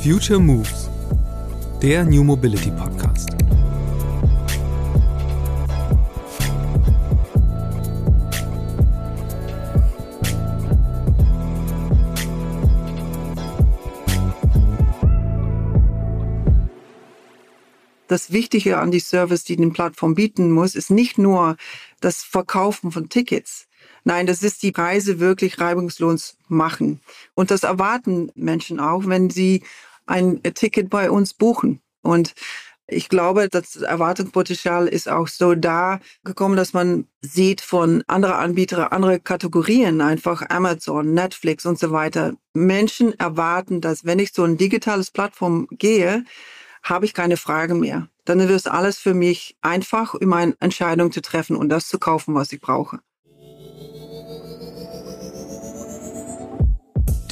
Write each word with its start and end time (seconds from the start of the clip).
Future 0.00 0.38
Moves, 0.38 0.88
der 1.82 2.04
New 2.04 2.22
Mobility 2.22 2.70
Podcast. 2.70 3.30
Das 18.06 18.30
Wichtige 18.30 18.78
an 18.78 18.92
die 18.92 19.00
Service, 19.00 19.42
die 19.42 19.56
die 19.56 19.66
Plattform 19.66 20.14
bieten 20.14 20.52
muss, 20.52 20.76
ist 20.76 20.92
nicht 20.92 21.18
nur 21.18 21.56
das 22.00 22.22
Verkaufen 22.22 22.92
von 22.92 23.08
Tickets. 23.08 23.66
Nein, 24.04 24.26
das 24.26 24.42
ist 24.42 24.62
die 24.62 24.72
Preise 24.72 25.20
wirklich 25.20 25.60
reibungslos 25.60 26.36
machen. 26.48 27.00
Und 27.34 27.50
das 27.50 27.62
erwarten 27.62 28.30
Menschen 28.34 28.80
auch, 28.80 29.06
wenn 29.06 29.30
sie 29.30 29.62
ein 30.06 30.42
Ticket 30.42 30.90
bei 30.90 31.10
uns 31.10 31.34
buchen. 31.34 31.80
Und 32.02 32.34
ich 32.88 33.08
glaube, 33.08 33.48
das 33.48 33.76
Erwartungspotenzial 33.76 34.88
ist 34.88 35.08
auch 35.08 35.28
so 35.28 35.54
da 35.54 36.00
gekommen, 36.24 36.56
dass 36.56 36.72
man 36.72 37.06
sieht 37.20 37.60
von 37.60 38.02
anderen 38.06 38.34
Anbietern, 38.34 38.88
andere 38.90 39.20
Kategorien, 39.20 40.00
einfach 40.00 40.42
Amazon, 40.50 41.14
Netflix 41.14 41.64
und 41.64 41.78
so 41.78 41.92
weiter. 41.92 42.34
Menschen 42.54 43.18
erwarten, 43.18 43.80
dass 43.80 44.04
wenn 44.04 44.18
ich 44.18 44.32
so 44.32 44.44
ein 44.44 44.56
digitales 44.56 45.10
Plattform 45.10 45.68
gehe, 45.70 46.24
habe 46.82 47.04
ich 47.04 47.14
keine 47.14 47.36
Frage 47.36 47.74
mehr. 47.74 48.08
Dann 48.24 48.40
wird 48.40 48.50
es 48.50 48.66
alles 48.66 48.98
für 48.98 49.14
mich 49.14 49.56
einfach, 49.62 50.14
um 50.14 50.32
eine 50.32 50.56
Entscheidung 50.60 51.12
zu 51.12 51.22
treffen 51.22 51.56
und 51.56 51.68
das 51.68 51.88
zu 51.88 51.98
kaufen, 51.98 52.34
was 52.34 52.52
ich 52.52 52.60
brauche. 52.60 53.00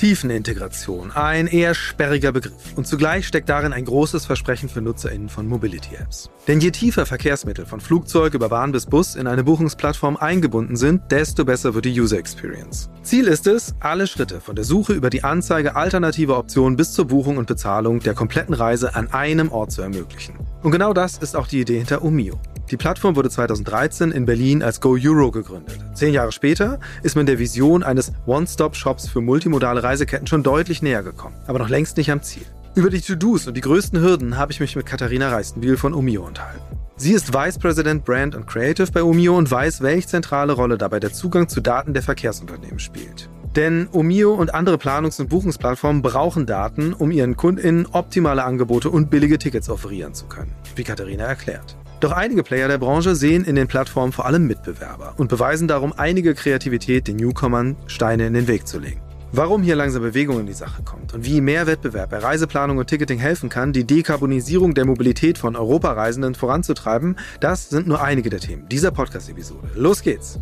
Tiefenintegration, 0.01 1.11
ein 1.11 1.47
eher 1.47 1.75
sperriger 1.75 2.33
Begriff. 2.33 2.55
Und 2.75 2.87
zugleich 2.87 3.27
steckt 3.27 3.51
darin 3.51 3.75
ein 3.75 3.85
großes 3.85 4.25
Versprechen 4.25 4.71
für 4.71 4.81
NutzerInnen 4.81 5.29
von 5.29 5.47
Mobility-Apps. 5.47 6.31
Denn 6.49 6.59
je 6.59 6.71
tiefer 6.71 7.05
Verkehrsmittel 7.05 7.67
von 7.67 7.83
Flugzeug 7.83 8.33
über 8.33 8.49
Bahn 8.49 8.73
bis 8.73 8.87
Bus 8.87 9.15
in 9.15 9.27
eine 9.27 9.45
Buchungsplattform 9.45 10.17
eingebunden 10.17 10.77
sind, 10.77 11.03
desto 11.11 11.45
besser 11.45 11.75
wird 11.75 11.85
die 11.85 12.01
User 12.01 12.17
Experience. 12.17 12.89
Ziel 13.03 13.27
ist 13.27 13.47
es, 13.47 13.75
alle 13.81 14.07
Schritte 14.07 14.41
von 14.41 14.57
der 14.57 14.65
Suche 14.65 14.95
über 14.95 15.11
die 15.11 15.23
Anzeige 15.23 15.77
alternativer 15.77 16.39
Optionen 16.39 16.79
bis 16.79 16.95
zur 16.95 17.05
Buchung 17.05 17.37
und 17.37 17.47
Bezahlung 17.47 18.01
der 18.01 18.15
kompletten 18.15 18.55
Reise 18.55 18.95
an 18.95 19.13
einem 19.13 19.53
Ort 19.53 19.71
zu 19.71 19.83
ermöglichen. 19.83 20.35
Und 20.63 20.71
genau 20.71 20.95
das 20.95 21.19
ist 21.19 21.37
auch 21.37 21.47
die 21.47 21.61
Idee 21.61 21.77
hinter 21.77 22.03
Omio. 22.03 22.41
Die 22.71 22.77
Plattform 22.77 23.17
wurde 23.17 23.31
2013 23.31 24.13
in 24.13 24.27
Berlin 24.27 24.63
als 24.63 24.81
Go 24.81 24.97
Euro 24.97 25.33
gegründet. 25.33 25.81
Zehn 25.95 26.15
Jahre 26.15 26.31
später 26.31 26.79
ist 27.03 27.17
man 27.17 27.27
der 27.27 27.41
Vision 27.41 27.83
eines 27.83 28.13
One-Stop-Shops 28.27 29.09
für 29.09 29.21
multimodale 29.21 29.83
Reiseketten 29.83 30.29
schon 30.29 30.45
deutlich 30.45 30.81
näher 30.81 31.03
gekommen, 31.03 31.35
aber 31.49 31.59
noch 31.59 31.69
längst 31.69 31.97
nicht 31.97 32.13
am 32.13 32.23
Ziel. 32.23 32.47
Über 32.77 32.91
die 32.91 33.01
To-Dos 33.01 33.49
und 33.49 33.57
die 33.57 33.61
größten 33.61 34.01
Hürden 34.01 34.39
habe 34.39 34.53
ich 34.53 34.61
mich 34.61 34.77
mit 34.77 34.87
Katharina 34.87 35.31
Reistenbiel 35.31 35.77
von 35.77 35.95
Omio 35.95 36.25
unterhalten. 36.25 36.79
Sie 36.95 37.13
ist 37.13 37.35
Vice 37.35 37.59
President 37.59 38.05
Brand 38.05 38.37
und 38.37 38.47
Creative 38.47 38.93
bei 38.93 39.03
Omio 39.03 39.37
und 39.37 39.51
weiß, 39.51 39.81
welche 39.81 40.07
zentrale 40.07 40.53
Rolle 40.53 40.79
dabei 40.79 41.01
der 41.01 41.13
Zugang 41.13 41.49
zu 41.49 41.61
Daten 41.61 41.93
der 41.93 42.05
Verkehrsunternehmen 42.05 42.79
spielt. 42.79 43.29
Denn 43.57 43.89
Omio 43.91 44.33
und 44.35 44.55
andere 44.55 44.77
Planungs- 44.77 45.21
und 45.21 45.29
Buchungsplattformen 45.29 46.03
brauchen 46.03 46.47
Daten, 46.47 46.93
um 46.93 47.11
ihren 47.11 47.37
KundInnen 47.37 47.87
optimale 47.91 48.45
Angebote 48.45 48.91
und 48.91 49.11
billige 49.11 49.39
Tickets 49.39 49.69
offerieren 49.69 50.15
zu 50.15 50.27
können, 50.27 50.53
wie 50.77 50.85
Katharina 50.85 51.25
erklärt. 51.25 51.77
Doch 52.01 52.13
einige 52.13 52.43
Player 52.43 52.67
der 52.67 52.79
Branche 52.79 53.15
sehen 53.15 53.45
in 53.45 53.57
den 53.57 53.69
Plattformen 53.69 54.13
vor 54.13 54.25
allem 54.25 54.47
Mitbewerber 54.47 55.13
und 55.19 55.29
beweisen 55.29 55.69
darum 55.69 55.93
einige 55.95 56.35
Kreativität, 56.35 57.07
den 57.07 57.17
Newcomern 57.17 57.77
Steine 57.87 58.27
in 58.27 58.33
den 58.33 58.49
Weg 58.49 58.67
zu 58.67 58.79
legen. 58.79 59.03
Warum 59.33 59.63
hier 59.63 59.77
langsam 59.77 60.03
Bewegung 60.03 60.41
in 60.41 60.47
die 60.47 60.55
Sache 60.55 60.83
kommt 60.83 61.13
und 61.13 61.27
wie 61.27 61.43
mehr 61.43 61.67
Wettbewerb 61.67 62.11
bei 62.11 62.19
Reiseplanung 62.19 62.79
und 62.79 62.89
Ticketing 62.89 63.19
helfen 63.19 63.51
kann, 63.51 63.75
die 63.75 63.85
Dekarbonisierung 63.85 64.75
der 64.75 64.87
Mobilität 64.87 65.37
von 65.37 65.57
Europareisenden 65.57 66.35
voranzutreiben, 66.35 67.17
das 67.39 67.69
sind 67.69 67.87
nur 67.87 68.03
einige 68.03 68.31
der 68.31 68.41
Themen 68.41 68.67
dieser 68.69 68.91
Podcast-Episode. 68.91 69.69
Los 69.77 70.03
geht's! 70.03 70.41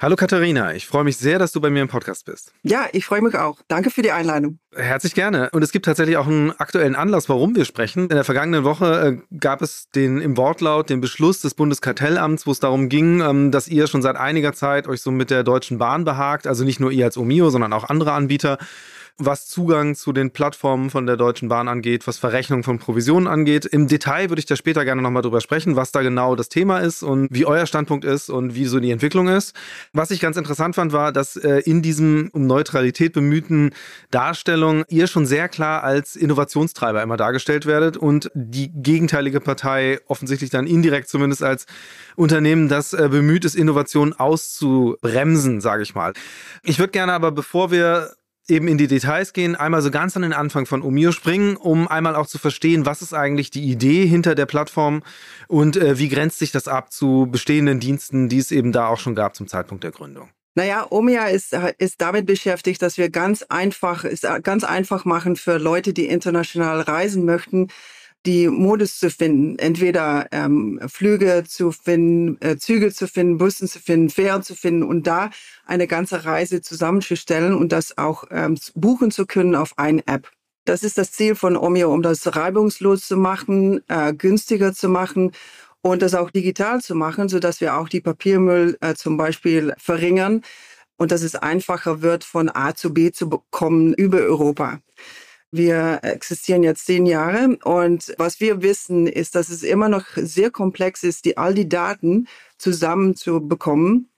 Hallo 0.00 0.14
Katharina, 0.14 0.74
ich 0.76 0.86
freue 0.86 1.02
mich 1.02 1.16
sehr, 1.16 1.40
dass 1.40 1.50
du 1.50 1.60
bei 1.60 1.70
mir 1.70 1.82
im 1.82 1.88
Podcast 1.88 2.24
bist. 2.24 2.52
Ja, 2.62 2.86
ich 2.92 3.04
freue 3.04 3.20
mich 3.20 3.34
auch. 3.34 3.58
Danke 3.66 3.90
für 3.90 4.00
die 4.00 4.12
Einladung. 4.12 4.60
Herzlich 4.72 5.12
gerne. 5.12 5.50
Und 5.50 5.62
es 5.62 5.72
gibt 5.72 5.86
tatsächlich 5.86 6.16
auch 6.16 6.28
einen 6.28 6.52
aktuellen 6.52 6.94
Anlass, 6.94 7.28
warum 7.28 7.56
wir 7.56 7.64
sprechen. 7.64 8.02
In 8.02 8.10
der 8.10 8.22
vergangenen 8.22 8.62
Woche 8.62 9.18
äh, 9.32 9.36
gab 9.40 9.60
es 9.60 9.90
den 9.90 10.20
im 10.20 10.36
Wortlaut 10.36 10.88
den 10.88 11.00
Beschluss 11.00 11.40
des 11.40 11.54
Bundeskartellamts, 11.54 12.46
wo 12.46 12.52
es 12.52 12.60
darum 12.60 12.88
ging, 12.88 13.22
ähm, 13.22 13.50
dass 13.50 13.66
ihr 13.66 13.88
schon 13.88 14.00
seit 14.00 14.14
einiger 14.14 14.52
Zeit 14.52 14.86
euch 14.86 15.02
so 15.02 15.10
mit 15.10 15.30
der 15.30 15.42
Deutschen 15.42 15.78
Bahn 15.78 16.04
behagt, 16.04 16.46
also 16.46 16.62
nicht 16.62 16.78
nur 16.78 16.92
ihr 16.92 17.04
als 17.04 17.16
Omio, 17.16 17.50
sondern 17.50 17.72
auch 17.72 17.82
andere 17.82 18.12
Anbieter 18.12 18.58
was 19.18 19.46
Zugang 19.46 19.96
zu 19.96 20.12
den 20.12 20.30
Plattformen 20.30 20.90
von 20.90 21.04
der 21.06 21.16
Deutschen 21.16 21.48
Bahn 21.48 21.66
angeht, 21.66 22.06
was 22.06 22.18
Verrechnung 22.18 22.62
von 22.62 22.78
Provisionen 22.78 23.26
angeht. 23.26 23.66
Im 23.66 23.88
Detail 23.88 24.30
würde 24.30 24.38
ich 24.38 24.46
da 24.46 24.54
später 24.54 24.84
gerne 24.84 25.02
nochmal 25.02 25.22
drüber 25.22 25.40
sprechen, 25.40 25.74
was 25.74 25.90
da 25.90 26.02
genau 26.02 26.36
das 26.36 26.48
Thema 26.48 26.78
ist 26.78 27.02
und 27.02 27.28
wie 27.32 27.44
euer 27.44 27.66
Standpunkt 27.66 28.04
ist 28.04 28.30
und 28.30 28.54
wie 28.54 28.66
so 28.66 28.78
die 28.78 28.92
Entwicklung 28.92 29.26
ist. 29.26 29.54
Was 29.92 30.12
ich 30.12 30.20
ganz 30.20 30.36
interessant 30.36 30.76
fand, 30.76 30.92
war, 30.92 31.12
dass 31.12 31.36
äh, 31.36 31.58
in 31.64 31.82
diesem 31.82 32.30
um 32.32 32.46
Neutralität 32.46 33.12
bemühten 33.12 33.70
Darstellung 34.12 34.84
ihr 34.88 35.08
schon 35.08 35.26
sehr 35.26 35.48
klar 35.48 35.82
als 35.82 36.14
Innovationstreiber 36.14 37.02
immer 37.02 37.16
dargestellt 37.16 37.66
werdet 37.66 37.96
und 37.96 38.30
die 38.34 38.70
gegenteilige 38.72 39.40
Partei 39.40 39.98
offensichtlich 40.06 40.50
dann 40.50 40.68
indirekt 40.68 41.08
zumindest 41.08 41.42
als 41.42 41.66
Unternehmen, 42.14 42.68
das 42.68 42.92
äh, 42.92 43.08
bemüht 43.10 43.44
ist, 43.44 43.56
Innovationen 43.56 44.12
auszubremsen, 44.12 45.60
sage 45.60 45.82
ich 45.82 45.96
mal. 45.96 46.12
Ich 46.62 46.78
würde 46.78 46.92
gerne 46.92 47.12
aber, 47.12 47.32
bevor 47.32 47.72
wir 47.72 48.12
eben 48.48 48.68
in 48.68 48.78
die 48.78 48.86
Details 48.86 49.32
gehen, 49.32 49.54
einmal 49.54 49.82
so 49.82 49.90
ganz 49.90 50.16
an 50.16 50.22
den 50.22 50.32
Anfang 50.32 50.66
von 50.66 50.82
Omio 50.82 51.12
springen, 51.12 51.56
um 51.56 51.86
einmal 51.86 52.16
auch 52.16 52.26
zu 52.26 52.38
verstehen, 52.38 52.86
was 52.86 53.02
ist 53.02 53.12
eigentlich 53.12 53.50
die 53.50 53.70
Idee 53.70 54.06
hinter 54.06 54.34
der 54.34 54.46
Plattform 54.46 55.02
und 55.46 55.76
äh, 55.76 55.98
wie 55.98 56.08
grenzt 56.08 56.38
sich 56.38 56.52
das 56.52 56.68
ab 56.68 56.92
zu 56.92 57.28
bestehenden 57.30 57.80
Diensten, 57.80 58.28
die 58.28 58.38
es 58.38 58.50
eben 58.50 58.72
da 58.72 58.88
auch 58.88 58.98
schon 58.98 59.14
gab 59.14 59.36
zum 59.36 59.48
Zeitpunkt 59.48 59.84
der 59.84 59.90
Gründung. 59.90 60.30
Naja, 60.54 60.86
Omia 60.90 61.26
ist, 61.26 61.56
ist 61.78 62.00
damit 62.00 62.26
beschäftigt, 62.26 62.82
dass 62.82 62.98
wir 62.98 63.10
ganz 63.10 63.44
einfach, 63.44 64.02
ist 64.02 64.26
ganz 64.42 64.64
einfach 64.64 65.04
machen 65.04 65.36
für 65.36 65.56
Leute, 65.56 65.92
die 65.92 66.06
international 66.06 66.80
reisen 66.80 67.24
möchten, 67.24 67.68
die 68.26 68.48
Modus 68.48 68.98
zu 68.98 69.10
finden, 69.10 69.58
entweder 69.58 70.26
ähm, 70.32 70.80
Flüge 70.86 71.44
zu 71.46 71.72
finden, 71.72 72.40
äh, 72.40 72.56
Züge 72.56 72.92
zu 72.92 73.06
finden, 73.06 73.38
Bussen 73.38 73.68
zu 73.68 73.78
finden, 73.78 74.10
Fähren 74.10 74.42
zu 74.42 74.54
finden 74.54 74.82
und 74.82 75.06
da 75.06 75.30
eine 75.64 75.86
ganze 75.86 76.24
Reise 76.24 76.60
zusammenzustellen 76.60 77.54
und 77.54 77.72
das 77.72 77.96
auch 77.96 78.24
ähm, 78.30 78.58
buchen 78.74 79.10
zu 79.10 79.26
können 79.26 79.54
auf 79.54 79.78
eine 79.78 80.06
App. 80.06 80.30
Das 80.64 80.82
ist 80.82 80.98
das 80.98 81.12
Ziel 81.12 81.34
von 81.34 81.56
Omio, 81.56 81.92
um 81.92 82.02
das 82.02 82.36
reibungslos 82.36 83.06
zu 83.06 83.16
machen, 83.16 83.80
äh, 83.88 84.12
günstiger 84.12 84.74
zu 84.74 84.88
machen 84.88 85.32
und 85.80 86.02
das 86.02 86.14
auch 86.14 86.30
digital 86.30 86.80
zu 86.80 86.94
machen, 86.94 87.28
so 87.28 87.38
dass 87.38 87.60
wir 87.60 87.76
auch 87.76 87.88
die 87.88 88.00
Papiermüll 88.00 88.76
äh, 88.80 88.94
zum 88.94 89.16
Beispiel 89.16 89.72
verringern 89.78 90.42
und 90.98 91.12
dass 91.12 91.22
es 91.22 91.36
einfacher 91.36 92.02
wird, 92.02 92.24
von 92.24 92.50
A 92.50 92.74
zu 92.74 92.92
B 92.92 93.12
zu 93.12 93.28
bekommen 93.30 93.94
über 93.94 94.18
Europa. 94.18 94.80
Wir 95.50 96.00
existieren 96.02 96.62
jetzt 96.62 96.84
zehn 96.84 97.06
Jahre 97.06 97.56
und 97.64 98.14
was 98.18 98.38
wir 98.38 98.60
wissen, 98.60 99.06
ist, 99.06 99.34
dass 99.34 99.48
es 99.48 99.62
immer 99.62 99.88
noch 99.88 100.04
sehr 100.16 100.50
komplex 100.50 101.02
ist, 101.02 101.24
die 101.24 101.38
all 101.38 101.54
die 101.54 101.68
Daten 101.68 102.28
zusammen 102.58 103.16
zu 103.16 103.40
bekommen, 103.40 104.10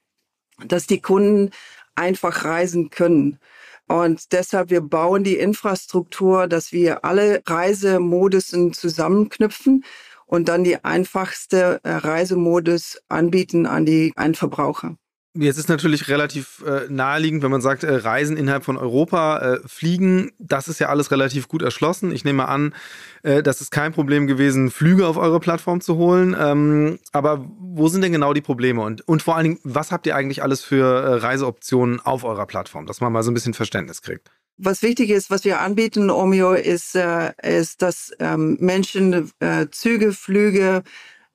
dass 0.67 0.89
die 0.89 1.01
Kunden 1.01 1.51
einfach 1.95 2.45
reisen 2.45 2.91
können. 2.91 3.39
Und 3.87 4.33
deshalb, 4.33 4.71
wir 4.71 4.81
bauen 4.83 5.25
die 5.25 5.37
Infrastruktur, 5.37 6.47
dass 6.47 6.73
wir 6.73 7.05
alle 7.05 7.43
Reisemodusen 7.47 8.73
zusammenknüpfen 8.73 9.85
und 10.27 10.49
dann 10.49 10.63
die 10.65 10.85
einfachste 10.85 11.81
äh, 11.83 11.91
Reisemodus 11.91 13.03
anbieten 13.09 13.67
an 13.67 13.85
die 13.87 14.13
Endverbraucher. 14.17 14.97
Jetzt 15.35 15.59
ist 15.59 15.69
natürlich 15.69 16.09
relativ 16.09 16.65
äh, 16.67 16.87
naheliegend, 16.89 17.45
wenn 17.45 17.53
man 17.53 17.61
sagt, 17.61 17.85
äh, 17.85 17.95
Reisen 17.95 18.37
innerhalb 18.37 18.65
von 18.65 18.77
Europa, 18.77 19.39
äh, 19.39 19.61
Fliegen, 19.65 20.33
das 20.41 20.67
ist 20.67 20.81
ja 20.81 20.89
alles 20.89 21.13
relativ 21.13 21.47
gut 21.47 21.63
erschlossen. 21.63 22.11
Ich 22.11 22.25
nehme 22.25 22.49
an, 22.49 22.75
äh, 23.23 23.41
das 23.41 23.61
ist 23.61 23.71
kein 23.71 23.93
Problem 23.93 24.27
gewesen, 24.27 24.73
Flüge 24.73 25.07
auf 25.07 25.17
eure 25.17 25.39
Plattform 25.39 25.81
zu 25.81 25.95
holen. 25.95 26.37
Ähm, 26.37 26.99
aber 27.13 27.49
wo 27.61 27.87
sind 27.87 28.03
denn 28.03 28.11
genau 28.11 28.33
die 28.33 28.41
Probleme? 28.41 28.83
Und, 28.83 29.07
und 29.07 29.23
vor 29.23 29.37
allen 29.37 29.45
Dingen, 29.45 29.59
was 29.63 29.93
habt 29.93 30.05
ihr 30.09 30.17
eigentlich 30.17 30.43
alles 30.43 30.63
für 30.63 30.85
äh, 30.85 31.15
Reiseoptionen 31.19 32.01
auf 32.01 32.25
eurer 32.25 32.47
Plattform, 32.47 32.87
dass 32.87 33.01
man 33.01 33.13
mal 33.13 33.23
so 33.23 33.31
ein 33.31 33.35
bisschen 33.35 33.55
Verständnis 33.55 34.03
kriegt? 34.03 34.33
Was 34.57 34.83
wichtig 34.83 35.11
ist, 35.11 35.31
was 35.31 35.45
wir 35.45 35.61
anbieten, 35.61 36.11
Omio, 36.11 36.55
ist, 36.55 36.97
äh, 36.97 37.31
ist 37.41 37.83
dass 37.83 38.13
ähm, 38.19 38.57
Menschen 38.59 39.31
Züge, 39.71 40.13
Flüge, 40.13 40.83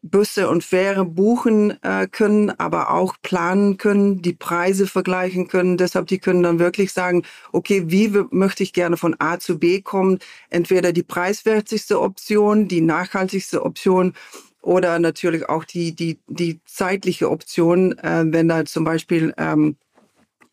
Busse 0.06 0.50
und 0.50 0.63
Fähre 0.63 1.04
buchen 1.04 1.81
äh, 1.81 2.07
können, 2.07 2.52
aber 2.52 2.92
auch 2.92 3.16
planen 3.24 3.78
können, 3.78 4.22
die 4.22 4.34
Preise 4.34 4.86
vergleichen 4.86 5.48
können. 5.48 5.78
Deshalb, 5.78 6.07
die 6.07 6.19
können 6.19 6.44
dann 6.44 6.60
wirklich 6.60 6.94
sagen, 6.94 7.24
okay, 7.52 7.86
wie 7.88 8.12
möchte 8.30 8.62
ich 8.62 8.72
gerne 8.72 8.98
von 8.98 9.16
A 9.19 9.40
zu 9.40 9.57
B 9.57 9.81
kommen? 9.81 10.19
Entweder 10.50 10.94
die 10.94 11.04
preiswertigste 11.04 12.00
Option, 12.00 12.68
die 12.68 12.81
nachhaltigste 12.81 13.66
Option 13.66 14.13
oder 14.62 15.00
natürlich 15.00 15.50
auch 15.50 15.63
die, 15.63 15.96
die, 15.96 16.19
die 16.28 16.60
zeitliche 16.66 17.31
Option, 17.31 17.98
äh, 17.98 18.25
wenn 18.28 18.48
da 18.48 18.63
zum 18.66 18.84
Beispiel 18.84 19.34
ähm, 19.38 19.75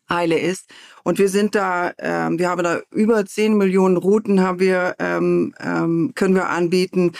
Eile 0.07 0.39
ist. 0.39 0.69
Und 1.03 1.19
wir 1.19 1.29
sind 1.29 1.55
da, 1.55 1.91
ähm, 1.97 2.39
wir 2.39 2.49
haben 2.49 2.63
da 2.63 2.81
über 2.91 3.25
10 3.25 3.57
Millionen 3.57 3.97
Routen 3.97 4.41
haben 4.41 4.59
wir, 4.59 4.95
ähm, 4.99 5.53
ähm, 5.59 6.11
können 6.15 6.35
wir 6.35 6.49
anbieten. 6.49 7.13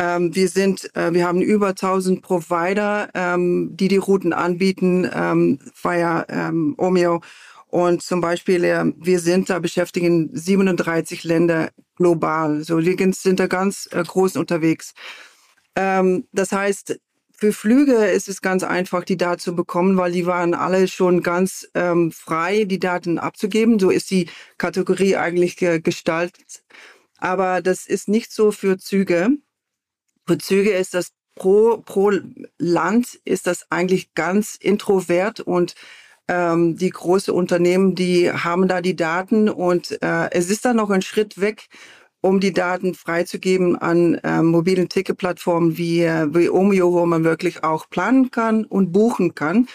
Ähm, 0.00 0.34
wir 0.34 0.48
sind, 0.48 0.90
äh, 0.96 1.12
wir 1.12 1.26
haben 1.26 1.42
über 1.42 1.74
1000 1.74 2.22
Provider, 2.22 3.10
ähm, 3.12 3.76
die 3.76 3.88
die 3.88 3.98
Routen 3.98 4.32
anbieten 4.32 5.06
ähm, 5.12 5.58
via 5.82 6.24
ähm, 6.30 6.74
Omeo. 6.78 7.20
Und 7.66 8.02
zum 8.02 8.22
Beispiel, 8.22 8.64
äh, 8.64 8.84
wir 8.96 9.20
sind 9.20 9.50
da 9.50 9.58
beschäftigen 9.58 10.30
37 10.32 11.22
Länder 11.24 11.68
global. 11.96 12.64
So, 12.64 12.78
wir 12.78 13.12
sind 13.12 13.40
da 13.40 13.46
ganz 13.46 13.90
äh, 13.92 14.02
groß 14.02 14.36
unterwegs. 14.36 14.94
Ähm, 15.76 16.26
das 16.32 16.50
heißt, 16.52 16.98
für 17.30 17.52
Flüge 17.52 18.06
ist 18.06 18.28
es 18.30 18.40
ganz 18.40 18.64
einfach, 18.64 19.04
die 19.04 19.18
Daten 19.18 19.40
zu 19.40 19.54
bekommen, 19.54 19.98
weil 19.98 20.12
die 20.12 20.24
waren 20.24 20.54
alle 20.54 20.88
schon 20.88 21.22
ganz 21.22 21.68
ähm, 21.74 22.10
frei, 22.10 22.64
die 22.64 22.78
Daten 22.78 23.18
abzugeben. 23.18 23.78
So 23.78 23.90
ist 23.90 24.10
die 24.10 24.30
Kategorie 24.56 25.16
eigentlich 25.16 25.56
ge 25.58 25.80
gestaltet. 25.80 26.62
Aber 27.18 27.60
das 27.60 27.86
ist 27.86 28.08
nicht 28.08 28.32
so 28.32 28.50
für 28.50 28.78
Züge. 28.78 29.36
Für 30.30 30.38
Züge 30.38 30.70
ist 30.70 30.94
das 30.94 31.10
pro, 31.34 31.78
pro 31.78 32.12
Land 32.56 33.18
ist 33.24 33.48
das 33.48 33.66
eigentlich 33.68 34.14
ganz 34.14 34.54
introvert 34.54 35.40
und 35.40 35.74
ähm, 36.28 36.76
die 36.76 36.90
großen 36.90 37.34
Unternehmen, 37.34 37.96
die 37.96 38.30
haben 38.30 38.68
da 38.68 38.80
die 38.80 38.94
Daten 38.94 39.48
und 39.48 40.00
äh, 40.00 40.30
es 40.30 40.48
ist 40.48 40.64
dann 40.64 40.76
noch 40.76 40.90
ein 40.90 41.02
Schritt 41.02 41.40
weg 41.40 41.66
um 42.20 42.38
die 42.38 42.52
Daten 42.52 42.94
freizugeben 42.94 43.76
an 43.76 44.20
äh, 44.22 44.40
mobilen 44.40 44.88
Ticketplattformen 44.88 45.76
wie, 45.76 46.04
äh, 46.04 46.32
wie 46.32 46.48
Omeo, 46.48 46.92
wo 46.92 47.04
man 47.06 47.24
wirklich 47.24 47.64
auch 47.64 47.90
planen 47.90 48.30
kann 48.30 48.64
und 48.64 48.92
buchen 48.92 49.34
kann. 49.34 49.66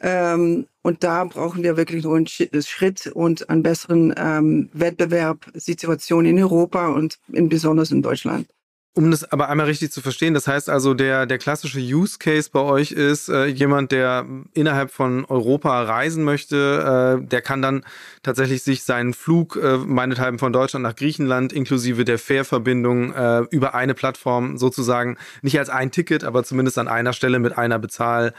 Ähm, 0.00 0.66
und 0.82 1.04
da 1.04 1.22
brauchen 1.26 1.62
wir 1.62 1.76
wirklich 1.76 2.02
nur 2.02 2.16
einen 2.16 2.26
Schritt 2.26 3.06
und 3.06 3.48
einen 3.48 3.62
besseren 3.62 4.12
ähm, 4.16 4.68
Wettbewerb, 4.72 5.48
Situation 5.54 6.26
in 6.26 6.42
Europa 6.42 6.88
und 6.88 7.20
in 7.32 7.48
besonders 7.48 7.92
in 7.92 8.02
Deutschland. 8.02 8.48
Um 8.94 9.10
das 9.10 9.24
aber 9.24 9.48
einmal 9.48 9.66
richtig 9.66 9.90
zu 9.90 10.02
verstehen, 10.02 10.34
das 10.34 10.46
heißt 10.46 10.68
also, 10.68 10.92
der, 10.92 11.24
der 11.24 11.38
klassische 11.38 11.80
Use 11.80 12.18
Case 12.18 12.50
bei 12.52 12.60
euch 12.60 12.92
ist 12.92 13.30
äh, 13.30 13.46
jemand, 13.46 13.90
der 13.90 14.26
innerhalb 14.52 14.90
von 14.90 15.24
Europa 15.24 15.82
reisen 15.84 16.24
möchte, 16.24 17.18
äh, 17.22 17.26
der 17.26 17.40
kann 17.40 17.62
dann 17.62 17.86
tatsächlich 18.22 18.62
sich 18.62 18.84
seinen 18.84 19.14
Flug, 19.14 19.56
äh, 19.56 19.78
meinethalben 19.78 20.38
von 20.38 20.52
Deutschland 20.52 20.82
nach 20.82 20.94
Griechenland, 20.94 21.54
inklusive 21.54 22.04
der 22.04 22.18
Fährverbindung, 22.18 23.14
äh, 23.14 23.46
über 23.50 23.74
eine 23.74 23.94
Plattform 23.94 24.58
sozusagen, 24.58 25.16
nicht 25.40 25.58
als 25.58 25.70
ein 25.70 25.90
Ticket, 25.90 26.22
aber 26.22 26.44
zumindest 26.44 26.76
an 26.76 26.88
einer 26.88 27.14
Stelle 27.14 27.38
mit 27.38 27.56
einer 27.56 27.78
Bezahl, 27.78 28.34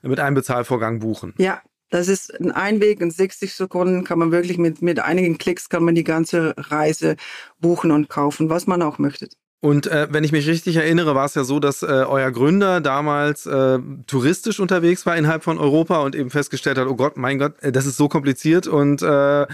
mit 0.00 0.20
einem 0.20 0.36
Bezahlvorgang 0.36 1.00
buchen. 1.00 1.34
Ja, 1.36 1.60
das 1.90 2.08
ist 2.08 2.38
ein 2.40 2.50
Einweg 2.50 3.02
in 3.02 3.10
60 3.10 3.54
Sekunden 3.54 4.04
kann 4.04 4.18
man 4.18 4.32
wirklich 4.32 4.56
mit, 4.56 4.80
mit 4.80 5.00
einigen 5.00 5.36
Klicks 5.36 5.68
kann 5.68 5.84
man 5.84 5.94
die 5.94 6.04
ganze 6.04 6.54
Reise 6.56 7.16
buchen 7.60 7.90
und 7.90 8.08
kaufen, 8.08 8.48
was 8.48 8.66
man 8.66 8.80
auch 8.80 8.98
möchte. 8.98 9.28
Und 9.60 9.88
äh, 9.88 10.06
wenn 10.10 10.22
ich 10.22 10.30
mich 10.30 10.46
richtig 10.46 10.76
erinnere, 10.76 11.16
war 11.16 11.24
es 11.24 11.34
ja 11.34 11.42
so, 11.42 11.58
dass 11.58 11.82
äh, 11.82 11.86
euer 11.86 12.30
Gründer 12.30 12.80
damals 12.80 13.44
äh, 13.46 13.78
touristisch 14.06 14.60
unterwegs 14.60 15.04
war 15.04 15.16
innerhalb 15.16 15.42
von 15.42 15.58
Europa 15.58 15.98
und 15.98 16.14
eben 16.14 16.30
festgestellt 16.30 16.78
hat, 16.78 16.86
oh 16.86 16.94
Gott, 16.94 17.16
mein 17.16 17.38
Gott, 17.38 17.60
äh, 17.60 17.72
das 17.72 17.84
ist 17.86 17.96
so 17.96 18.08
kompliziert 18.08 18.68
und 18.68 19.02
äh, 19.02 19.46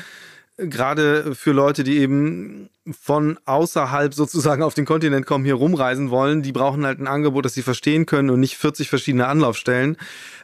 gerade 0.57 1.35
für 1.35 1.53
Leute, 1.53 1.85
die 1.85 1.99
eben 1.99 2.69
von 2.91 3.39
außerhalb 3.47 4.13
sozusagen 4.15 4.63
auf 4.63 4.75
den 4.75 4.85
Kontinent 4.85 5.25
kommen, 5.25 5.45
hier 5.45 5.55
rumreisen 5.55 6.11
wollen, 6.11 6.43
die 6.43 6.53
brauchen 6.53 6.85
halt 6.85 7.01
ein 7.01 7.07
Angebot, 7.07 7.45
das 7.45 7.55
sie 7.55 7.63
verstehen 7.63 8.05
können 8.05 8.31
und 8.31 8.41
nicht 8.41 8.57
40 8.59 8.91
verschiedene 8.91 9.27
Anlaufstellen. 9.27 9.97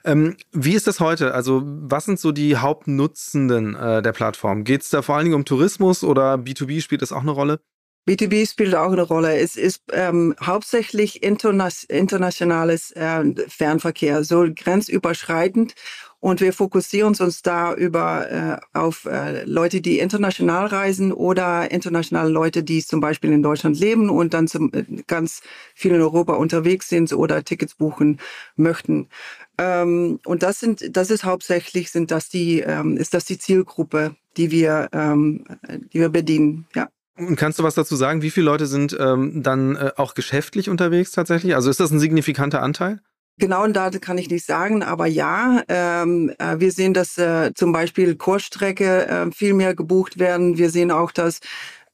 Ähm, 0.04 0.36
wie 0.52 0.74
ist 0.74 0.86
das 0.86 1.00
heute? 1.00 1.34
Also 1.34 1.62
was 1.64 2.06
sind 2.06 2.18
so 2.18 2.32
die 2.32 2.56
Hauptnutzenden 2.56 3.74
äh, 3.74 4.02
der 4.02 4.12
Plattform? 4.12 4.64
Geht 4.64 4.82
es 4.82 4.88
da 4.88 5.02
vor 5.02 5.16
allen 5.16 5.26
Dingen 5.26 5.36
um 5.36 5.44
Tourismus 5.44 6.02
oder 6.02 6.34
B2B 6.34 6.80
spielt 6.80 7.02
das 7.02 7.12
auch 7.12 7.20
eine 7.20 7.32
Rolle? 7.32 7.60
B2B 8.08 8.50
spielt 8.50 8.74
auch 8.74 8.92
eine 8.92 9.02
Rolle. 9.02 9.38
Es 9.38 9.56
ist 9.56 9.82
ähm, 9.92 10.34
hauptsächlich 10.42 11.22
interna 11.22 11.68
internationales 11.88 12.90
äh, 12.92 13.24
Fernverkehr, 13.48 14.24
so 14.24 14.46
grenzüberschreitend. 14.54 15.74
Und 16.18 16.42
wir 16.42 16.52
fokussieren 16.52 17.14
uns 17.18 17.40
da 17.40 17.74
über 17.74 18.30
äh, 18.30 18.78
auf 18.78 19.06
äh, 19.06 19.44
Leute, 19.44 19.80
die 19.80 19.98
international 20.00 20.66
reisen 20.66 21.12
oder 21.12 21.70
internationale 21.70 22.28
Leute, 22.28 22.62
die 22.62 22.84
zum 22.84 23.00
Beispiel 23.00 23.32
in 23.32 23.42
Deutschland 23.42 23.78
leben 23.80 24.10
und 24.10 24.34
dann 24.34 24.46
zum, 24.46 24.70
äh, 24.74 24.84
ganz 25.06 25.40
viel 25.74 25.92
in 25.92 26.00
Europa 26.02 26.34
unterwegs 26.34 26.90
sind 26.90 27.12
oder 27.14 27.42
Tickets 27.42 27.74
buchen 27.74 28.18
möchten. 28.56 29.08
Ähm, 29.56 30.20
und 30.26 30.42
das 30.42 30.60
sind, 30.60 30.94
das 30.94 31.10
ist 31.10 31.24
hauptsächlich 31.24 31.90
sind 31.90 32.10
das 32.10 32.28
die, 32.28 32.60
ähm, 32.60 32.98
ist 32.98 33.14
das 33.14 33.24
die 33.24 33.38
Zielgruppe, 33.38 34.14
die 34.36 34.50
wir, 34.50 34.90
ähm, 34.92 35.44
die 35.92 36.00
wir 36.00 36.10
bedienen. 36.10 36.66
Ja. 36.74 36.88
Und 37.20 37.36
kannst 37.36 37.58
du 37.58 37.62
was 37.62 37.74
dazu 37.74 37.96
sagen? 37.96 38.22
Wie 38.22 38.30
viele 38.30 38.46
Leute 38.46 38.66
sind 38.66 38.96
ähm, 38.98 39.42
dann 39.42 39.76
äh, 39.76 39.92
auch 39.96 40.14
geschäftlich 40.14 40.70
unterwegs 40.70 41.12
tatsächlich? 41.12 41.54
Also 41.54 41.68
ist 41.68 41.80
das 41.80 41.90
ein 41.90 42.00
signifikanter 42.00 42.62
Anteil? 42.62 43.00
Genauen 43.38 43.72
Daten 43.72 44.00
kann 44.00 44.18
ich 44.18 44.30
nicht 44.30 44.44
sagen, 44.44 44.82
aber 44.82 45.06
ja, 45.06 45.62
ähm, 45.68 46.32
äh, 46.38 46.60
wir 46.60 46.72
sehen, 46.72 46.94
dass 46.94 47.18
äh, 47.18 47.52
zum 47.54 47.72
Beispiel 47.72 48.16
Kursstrecke 48.16 49.06
äh, 49.06 49.30
viel 49.32 49.54
mehr 49.54 49.74
gebucht 49.74 50.18
werden. 50.18 50.58
Wir 50.58 50.70
sehen 50.70 50.90
auch, 50.90 51.10
dass 51.10 51.40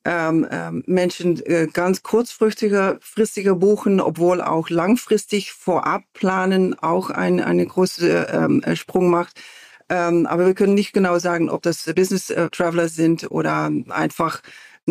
ähm, 0.04 0.44
äh, 0.50 0.70
Menschen 0.86 1.44
äh, 1.46 1.66
ganz 1.72 2.02
kurzfristiger 2.02 2.98
fristiger 3.00 3.56
buchen, 3.56 4.00
obwohl 4.00 4.40
auch 4.40 4.70
langfristig 4.70 5.52
vorab 5.52 6.02
planen 6.12 6.78
auch 6.78 7.10
ein, 7.10 7.40
eine 7.40 7.66
große 7.66 8.26
ähm, 8.30 8.62
Sprung 8.74 9.10
macht. 9.10 9.40
Ähm, 9.88 10.26
aber 10.26 10.46
wir 10.46 10.54
können 10.54 10.74
nicht 10.74 10.92
genau 10.92 11.18
sagen, 11.18 11.48
ob 11.48 11.62
das 11.62 11.84
Business 11.94 12.32
Traveler 12.50 12.88
sind 12.88 13.30
oder 13.30 13.70
einfach 13.88 14.42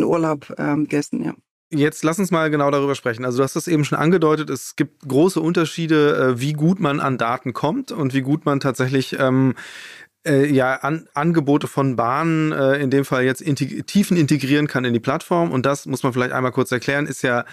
Urlaub 0.04 0.54
ähm, 0.58 0.84
gegessen, 0.84 1.24
ja. 1.24 1.34
Jetzt 1.72 2.04
lass 2.04 2.20
uns 2.20 2.30
mal 2.30 2.50
genau 2.52 2.70
darüber 2.70 2.94
sprechen. 2.94 3.26
Also 3.26 3.40
du 3.40 3.44
hast 3.44 3.56
das 3.56 3.68
eben 3.68 3.86
schon 3.86 3.98
angedeutet, 3.98 4.50
es 4.50 4.76
gibt 4.76 5.08
große 5.08 5.42
Unterschiede, 5.42 6.16
äh, 6.16 6.40
wie 6.40 6.54
gut 6.54 6.80
man 6.80 7.00
an 7.00 7.18
Daten 7.18 7.54
kommt 7.54 7.92
und 7.92 8.14
wie 8.14 8.22
gut 8.22 8.46
man 8.46 8.60
tatsächlich 8.60 9.18
ähm, 9.20 9.56
äh, 10.26 10.46
ja, 10.46 10.76
an, 10.76 11.08
Angebote 11.14 11.68
von 11.68 11.96
Bahnen 11.96 12.52
äh, 12.52 12.78
in 12.78 12.90
dem 12.90 13.06
Fall 13.06 13.24
jetzt 13.24 13.42
integ 13.42 13.88
tiefen 13.88 14.18
integrieren 14.18 14.68
kann 14.68 14.86
in 14.86 14.94
die 14.94 15.00
Plattform. 15.00 15.52
Und 15.52 15.66
das 15.66 15.86
muss 15.86 16.04
man 16.04 16.14
vielleicht 16.14 16.34
einmal 16.34 16.52
kurz 16.52 16.72
erklären, 16.72 17.08
ist 17.08 17.24
ja 17.24 17.46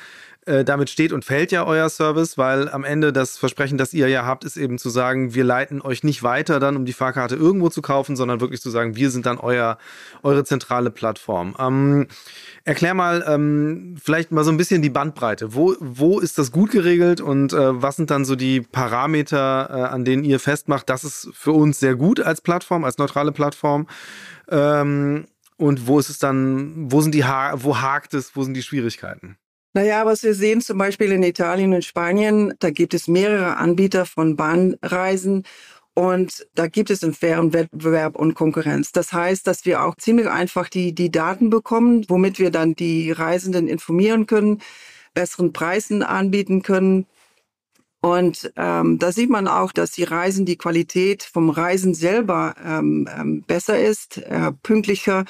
äh, 0.46 0.64
damit 0.64 0.90
steht 0.90 1.12
und 1.12 1.24
fällt 1.24 1.52
ja 1.52 1.64
euer 1.64 1.88
Service, 1.88 2.36
weil 2.36 2.68
am 2.68 2.82
Ende 2.82 3.12
das 3.12 3.38
Versprechen, 3.38 3.78
das 3.78 3.94
ihr 3.94 4.08
ja 4.08 4.24
habt, 4.26 4.44
ist 4.44 4.56
eben 4.56 4.76
zu 4.76 4.90
sagen, 4.90 5.34
wir 5.34 5.44
leiten 5.44 5.80
euch 5.80 6.02
nicht 6.02 6.22
weiter 6.22 6.58
dann, 6.58 6.76
um 6.76 6.84
die 6.84 6.92
Fahrkarte 6.92 7.36
irgendwo 7.36 7.68
zu 7.68 7.80
kaufen, 7.80 8.16
sondern 8.16 8.40
wirklich 8.40 8.60
zu 8.60 8.70
sagen, 8.70 8.96
wir 8.96 9.10
sind 9.10 9.24
dann 9.26 9.38
euer, 9.38 9.78
eure 10.22 10.44
zentrale 10.44 10.90
Plattform. 10.90 11.54
Ähm, 11.58 12.08
erklär 12.64 12.94
mal 12.94 13.24
ähm, 13.26 13.96
vielleicht 14.02 14.32
mal 14.32 14.42
so 14.42 14.50
ein 14.50 14.56
bisschen 14.56 14.82
die 14.82 14.90
Bandbreite. 14.90 15.54
Wo, 15.54 15.76
wo 15.78 16.18
ist 16.18 16.38
das 16.38 16.50
gut 16.50 16.72
geregelt 16.72 17.20
und 17.20 17.52
äh, 17.52 17.80
was 17.80 17.96
sind 17.96 18.10
dann 18.10 18.24
so 18.24 18.34
die 18.34 18.60
Parameter, 18.60 19.68
äh, 19.70 19.82
an 19.94 20.04
denen 20.04 20.24
ihr 20.24 20.40
festmacht, 20.40 20.90
das 20.90 21.04
ist 21.04 21.30
für 21.34 21.52
uns 21.52 21.78
sehr 21.78 21.94
gut 21.94 22.20
als 22.20 22.40
Plattform, 22.40 22.82
als 22.84 22.98
neutrale 22.98 23.30
Plattform? 23.30 23.86
Ähm, 24.48 25.26
und 25.56 25.86
wo 25.86 26.00
ist 26.00 26.08
es 26.08 26.18
dann, 26.18 26.90
wo 26.90 27.00
sind 27.00 27.14
die 27.14 27.24
ha 27.24 27.52
wo 27.58 27.80
hakt 27.80 28.14
es, 28.14 28.34
wo 28.34 28.42
sind 28.42 28.54
die 28.54 28.62
Schwierigkeiten? 28.62 29.36
Naja, 29.74 30.04
was 30.04 30.22
wir 30.22 30.34
sehen 30.34 30.60
zum 30.60 30.76
Beispiel 30.76 31.12
in 31.12 31.22
Italien 31.22 31.72
und 31.72 31.84
Spanien, 31.84 32.52
da 32.58 32.70
gibt 32.70 32.92
es 32.92 33.08
mehrere 33.08 33.56
Anbieter 33.56 34.04
von 34.04 34.36
Bahnreisen 34.36 35.44
und 35.94 36.46
da 36.54 36.66
gibt 36.66 36.90
es 36.90 37.02
einen 37.02 37.14
fairen 37.14 37.54
Wettbewerb 37.54 38.16
und 38.16 38.34
Konkurrenz. 38.34 38.92
Das 38.92 39.14
heißt, 39.14 39.46
dass 39.46 39.64
wir 39.64 39.82
auch 39.82 39.96
ziemlich 39.96 40.28
einfach 40.28 40.68
die, 40.68 40.94
die 40.94 41.10
Daten 41.10 41.48
bekommen, 41.48 42.04
womit 42.08 42.38
wir 42.38 42.50
dann 42.50 42.74
die 42.74 43.12
Reisenden 43.12 43.66
informieren 43.66 44.26
können, 44.26 44.60
besseren 45.14 45.54
Preisen 45.54 46.02
anbieten 46.02 46.62
können. 46.62 47.06
Und 48.02 48.52
ähm, 48.56 48.98
da 48.98 49.10
sieht 49.12 49.30
man 49.30 49.48
auch, 49.48 49.72
dass 49.72 49.92
die 49.92 50.04
Reisen, 50.04 50.44
die 50.44 50.56
Qualität 50.56 51.22
vom 51.22 51.48
Reisen 51.48 51.94
selber 51.94 52.56
ähm, 52.62 53.08
ähm, 53.16 53.42
besser 53.46 53.78
ist, 53.78 54.18
äh, 54.18 54.52
pünktlicher 54.62 55.24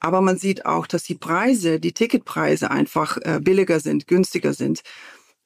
aber 0.00 0.20
man 0.20 0.38
sieht 0.38 0.66
auch, 0.66 0.86
dass 0.86 1.04
die 1.04 1.14
Preise, 1.14 1.78
die 1.78 1.92
Ticketpreise 1.92 2.70
einfach 2.70 3.18
äh, 3.18 3.40
billiger 3.40 3.80
sind, 3.80 4.06
günstiger 4.06 4.54
sind. 4.54 4.80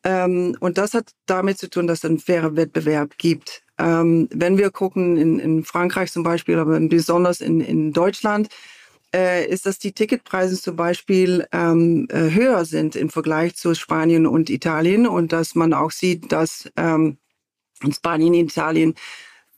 Ähm, 0.05 0.57
und 0.61 0.79
das 0.79 0.95
hat 0.95 1.11
damit 1.27 1.59
zu 1.59 1.69
tun, 1.69 1.87
dass 1.87 1.99
es 1.99 2.05
einen 2.05 2.19
fairen 2.19 2.57
Wettbewerb 2.57 3.19
gibt. 3.19 3.63
Ähm, 3.79 4.29
wenn 4.33 4.59
wir 4.59 4.71
gucken 4.71 5.17
in, 5.17 5.39
in 5.39 5.65
Frankreich 5.65 6.13
zum 6.13 6.23
Beispiel, 6.23 6.59
aber 6.59 6.79
besonders 6.81 7.41
in, 7.41 7.61
in 7.61 7.93
Deutschland, 7.93 8.49
äh, 9.15 9.47
ist, 9.47 9.67
dass 9.67 9.79
die 9.79 9.93
Ticketpreise 9.93 10.61
zum 10.61 10.77
Beispiel 10.77 11.47
ähm, 11.53 12.07
äh, 12.11 12.31
höher 12.31 12.65
sind 12.65 12.97
im 12.97 13.11
Vergleich 13.11 13.55
zu 13.55 13.75
Spanien 13.75 14.27
und 14.27 14.51
Italien 14.51 15.07
und 15.07 15.33
dass 15.33 15.55
man 15.55 15.73
auch 15.73 15.93
sieht, 15.93 16.33
dass 16.33 16.71
ähm, 16.77 17.19
in 17.83 17.93
Spanien, 17.93 18.35
Italien 18.35 18.95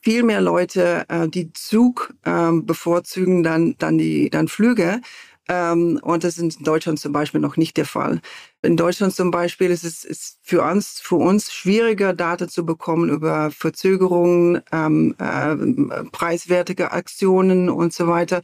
viel 0.01 0.23
mehr 0.23 0.41
Leute, 0.41 1.05
äh, 1.09 1.27
die 1.27 1.51
Zug 1.53 2.13
ähm, 2.25 2.65
bevorzugen 2.65 3.43
dann, 3.43 3.75
dann 3.77 3.97
die 3.97 4.29
dann 4.29 4.47
Flüge. 4.47 5.01
Ähm, 5.49 5.99
und 6.01 6.23
das 6.23 6.37
ist 6.37 6.57
in 6.57 6.63
Deutschland 6.63 6.99
zum 6.99 7.13
Beispiel 7.13 7.39
noch 7.39 7.57
nicht 7.57 7.77
der 7.77 7.85
Fall. 7.85 8.21
In 8.61 8.75
Deutschland 8.75 9.13
zum 9.15 9.31
Beispiel 9.31 9.71
ist 9.71 9.83
es 9.83 10.03
ist 10.03 10.39
für 10.43 10.61
uns, 10.63 10.99
für 10.99 11.15
uns 11.15 11.53
schwieriger, 11.53 12.13
Daten 12.13 12.49
zu 12.49 12.65
bekommen 12.65 13.09
über 13.09 13.51
Verzögerungen, 13.51 14.61
ähm, 14.71 15.15
äh, 15.19 16.03
preiswertige 16.11 16.91
Aktionen 16.91 17.69
und 17.69 17.93
so 17.93 18.07
weiter. 18.07 18.41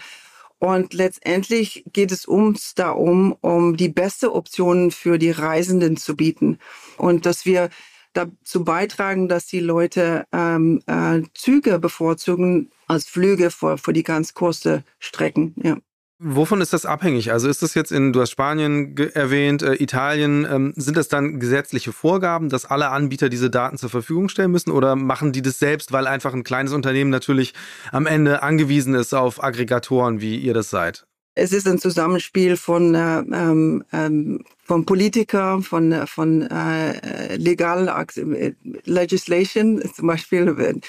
Und 0.60 0.93
letztendlich 0.93 1.83
geht 1.91 2.13
es 2.13 2.25
uns 2.25 2.74
darum, 2.74 3.36
um 3.41 3.75
die 3.75 3.89
beste 3.89 4.33
Option 4.33 4.91
für 4.91 5.17
die 5.17 5.31
Reisenden 5.31 5.98
zu 5.98 6.15
bieten. 6.15 6.57
Und 6.95 7.25
dass 7.25 7.45
wir 7.45 7.69
dazu 8.13 8.63
beitragen, 8.63 9.27
dass 9.27 9.46
die 9.46 9.60
Leute 9.60 10.25
ähm, 10.32 10.82
äh, 10.88 11.22
Züge 11.34 11.79
bevorzugen 11.79 12.72
als 12.88 13.05
Flüge 13.05 13.50
für, 13.51 13.77
für 13.77 13.93
die 13.93 14.03
ganz 14.03 14.34
kurze 14.34 14.84
Strecken. 15.00 15.53
Ja. 15.62 15.77
Wovon 16.25 16.62
ist 16.62 16.72
das 16.72 16.86
abhängig? 16.86 17.34
Also 17.34 17.50
ist 17.50 17.63
das 17.63 17.74
jetzt 17.74 17.91
in, 17.91 18.13
du 18.13 18.22
hast 18.22 18.32
Spanien 18.32 18.96
erwähnt, 19.13 19.62
äh, 19.62 19.74
Italien, 19.74 20.48
ähm, 20.50 20.74
sind 20.77 20.96
das 20.96 21.10
dann 21.10 21.39
gesetzliche 21.39 21.91
Vorgaben, 21.91 22.48
dass 22.48 22.63
alle 22.63 22.91
Anbieter 22.91 23.27
diese 23.27 23.50
Daten 23.50 23.77
zur 23.77 23.89
Verfügung 23.89 24.29
stellen 24.29 24.51
müssen 24.51 24.72
oder 24.72 24.96
machen 24.96 25.34
die 25.34 25.41
das 25.41 25.60
selbst, 25.60 25.91
weil 25.91 26.08
einfach 26.08 26.34
ein 26.34 26.46
kleines 26.46 26.72
Unternehmen 26.72 27.10
natürlich 27.10 27.53
am 27.91 28.05
Ende 28.05 28.41
angewiesen 28.41 28.93
ist 28.93 29.13
auf 29.13 29.43
Aggregatoren, 29.43 30.22
wie 30.22 30.38
ihr 30.38 30.53
das 30.53 30.70
seid? 30.70 31.05
Es 31.36 31.52
ist 31.52 31.68
ein 31.68 31.80
Zusammenspiel 31.80 32.58
von, 32.58 32.94
äh, 32.94 33.20
ähm, 33.20 33.84
ähm, 33.92 34.44
von 34.66 34.86
Politikern, 34.86 35.63
von, 35.63 36.06
von 36.08 36.44
äh, 36.44 37.36
legalen 37.38 37.88
äh, 37.88 38.54
Legislation, 38.86 39.82
zum 39.94 40.08
Beispiel, 40.08 40.82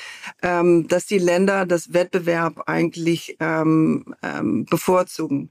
ähm, 0.42 0.86
dass 0.88 1.06
die 1.06 1.18
Länder 1.18 1.64
das 1.64 1.92
Wettbewerb 1.94 2.62
eigentlich 2.66 3.36
ähm, 3.40 4.14
ähm, 4.22 4.66
bevorzugen. 4.66 5.50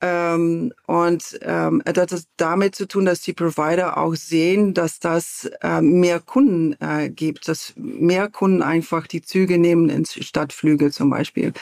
Ähm, 0.00 0.72
und 0.86 1.38
ähm, 1.42 1.80
das 1.84 2.10
hat 2.10 2.24
damit 2.36 2.74
zu 2.74 2.88
tun, 2.88 3.04
dass 3.04 3.20
die 3.20 3.34
Provider 3.34 3.96
auch 3.96 4.16
sehen, 4.16 4.74
dass 4.74 4.98
das 4.98 5.48
äh, 5.62 5.80
mehr 5.80 6.18
Kunden 6.18 6.74
äh, 6.80 7.08
gibt, 7.08 7.46
dass 7.46 7.72
mehr 7.76 8.28
Kunden 8.28 8.62
einfach 8.62 9.06
die 9.06 9.22
Züge 9.22 9.58
nehmen 9.58 9.88
ins 9.88 10.14
Stadtflüge 10.14 10.90
zum 10.90 11.08
Beispiel. 11.08 11.52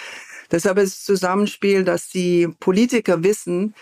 Deshalb 0.50 0.78
ist 0.78 0.94
es 0.94 1.04
Zusammenspiel, 1.04 1.84
dass 1.84 2.08
die 2.08 2.48
Politiker 2.58 3.22
wissen 3.22 3.74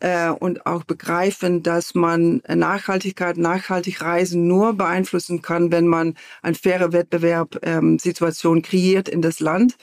äh, 0.00 0.30
und 0.30 0.66
auch 0.66 0.84
begreifen, 0.84 1.62
dass 1.62 1.94
man 1.94 2.42
Nachhaltigkeit, 2.48 3.36
nachhaltig 3.36 4.02
Reisen 4.02 4.46
nur 4.46 4.74
beeinflussen 4.74 5.42
kann, 5.42 5.72
wenn 5.72 5.86
man 5.86 6.14
eine 6.42 6.54
faire 6.54 6.92
Wettbewerbssituation 6.92 8.58
ähm, 8.58 8.62
kreiert 8.62 9.08
in 9.08 9.22
das 9.22 9.40
Land 9.40 9.76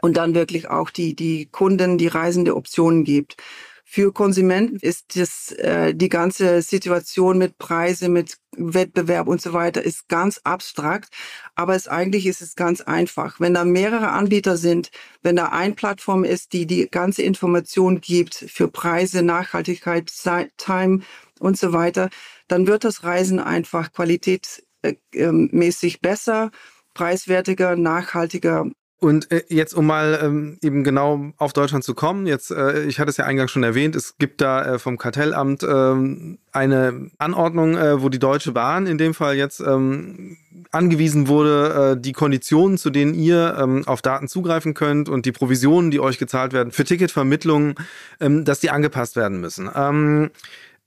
und 0.00 0.16
dann 0.16 0.34
wirklich 0.34 0.68
auch 0.68 0.90
die, 0.90 1.14
die 1.16 1.46
Kunden, 1.46 1.98
die 1.98 2.08
Reisende 2.08 2.56
Optionen 2.56 3.04
gibt. 3.04 3.36
Für 3.84 4.12
Konsumenten 4.12 4.76
ist 4.76 5.16
das, 5.16 5.52
äh, 5.52 5.94
die 5.94 6.08
ganze 6.08 6.62
Situation 6.62 7.38
mit 7.38 7.58
Preise, 7.58 8.08
mit 8.08 8.36
Wettbewerb 8.56 9.28
und 9.28 9.40
so 9.40 9.52
weiter 9.52 9.82
ist 9.82 10.08
ganz 10.08 10.40
abstrakt. 10.44 11.10
Aber 11.54 11.74
es 11.74 11.88
eigentlich 11.88 12.26
ist 12.26 12.42
es 12.42 12.56
ganz 12.56 12.80
einfach. 12.80 13.40
Wenn 13.40 13.54
da 13.54 13.64
mehrere 13.64 14.08
Anbieter 14.08 14.56
sind, 14.56 14.90
wenn 15.22 15.36
da 15.36 15.46
eine 15.46 15.74
Plattform 15.74 16.24
ist, 16.24 16.52
die 16.52 16.66
die 16.66 16.88
ganze 16.90 17.22
Information 17.22 18.00
gibt 18.00 18.34
für 18.34 18.68
Preise, 18.68 19.22
Nachhaltigkeit, 19.22 20.12
Time 20.56 21.00
und 21.40 21.58
so 21.58 21.72
weiter, 21.72 22.10
dann 22.48 22.66
wird 22.66 22.84
das 22.84 23.04
Reisen 23.04 23.40
einfach 23.40 23.92
qualitätsmäßig 23.92 26.00
besser, 26.00 26.50
preiswertiger, 26.94 27.76
nachhaltiger 27.76 28.70
und 29.04 29.30
äh, 29.30 29.42
jetzt, 29.48 29.74
um 29.74 29.84
mal 29.84 30.18
ähm, 30.22 30.56
eben 30.62 30.82
genau 30.82 31.32
auf 31.36 31.52
Deutschland 31.52 31.84
zu 31.84 31.94
kommen, 31.94 32.26
jetzt, 32.26 32.50
äh, 32.50 32.84
ich 32.84 32.98
hatte 32.98 33.10
es 33.10 33.18
ja 33.18 33.26
eingangs 33.26 33.50
schon 33.50 33.62
erwähnt, 33.62 33.94
es 33.96 34.16
gibt 34.16 34.40
da 34.40 34.64
äh, 34.64 34.78
vom 34.78 34.96
Kartellamt 34.96 35.62
ähm, 35.62 36.38
eine 36.52 37.10
Anordnung, 37.18 37.76
äh, 37.76 38.00
wo 38.00 38.08
die 38.08 38.18
Deutsche 38.18 38.52
Bahn 38.52 38.86
in 38.86 38.96
dem 38.96 39.12
Fall 39.12 39.36
jetzt 39.36 39.60
ähm, 39.60 40.38
angewiesen 40.70 41.28
wurde, 41.28 41.96
äh, 41.98 42.00
die 42.00 42.12
Konditionen, 42.12 42.78
zu 42.78 42.88
denen 42.88 43.12
ihr 43.12 43.58
ähm, 43.60 43.86
auf 43.86 44.00
Daten 44.00 44.26
zugreifen 44.26 44.72
könnt 44.72 45.10
und 45.10 45.26
die 45.26 45.32
Provisionen, 45.32 45.90
die 45.90 46.00
euch 46.00 46.16
gezahlt 46.16 46.54
werden 46.54 46.72
für 46.72 46.84
Ticketvermittlungen, 46.84 47.74
ähm, 48.20 48.46
dass 48.46 48.60
die 48.60 48.70
angepasst 48.70 49.16
werden 49.16 49.38
müssen. 49.38 49.68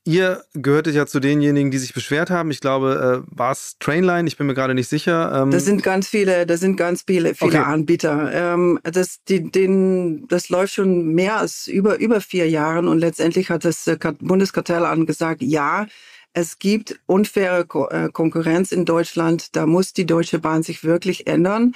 Ihr 0.08 0.46
gehörtet 0.54 0.96
ja 0.96 1.06
zu 1.06 1.20
denjenigen, 1.20 1.70
die 1.70 1.80
sich 1.80 1.94
beschwert 1.94 2.30
haben. 2.30 2.50
Ich 2.50 2.62
glaube, 2.62 3.26
äh, 3.28 3.38
war 3.38 3.52
es 3.52 3.76
Trainline? 3.82 4.26
Ich 4.26 4.38
bin 4.38 4.48
mir 4.48 4.54
gerade 4.54 4.74
nicht 4.74 4.88
sicher. 4.88 5.34
Ähm 5.44 5.52
das 5.52 5.66
sind 5.66 5.84
ganz 5.84 6.08
viele, 6.08 6.46
das 6.46 6.62
sind 6.62 6.78
ganz 6.78 7.04
viele, 7.06 7.36
viele 7.36 7.60
okay. 7.60 7.70
Anbieter. 7.70 8.32
Ähm, 8.32 8.80
das, 8.84 9.22
die, 9.26 9.52
den, 9.52 10.26
das 10.30 10.48
läuft 10.48 10.76
schon 10.76 11.14
mehr 11.14 11.36
als 11.36 11.68
über, 11.68 12.00
über 12.00 12.22
vier 12.22 12.50
Jahren 12.50 12.88
und 12.88 13.00
letztendlich 13.00 13.50
hat 13.50 13.66
das 13.66 13.86
äh, 13.86 13.98
Bundeskartellamt 14.20 15.08
gesagt, 15.08 15.42
ja, 15.42 15.88
es 16.32 16.58
gibt 16.58 16.98
unfaire 17.06 17.66
Ko 17.66 17.90
äh, 17.90 18.08
Konkurrenz 18.10 18.72
in 18.72 18.86
Deutschland. 18.86 19.58
Da 19.58 19.66
muss 19.66 19.92
die 19.92 20.06
Deutsche 20.06 20.40
Bahn 20.40 20.64
sich 20.64 20.86
wirklich 20.86 21.28
ändern. 21.28 21.74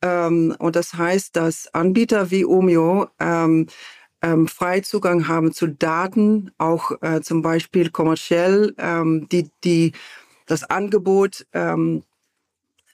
Ähm, 0.00 0.56
und 0.58 0.74
das 0.74 0.94
heißt, 0.94 1.36
dass 1.36 1.68
Anbieter 1.74 2.30
wie 2.30 2.46
Omeo 2.46 3.08
ähm, 3.20 3.66
ähm, 4.24 4.48
Freizugang 4.48 5.28
haben 5.28 5.52
zu 5.52 5.66
Daten, 5.66 6.50
auch 6.56 6.92
äh, 7.02 7.20
zum 7.20 7.42
Beispiel 7.42 7.90
kommerziell, 7.90 8.74
ähm, 8.78 9.28
die, 9.30 9.50
die 9.62 9.92
das 10.46 10.64
Angebot 10.64 11.46
ähm, 11.52 12.02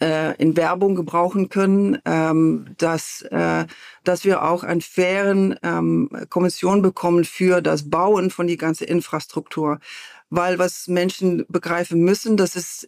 äh, 0.00 0.34
in 0.42 0.56
Werbung 0.56 0.96
gebrauchen 0.96 1.49
können, 1.49 1.99
ähm, 2.04 2.75
dass, 2.78 3.22
äh, 3.22 3.66
dass 4.02 4.25
wir 4.25 4.42
auch 4.42 4.64
einen 4.64 4.80
fairen 4.80 5.56
ähm, 5.62 6.10
Kommission 6.30 6.82
bekommen 6.82 7.25
für 7.25 7.60
das 7.60 7.88
Bauen 7.88 8.30
von 8.30 8.49
die 8.49 8.56
ganze 8.56 8.84
Infrastruktur. 8.84 9.78
Weil 10.30 10.58
was 10.58 10.88
Menschen 10.88 11.44
begreifen 11.49 12.00
müssen, 12.00 12.37
dass 12.37 12.56
es 12.56 12.87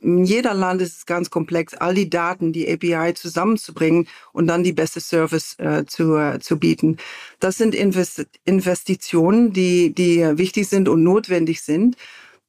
in 0.00 0.24
jeder 0.24 0.54
Land 0.54 0.82
ist 0.82 0.96
es 0.98 1.06
ganz 1.06 1.30
komplex, 1.30 1.74
all 1.74 1.94
die 1.94 2.10
Daten, 2.10 2.52
die 2.52 2.70
API 2.70 3.14
zusammenzubringen 3.14 4.08
und 4.32 4.46
dann 4.46 4.62
die 4.62 4.72
beste 4.72 5.00
Service 5.00 5.58
äh, 5.58 5.84
zu, 5.86 6.16
äh, 6.16 6.38
zu 6.40 6.58
bieten. 6.58 6.96
Das 7.38 7.58
sind 7.58 7.74
Invest 7.74 8.26
Investitionen, 8.44 9.52
die, 9.52 9.94
die 9.94 10.20
wichtig 10.38 10.68
sind 10.68 10.88
und 10.88 11.02
notwendig 11.02 11.62
sind. 11.62 11.96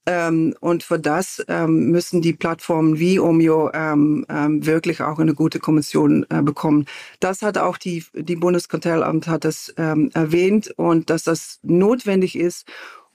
Ähm, 0.07 0.55
und 0.61 0.81
für 0.81 0.97
das 0.99 1.43
ähm, 1.47 1.91
müssen 1.91 2.21
die 2.21 2.33
Plattformen 2.33 2.97
wie 2.97 3.19
Omio 3.19 3.69
ähm, 3.73 4.25
ähm, 4.29 4.65
wirklich 4.65 5.01
auch 5.01 5.19
eine 5.19 5.35
gute 5.35 5.59
Kommission 5.59 6.25
äh, 6.29 6.41
bekommen. 6.41 6.85
Das 7.19 7.43
hat 7.43 7.59
auch 7.59 7.77
die, 7.77 8.03
die 8.13 8.35
Bundeskartellamt 8.35 9.27
hat 9.27 9.45
das 9.45 9.71
ähm, 9.77 10.09
erwähnt 10.13 10.73
und 10.75 11.11
dass 11.11 11.23
das 11.23 11.59
notwendig 11.61 12.35
ist, 12.35 12.67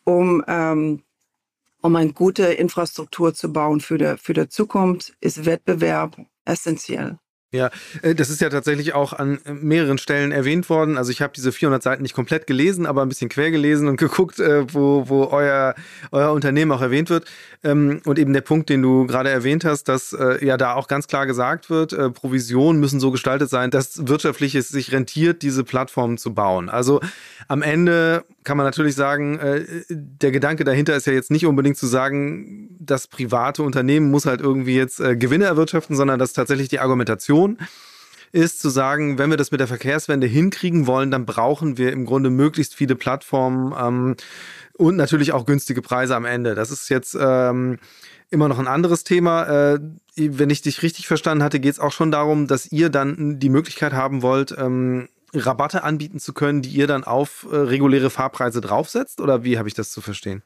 um 0.04 0.44
ähm, 0.46 1.02
um 1.82 1.96
eine 1.96 2.12
gute 2.12 2.44
Infrastruktur 2.44 3.34
zu 3.34 3.52
bauen 3.52 3.80
für 3.80 3.98
die, 3.98 4.16
für 4.18 4.32
die 4.32 4.48
Zukunft, 4.48 5.16
ist 5.20 5.44
Wettbewerb 5.44 6.16
essentiell. 6.44 7.18
Ja, 7.52 7.70
äh, 8.02 8.14
das 8.14 8.28
ist 8.28 8.40
ja 8.40 8.48
tatsächlich 8.48 8.92
auch 8.94 9.12
an 9.12 9.38
mehreren 9.44 9.98
Stellen 9.98 10.32
erwähnt 10.32 10.68
worden. 10.68 10.98
Also 10.98 11.12
ich 11.12 11.22
habe 11.22 11.32
diese 11.34 11.52
400 11.52 11.80
Seiten 11.80 12.02
nicht 12.02 12.14
komplett 12.14 12.48
gelesen, 12.48 12.86
aber 12.86 13.02
ein 13.02 13.08
bisschen 13.08 13.28
quer 13.28 13.52
gelesen 13.52 13.86
und 13.86 13.96
geguckt, 14.00 14.40
äh, 14.40 14.72
wo, 14.72 15.08
wo 15.08 15.24
euer, 15.26 15.74
euer 16.10 16.32
Unternehmen 16.32 16.72
auch 16.72 16.82
erwähnt 16.82 17.08
wird. 17.08 17.24
Ähm, 17.62 18.00
und 18.04 18.18
eben 18.18 18.32
der 18.32 18.40
Punkt, 18.40 18.68
den 18.68 18.82
du 18.82 19.06
gerade 19.06 19.30
erwähnt 19.30 19.64
hast, 19.64 19.84
dass 19.84 20.12
äh, 20.12 20.44
ja 20.44 20.56
da 20.56 20.74
auch 20.74 20.88
ganz 20.88 21.06
klar 21.06 21.26
gesagt 21.26 21.70
wird, 21.70 21.96
Provisionen 22.14 22.80
müssen 22.80 23.00
so 23.00 23.10
gestaltet 23.10 23.48
sein, 23.48 23.70
dass 23.70 24.06
wirtschaftlich 24.06 24.54
es 24.54 24.68
sich 24.68 24.92
rentiert, 24.92 25.42
diese 25.42 25.64
Plattformen 25.64 26.18
zu 26.18 26.34
bauen. 26.34 26.68
Also 26.68 27.00
am 27.48 27.62
Ende 27.62 28.24
kann 28.44 28.56
man 28.56 28.66
natürlich 28.66 28.94
sagen, 28.94 29.38
der 29.88 30.30
Gedanke 30.30 30.64
dahinter 30.64 30.96
ist 30.96 31.06
ja 31.06 31.12
jetzt 31.12 31.30
nicht 31.30 31.46
unbedingt 31.46 31.76
zu 31.76 31.86
sagen, 31.86 32.76
das 32.78 33.06
private 33.06 33.62
Unternehmen 33.62 34.10
muss 34.10 34.26
halt 34.26 34.40
irgendwie 34.40 34.76
jetzt 34.76 34.98
Gewinne 34.98 35.46
erwirtschaften, 35.46 35.96
sondern 35.96 36.18
dass 36.18 36.32
tatsächlich 36.32 36.68
die 36.68 36.80
Argumentation 36.80 37.35
Vision 37.36 37.58
ist 38.32 38.60
zu 38.60 38.68
sagen, 38.68 39.18
wenn 39.18 39.30
wir 39.30 39.36
das 39.36 39.50
mit 39.50 39.60
der 39.60 39.68
Verkehrswende 39.68 40.26
hinkriegen 40.26 40.86
wollen, 40.86 41.10
dann 41.10 41.26
brauchen 41.26 41.78
wir 41.78 41.92
im 41.92 42.04
Grunde 42.04 42.30
möglichst 42.30 42.74
viele 42.74 42.94
Plattformen 42.94 43.74
ähm, 43.78 44.16
und 44.74 44.96
natürlich 44.96 45.32
auch 45.32 45.46
günstige 45.46 45.80
Preise 45.80 46.16
am 46.16 46.24
Ende. 46.26 46.54
Das 46.54 46.70
ist 46.70 46.90
jetzt 46.90 47.16
ähm, 47.18 47.78
immer 48.28 48.48
noch 48.48 48.58
ein 48.58 48.66
anderes 48.66 49.04
Thema. 49.04 49.74
Äh, 49.74 49.80
wenn 50.16 50.50
ich 50.50 50.60
dich 50.60 50.82
richtig 50.82 51.06
verstanden 51.06 51.42
hatte, 51.42 51.60
geht 51.60 51.72
es 51.72 51.80
auch 51.80 51.92
schon 51.92 52.10
darum, 52.10 52.46
dass 52.46 52.70
ihr 52.70 52.90
dann 52.90 53.38
die 53.38 53.48
Möglichkeit 53.48 53.92
haben 53.92 54.22
wollt, 54.22 54.54
ähm, 54.58 55.08
Rabatte 55.32 55.82
anbieten 55.82 56.18
zu 56.18 56.32
können, 56.34 56.62
die 56.62 56.70
ihr 56.70 56.86
dann 56.86 57.04
auf 57.04 57.46
äh, 57.50 57.56
reguläre 57.56 58.10
Fahrpreise 58.10 58.60
draufsetzt? 58.60 59.20
Oder 59.20 59.44
wie 59.44 59.56
habe 59.56 59.68
ich 59.68 59.74
das 59.74 59.90
zu 59.90 60.00
verstehen? 60.00 60.42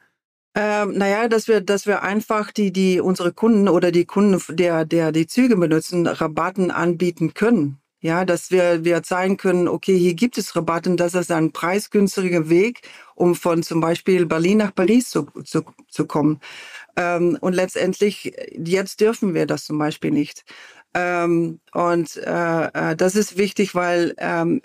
Ähm, 0.55 0.99
naja, 0.99 1.29
dass 1.29 1.47
wir, 1.47 1.61
dass 1.61 1.87
wir 1.87 2.03
einfach 2.03 2.51
die, 2.51 2.73
die 2.73 3.01
unsere 3.01 3.33
Kunden 3.33 3.69
oder 3.69 3.93
die 3.93 4.05
Kunden, 4.05 4.43
der, 4.57 4.85
der 4.85 5.13
die 5.13 5.27
Züge 5.27 5.57
benutzen, 5.57 6.07
Rabatten 6.07 6.71
anbieten 6.71 7.35
können. 7.35 7.81
Ja, 8.03 8.25
dass 8.25 8.51
wir, 8.51 8.83
wir 8.83 9.03
zeigen 9.03 9.37
können, 9.37 9.69
okay, 9.69 9.97
hier 9.99 10.15
gibt 10.15 10.39
es 10.39 10.57
Rabatten, 10.57 10.97
das 10.97 11.15
ist 11.15 11.31
ein 11.31 11.53
preisgünstiger 11.53 12.49
Weg, 12.49 12.81
um 13.15 13.35
von 13.35 13.63
zum 13.63 13.81
Beispiel 13.81 14.25
Berlin 14.25 14.59
nach 14.59 14.75
Paris 14.75 15.11
zu, 15.11 15.27
zu, 15.45 15.65
zu 15.89 16.07
kommen. 16.07 16.41
Ähm, 16.97 17.37
und 17.41 17.53
letztendlich, 17.53 18.33
jetzt 18.57 19.01
dürfen 19.01 19.35
wir 19.35 19.47
das 19.47 19.65
zum 19.67 19.79
Beispiel 19.79 20.13
nicht. 20.13 20.45
Ähm, 20.95 21.61
und 21.73 22.17
äh, 22.17 22.93
äh 22.93 22.97
das 22.97 23.17
ist 23.17 23.37
wichtig, 23.37 23.75
weil 23.75 24.15
ähm, 24.19 24.63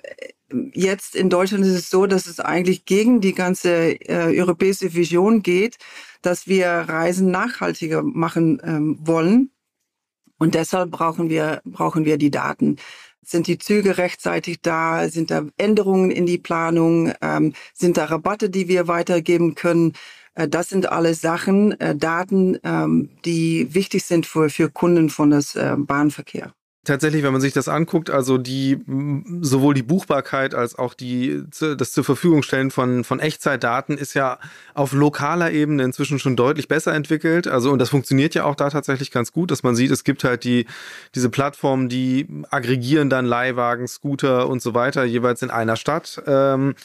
jetzt 0.74 1.16
in 1.16 1.30
Deutschland 1.30 1.66
ist 1.66 1.74
es 1.74 1.90
so, 1.90 2.06
dass 2.06 2.28
es 2.28 2.40
eigentlich 2.40 2.86
gegen 2.86 3.22
die 3.22 3.34
ganze 3.34 4.00
äh, 4.08 4.40
europäische 4.40 4.94
Vision 4.94 5.42
geht, 5.42 5.78
dass 6.22 6.48
wir 6.48 6.68
Reisen 6.68 7.32
nachhaltiger 7.32 8.04
machen 8.04 8.62
ähm, 8.64 8.98
wollen. 9.02 9.52
Und 10.38 10.56
deshalb 10.56 10.92
brauchen 10.92 11.30
wir, 11.30 11.62
brauchen 11.66 12.06
wir 12.06 12.18
die 12.18 12.32
Daten. 12.32 12.78
Sind 13.22 13.48
die 13.48 13.58
Züge 13.58 13.98
rechtzeitig 13.98 14.62
da? 14.62 15.10
Sind 15.10 15.32
da 15.32 15.46
Änderungen 15.58 16.12
in 16.12 16.26
die 16.26 16.38
Planung? 16.38 17.14
Ähm, 17.22 17.54
sind 17.74 17.98
da 17.98 18.06
Rabatte, 18.06 18.50
die 18.50 18.68
wir 18.68 18.88
weitergeben 18.88 19.56
können? 19.56 19.94
Äh, 20.36 20.48
das 20.48 20.70
sind 20.70 20.92
alles 20.92 21.22
Sachen, 21.22 21.80
äh, 21.80 21.96
Daten, 21.96 22.58
ähm, 22.64 23.10
die 23.26 23.74
wichtig 23.74 24.04
sind 24.04 24.26
für, 24.26 24.50
für 24.50 24.70
Kunden 24.70 25.10
von 25.10 25.32
das 25.32 25.56
äh, 25.56 25.76
Bahnverkehr 25.78 26.54
tatsächlich, 26.86 27.24
wenn 27.24 27.34
man 27.34 27.42
sich 27.42 27.54
das 27.54 27.68
anguckt, 27.68 28.10
also 28.10 28.38
die 28.38 28.80
sowohl 29.42 29.74
die 29.74 29.84
Buchbarkeit 29.84 30.56
als 30.56 30.77
auch 30.77 30.94
die 30.94 31.44
das 31.60 31.92
zur 31.92 32.04
Verfügung 32.04 32.44
stellen 32.44 32.72
von 32.72 33.04
von 33.04 33.20
Echtzeitdaten 33.20 33.98
ist 33.98 34.13
ja 34.13 34.39
auf 34.74 34.94
lokaler 34.94 35.51
Ebene 35.51 35.84
inzwischen 35.84 36.20
schon 36.20 36.36
deutlich 36.36 36.68
besser 36.68 36.94
entwickelt. 36.94 37.48
Also 37.48 37.72
und 37.72 37.80
das 37.80 37.89
funktioniert 37.89 38.36
ja 38.36 38.46
auch 38.46 38.56
da 38.56 38.70
tatsächlich 38.70 39.12
ganz 39.12 39.32
gut, 39.32 39.51
dass 39.51 39.63
man 39.63 39.75
sieht, 39.75 39.92
es 39.92 40.04
gibt 40.04 40.24
halt 40.24 40.44
die 40.44 40.65
diese 41.13 41.30
Plattformen, 41.30 41.89
die 41.89 42.27
aggregieren 42.50 43.10
dann 43.10 43.25
Leihwagen, 43.25 43.88
Scooter 43.88 44.48
und 44.48 44.62
so 44.62 44.74
weiter 44.74 45.04
jeweils 45.04 45.42
in 45.42 45.50
einer 45.50 45.75
Stadt. 45.75 46.22
Ähm, 46.27 46.75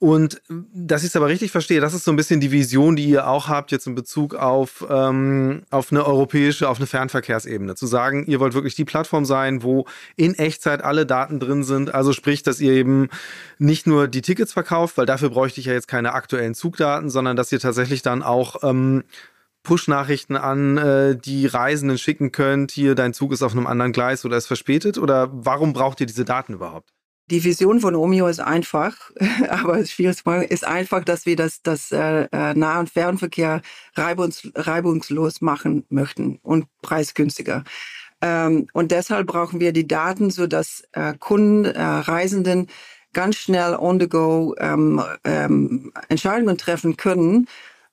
und 0.00 0.40
dass 0.48 1.02
ich 1.02 1.10
es 1.10 1.16
aber 1.16 1.28
richtig 1.28 1.50
verstehe, 1.50 1.82
das 1.82 1.92
ist 1.92 2.04
so 2.04 2.10
ein 2.10 2.16
bisschen 2.16 2.40
die 2.40 2.50
Vision, 2.50 2.96
die 2.96 3.04
ihr 3.04 3.28
auch 3.28 3.48
habt 3.48 3.70
jetzt 3.70 3.86
in 3.86 3.94
Bezug 3.94 4.34
auf, 4.34 4.82
ähm, 4.88 5.64
auf 5.68 5.92
eine 5.92 6.06
europäische, 6.06 6.70
auf 6.70 6.78
eine 6.78 6.86
Fernverkehrsebene. 6.86 7.74
Zu 7.74 7.86
sagen, 7.86 8.24
ihr 8.26 8.40
wollt 8.40 8.54
wirklich 8.54 8.74
die 8.74 8.86
Plattform 8.86 9.26
sein, 9.26 9.62
wo 9.62 9.84
in 10.16 10.34
Echtzeit 10.34 10.82
alle 10.82 11.04
Daten 11.04 11.38
drin 11.38 11.64
sind. 11.64 11.94
Also 11.94 12.14
sprich, 12.14 12.42
dass 12.42 12.60
ihr 12.60 12.72
eben 12.72 13.10
nicht 13.58 13.86
nur 13.86 14.08
die 14.08 14.22
Tickets 14.22 14.54
verkauft, 14.54 14.96
weil 14.96 15.04
dafür 15.04 15.28
bräuchte 15.28 15.60
ich 15.60 15.66
ja 15.66 15.74
jetzt 15.74 15.86
keine 15.86 16.14
aktuellen 16.14 16.54
Zugdaten, 16.54 17.10
sondern 17.10 17.36
dass 17.36 17.52
ihr 17.52 17.60
tatsächlich 17.60 18.00
dann 18.00 18.22
auch 18.22 18.62
ähm, 18.62 19.04
Push-Nachrichten 19.64 20.36
an 20.36 20.78
äh, 20.78 21.14
die 21.14 21.46
Reisenden 21.46 21.98
schicken 21.98 22.32
könnt. 22.32 22.70
Hier, 22.70 22.94
dein 22.94 23.12
Zug 23.12 23.32
ist 23.32 23.42
auf 23.42 23.52
einem 23.52 23.66
anderen 23.66 23.92
Gleis 23.92 24.24
oder 24.24 24.38
ist 24.38 24.46
verspätet. 24.46 24.96
Oder 24.96 25.28
warum 25.30 25.74
braucht 25.74 26.00
ihr 26.00 26.06
diese 26.06 26.24
Daten 26.24 26.54
überhaupt? 26.54 26.88
Die 27.30 27.44
Vision 27.44 27.78
von 27.78 27.94
Omio 27.94 28.26
ist 28.26 28.40
einfach, 28.40 29.12
aber 29.48 29.84
schwierig 29.86 30.16
zu 30.16 30.22
machen, 30.24 30.42
ist 30.42 30.66
einfach, 30.66 31.04
dass 31.04 31.26
wir 31.26 31.36
das, 31.36 31.62
das 31.62 31.92
äh, 31.92 32.26
äh, 32.32 32.54
Nah- 32.54 32.80
und 32.80 32.90
Fernverkehr 32.90 33.62
reibungs, 33.94 34.50
reibungslos 34.54 35.40
machen 35.40 35.84
möchten 35.88 36.40
und 36.42 36.66
preisgünstiger. 36.82 37.64
Ähm, 38.20 38.66
und 38.72 38.90
deshalb 38.90 39.28
brauchen 39.28 39.60
wir 39.60 39.72
die 39.72 39.86
Daten, 39.86 40.30
so 40.30 40.46
dass 40.46 40.82
äh, 40.92 41.14
Kunden, 41.18 41.64
äh, 41.64 41.80
Reisenden 41.80 42.66
ganz 43.12 43.36
schnell 43.36 43.74
on 43.76 43.98
the 43.98 44.08
go 44.08 44.54
ähm, 44.58 45.02
ähm, 45.24 45.92
Entscheidungen 46.08 46.58
treffen 46.58 46.96
können, 46.96 47.46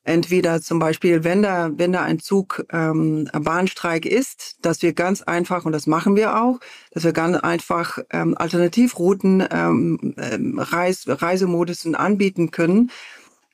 entweder 0.07 0.61
zum 0.61 0.79
Beispiel, 0.79 1.23
wenn 1.23 1.41
da, 1.41 1.69
wenn 1.75 1.91
da 1.91 2.03
ein 2.03 2.19
Zug 2.19 2.65
ähm, 2.71 3.29
Bahnstreik 3.33 4.05
ist, 4.05 4.57
dass 4.61 4.81
wir 4.81 4.93
ganz 4.93 5.21
einfach, 5.21 5.65
und 5.65 5.73
das 5.73 5.85
machen 5.85 6.15
wir 6.15 6.41
auch, 6.41 6.59
dass 6.91 7.03
wir 7.03 7.11
ganz 7.11 7.37
einfach 7.37 7.99
ähm, 8.11 8.35
Alternativrouten, 8.37 9.45
ähm, 9.51 10.15
ähm 10.17 10.59
Reis, 10.59 11.03
Reisemodusen 11.07 11.95
anbieten 11.95 12.51
können 12.51 12.89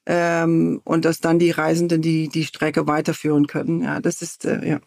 ähm, 0.05 0.81
und 0.83 1.05
dass 1.05 1.19
dann 1.19 1.39
die 1.39 1.51
Reisenden 1.51 2.01
die, 2.01 2.29
die 2.29 2.45
Strecke 2.45 2.87
weiterführen 2.87 3.47
können. 3.47 3.81
Ja, 3.81 3.99
das 3.99 4.21
ist, 4.21 4.45
äh, 4.45 4.67
ja. 4.67 4.79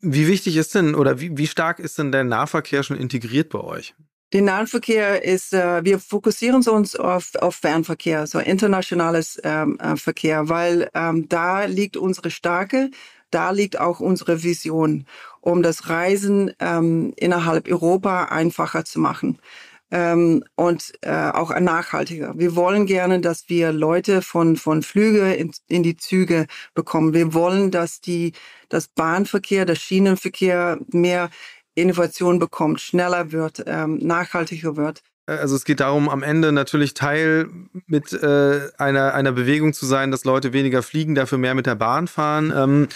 Wie 0.00 0.26
wichtig 0.26 0.56
ist 0.56 0.74
denn 0.74 0.94
oder 0.94 1.20
wie, 1.20 1.38
wie 1.38 1.46
stark 1.46 1.78
ist 1.78 1.98
denn 1.98 2.12
der 2.12 2.24
Nahverkehr 2.24 2.82
schon 2.82 2.98
integriert 2.98 3.50
bei 3.50 3.60
euch? 3.60 3.94
Den 4.34 4.46
Nahverkehr 4.46 5.22
ist, 5.22 5.52
äh, 5.52 5.84
wir 5.84 6.00
fokussieren 6.00 6.56
uns 6.56 6.96
auf, 6.96 7.36
auf 7.36 7.54
Fernverkehr, 7.54 8.26
so 8.26 8.40
internationales 8.40 9.40
ähm, 9.44 9.78
äh, 9.78 9.94
Verkehr, 9.94 10.48
weil 10.48 10.90
ähm, 10.92 11.28
da 11.28 11.66
liegt 11.66 11.96
unsere 11.96 12.32
Stärke, 12.32 12.90
da 13.30 13.52
liegt 13.52 13.78
auch 13.78 14.00
unsere 14.00 14.42
Vision, 14.42 15.06
um 15.40 15.62
das 15.62 15.88
Reisen 15.88 16.50
ähm, 16.58 17.12
innerhalb 17.14 17.68
Europa 17.68 18.24
einfacher 18.24 18.84
zu 18.84 18.98
machen 18.98 19.38
ähm, 19.92 20.42
und 20.56 20.94
äh, 21.02 21.30
auch 21.30 21.56
nachhaltiger. 21.60 22.34
Wir 22.36 22.56
wollen 22.56 22.86
gerne, 22.86 23.20
dass 23.20 23.48
wir 23.48 23.72
Leute 23.72 24.20
von, 24.20 24.56
von 24.56 24.82
Flüge 24.82 25.32
in, 25.34 25.52
in 25.68 25.84
die 25.84 25.96
Züge 25.96 26.48
bekommen. 26.74 27.14
Wir 27.14 27.34
wollen, 27.34 27.70
dass 27.70 28.00
die, 28.00 28.32
das 28.68 28.88
Bahnverkehr, 28.88 29.64
der 29.64 29.76
Schienenverkehr 29.76 30.80
mehr 30.88 31.30
Innovation 31.74 32.38
bekommt, 32.38 32.80
schneller 32.80 33.32
wird, 33.32 33.64
ähm, 33.66 33.98
nachhaltiger 33.98 34.76
wird. 34.76 35.02
Also 35.26 35.56
es 35.56 35.64
geht 35.64 35.80
darum, 35.80 36.10
am 36.10 36.22
Ende 36.22 36.52
natürlich 36.52 36.92
Teil 36.92 37.48
mit 37.86 38.12
äh, 38.12 38.68
einer, 38.76 39.14
einer 39.14 39.32
Bewegung 39.32 39.72
zu 39.72 39.86
sein, 39.86 40.10
dass 40.10 40.24
Leute 40.24 40.52
weniger 40.52 40.82
fliegen, 40.82 41.14
dafür 41.14 41.38
mehr 41.38 41.54
mit 41.54 41.64
der 41.64 41.76
Bahn 41.76 42.08
fahren. 42.08 42.52
Ähm, 42.54 42.88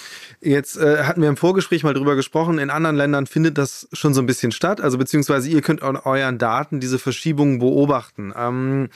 jetzt 0.43 0.77
äh, 0.77 1.05
hatten 1.05 1.23
wir 1.23 1.31
im 1.31 1.39
Vorgespräch 1.39 1.85
mal 1.85 1.95
drüber 1.95 2.17
gesprochen, 2.17 2.59
in 2.59 2.69
anderen 2.69 2.97
Ländern 2.97 3.27
findet 3.27 3.57
das 3.57 3.89
schon 3.95 4.13
so 4.13 4.21
ein 4.21 4.27
bisschen 4.27 4.53
statt, 4.53 4.83
also 4.83 4.99
beziehungsweise 4.99 5.49
ihr 5.49 5.63
könnt 5.63 5.83
an 5.83 5.97
euren 5.97 6.37
Daten 6.37 6.81
diese 6.81 6.99
Verschiebungen 6.99 7.61
beobachten. 7.61 8.35
Ähm, 8.37 8.91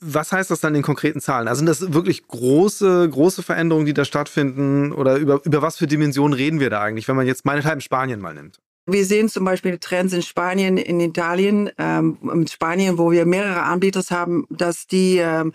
was 0.00 0.32
heißt 0.32 0.50
das 0.50 0.60
dann 0.60 0.74
in 0.74 0.82
konkreten 0.82 1.20
Zahlen? 1.20 1.48
Also 1.48 1.58
sind 1.58 1.68
das 1.68 1.92
wirklich 1.92 2.26
große, 2.26 3.08
große 3.10 3.42
Veränderungen, 3.42 3.86
die 3.86 3.94
da 3.94 4.06
stattfinden? 4.06 4.92
Oder 4.92 5.16
über, 5.16 5.40
über 5.44 5.62
was 5.62 5.76
für 5.76 5.86
Dimensionen 5.86 6.32
reden 6.32 6.60
wir 6.60 6.70
da 6.70 6.80
eigentlich, 6.80 7.08
wenn 7.08 7.16
man 7.16 7.26
jetzt 7.26 7.44
meinethalben 7.44 7.82
Spanien 7.82 8.20
mal 8.20 8.34
nimmt? 8.34 8.58
Wir 8.86 9.04
sehen 9.04 9.28
zum 9.28 9.44
Beispiel 9.44 9.78
Trends 9.78 10.12
in 10.12 10.22
Spanien, 10.22 10.76
in 10.76 11.00
Italien, 11.00 11.70
ähm, 11.78 12.18
in 12.32 12.48
Spanien, 12.48 12.98
wo 12.98 13.12
wir 13.12 13.26
mehrere 13.26 13.62
Anbieter 13.62 14.02
haben, 14.10 14.44
dass 14.50 14.88
die 14.88 15.18
ähm, 15.18 15.52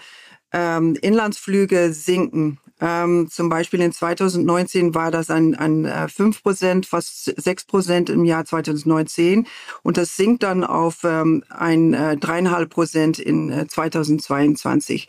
ähm, 0.54 0.96
Inlandsflüge 1.02 1.92
sinken. 1.92 2.60
Ähm, 2.80 3.28
zum 3.30 3.50
Beispiel 3.50 3.82
in 3.82 3.92
2019 3.92 4.94
war 4.94 5.12
das 5.12 5.30
ein 5.30 5.54
äh, 5.54 6.08
5%, 6.08 6.86
fast 6.86 7.30
6% 7.30 8.12
im 8.12 8.24
Jahr 8.24 8.46
2019. 8.46 9.48
Und 9.84 9.98
das 9.98 10.16
sinkt 10.16 10.44
dann 10.44 10.64
auf 10.64 11.04
ähm, 11.04 11.44
ein 11.50 11.94
äh, 11.94 12.18
3,5% 12.20 13.20
in 13.20 13.52
äh, 13.52 13.68
2022. 13.68 15.08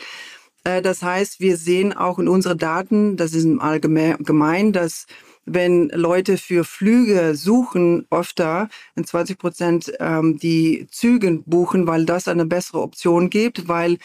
Äh, 0.64 0.82
das 0.82 1.02
heißt, 1.02 1.40
wir 1.40 1.56
sehen 1.56 1.92
auch 1.92 2.18
in 2.18 2.28
unseren 2.28 2.58
Daten, 2.58 3.16
das 3.16 3.32
ist 3.32 3.44
im 3.44 3.60
Allgemeinen, 3.60 4.72
dass 4.72 5.06
wenn 5.50 5.88
Leute 5.90 6.38
für 6.38 6.64
Flüge 6.64 7.34
suchen, 7.34 8.06
öfter 8.10 8.68
in 8.96 9.04
20 9.04 9.38
Prozent 9.38 9.92
ähm, 10.00 10.38
die 10.38 10.86
Züge 10.90 11.42
buchen, 11.46 11.86
weil 11.86 12.04
das 12.04 12.28
eine 12.28 12.46
bessere 12.46 12.80
Option 12.80 13.30
gibt, 13.30 13.68
weil 13.68 13.98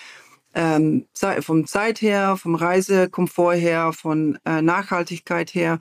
ähm, 0.55 1.05
vom 1.41 1.65
Zeit 1.67 2.01
her, 2.01 2.37
vom 2.37 2.55
Reisekomfort 2.55 3.55
her, 3.55 3.93
von 3.93 4.37
äh, 4.45 4.61
Nachhaltigkeit 4.61 5.53
her. 5.53 5.79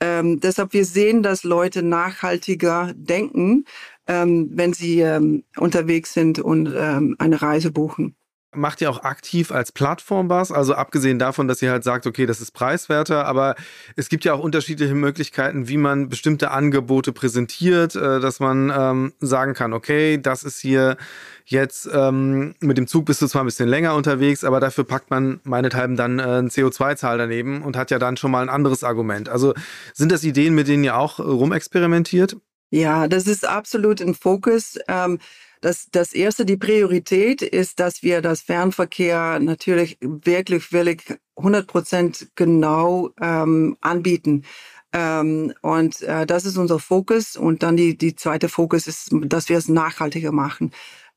Ähm, 0.00 0.40
deshalb 0.40 0.72
wir 0.72 0.84
sehen, 0.84 1.22
dass 1.22 1.44
Leute 1.44 1.82
nachhaltiger 1.82 2.92
denken, 2.94 3.64
ähm, 4.06 4.50
wenn 4.52 4.72
sie 4.72 5.00
ähm, 5.00 5.44
unterwegs 5.56 6.14
sind 6.14 6.38
und 6.38 6.72
ähm, 6.74 7.16
eine 7.18 7.42
Reise 7.42 7.70
buchen 7.70 8.16
macht 8.52 8.80
ihr 8.80 8.90
auch 8.90 9.02
aktiv 9.04 9.52
als 9.52 9.72
Plattform 9.72 10.28
was? 10.28 10.50
Also 10.50 10.74
abgesehen 10.74 11.18
davon, 11.18 11.48
dass 11.48 11.62
ihr 11.62 11.70
halt 11.70 11.84
sagt, 11.84 12.06
okay, 12.06 12.26
das 12.26 12.40
ist 12.40 12.52
preiswerter, 12.52 13.26
aber 13.26 13.54
es 13.96 14.08
gibt 14.08 14.24
ja 14.24 14.34
auch 14.34 14.40
unterschiedliche 14.40 14.94
Möglichkeiten, 14.94 15.68
wie 15.68 15.76
man 15.76 16.08
bestimmte 16.08 16.50
Angebote 16.50 17.12
präsentiert, 17.12 17.94
äh, 17.94 18.20
dass 18.20 18.40
man 18.40 18.72
ähm, 18.76 19.12
sagen 19.20 19.54
kann, 19.54 19.72
okay, 19.72 20.18
das 20.20 20.42
ist 20.42 20.60
hier 20.60 20.96
jetzt 21.44 21.88
ähm, 21.92 22.54
mit 22.60 22.78
dem 22.78 22.86
Zug 22.86 23.06
bist 23.06 23.22
du 23.22 23.26
zwar 23.26 23.42
ein 23.42 23.46
bisschen 23.46 23.68
länger 23.68 23.94
unterwegs, 23.94 24.44
aber 24.44 24.60
dafür 24.60 24.84
packt 24.84 25.10
man 25.10 25.40
meinethalben 25.44 25.96
dann 25.96 26.18
äh, 26.18 26.22
eine 26.22 26.48
CO2-Zahl 26.48 27.18
daneben 27.18 27.62
und 27.62 27.76
hat 27.76 27.90
ja 27.90 27.98
dann 27.98 28.16
schon 28.16 28.30
mal 28.30 28.42
ein 28.42 28.48
anderes 28.48 28.84
Argument. 28.84 29.28
Also 29.28 29.54
sind 29.94 30.12
das 30.12 30.24
Ideen, 30.24 30.54
mit 30.54 30.68
denen 30.68 30.84
ihr 30.84 30.96
auch 30.96 31.18
rumexperimentiert? 31.18 32.36
Ja, 32.70 33.08
das 33.08 33.26
ist 33.26 33.46
absolut 33.46 34.00
ein 34.00 34.14
Fokus. 34.14 34.78
Ähm, 34.86 35.18
das, 35.60 35.88
das 35.90 36.12
erste, 36.12 36.44
die 36.44 36.56
Priorität 36.56 37.42
ist, 37.42 37.80
dass 37.80 38.02
wir 38.02 38.22
das 38.22 38.40
Fernverkehr 38.40 39.38
natürlich 39.40 39.98
wirklich, 40.00 40.72
wirklich 40.72 41.18
100 41.36 41.66
Prozent 41.66 42.28
genau 42.34 43.10
ähm, 43.20 43.76
anbieten. 43.80 44.44
Ähm, 44.92 45.52
und 45.62 46.02
äh, 46.02 46.26
das 46.26 46.44
ist 46.44 46.56
unser 46.56 46.78
Fokus. 46.78 47.36
Und 47.36 47.62
dann 47.62 47.76
die, 47.76 47.96
die 47.96 48.16
zweite 48.16 48.48
Fokus 48.48 48.86
ist, 48.86 49.10
dass 49.12 49.48
wir 49.48 49.58
es 49.58 49.68
nachhaltiger 49.68 50.32
machen 50.32 50.72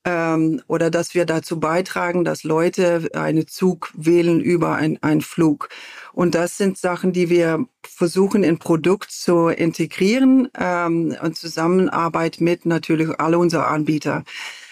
ähm, 0.05 0.61
oder 0.67 0.89
dass 0.89 1.15
wir 1.15 1.25
dazu 1.25 1.59
beitragen, 1.59 2.23
dass 2.23 2.43
Leute 2.43 3.09
einen 3.13 3.47
Zug 3.47 3.91
wählen 3.95 4.41
über 4.41 4.75
einen 4.75 5.21
Flug. 5.21 5.69
Und 6.13 6.35
das 6.35 6.57
sind 6.57 6.77
Sachen, 6.77 7.11
die 7.11 7.29
wir 7.29 7.65
versuchen 7.81 8.43
in 8.43 8.59
Produkt 8.59 9.11
zu 9.11 9.47
integrieren 9.47 10.47
ähm, 10.57 11.15
und 11.21 11.35
Zusammenarbeit 11.35 12.39
mit 12.39 12.65
natürlich 12.65 13.19
alle 13.19 13.39
unsere 13.39 13.67
Anbieter. 13.67 14.23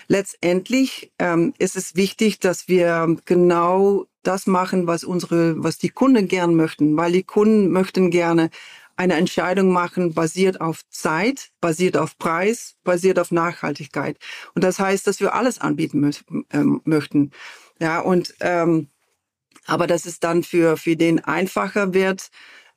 Letztendlich 0.07 1.11
ähm, 1.19 1.53
ist 1.57 1.75
es 1.75 1.95
wichtig, 1.95 2.39
dass 2.39 2.67
wir 2.67 3.15
genau 3.25 4.05
das 4.23 4.45
machen, 4.45 4.85
was 4.85 5.03
unsere, 5.03 5.63
was 5.63 5.77
die 5.77 5.89
Kunden 5.89 6.27
gern 6.27 6.55
möchten, 6.55 6.95
weil 6.95 7.11
die 7.11 7.23
Kunden 7.23 7.69
möchten 7.71 8.11
gerne 8.11 8.49
eine 8.97 9.15
Entscheidung 9.15 9.71
machen, 9.71 10.13
basiert 10.13 10.61
auf 10.61 10.87
Zeit, 10.89 11.49
basiert 11.59 11.97
auf 11.97 12.17
Preis, 12.19 12.75
basiert 12.83 13.17
auf 13.17 13.31
Nachhaltigkeit. 13.31 14.17
Und 14.53 14.63
das 14.63 14.77
heißt, 14.77 15.07
dass 15.07 15.19
wir 15.21 15.33
alles 15.33 15.59
anbieten 15.59 16.01
mö 16.01 16.11
ähm, 16.51 16.81
möchten. 16.83 17.31
Ja, 17.79 17.99
und 18.01 18.35
ähm, 18.41 18.89
aber 19.65 19.87
dass 19.87 20.05
es 20.05 20.19
dann 20.19 20.43
für, 20.43 20.77
für 20.77 20.95
den 20.95 21.23
einfacher 21.23 21.93
wird, 21.93 22.29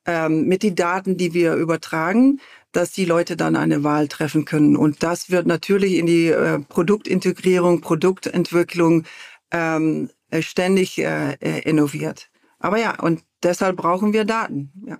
ähm, 0.06 0.44
mit 0.46 0.62
den 0.62 0.74
Daten, 0.74 1.16
die 1.16 1.34
wir 1.34 1.54
übertragen, 1.54 2.40
dass 2.72 2.92
die 2.92 3.04
Leute 3.04 3.36
dann 3.36 3.56
eine 3.56 3.84
Wahl 3.84 4.08
treffen 4.08 4.44
können. 4.44 4.76
Und 4.76 5.02
das 5.02 5.30
wird 5.30 5.46
natürlich 5.46 5.94
in 5.94 6.06
die 6.06 6.28
äh, 6.28 6.58
Produktintegrierung, 6.58 7.80
Produktentwicklung 7.80 9.04
ähm, 9.50 10.10
ständig 10.40 10.98
äh, 10.98 11.34
äh 11.40 11.60
innoviert. 11.60 12.28
Aber 12.58 12.78
ja, 12.78 12.98
und 13.00 13.22
deshalb 13.42 13.76
brauchen 13.76 14.12
wir 14.12 14.24
Daten. 14.24 14.72
Ja. 14.86 14.98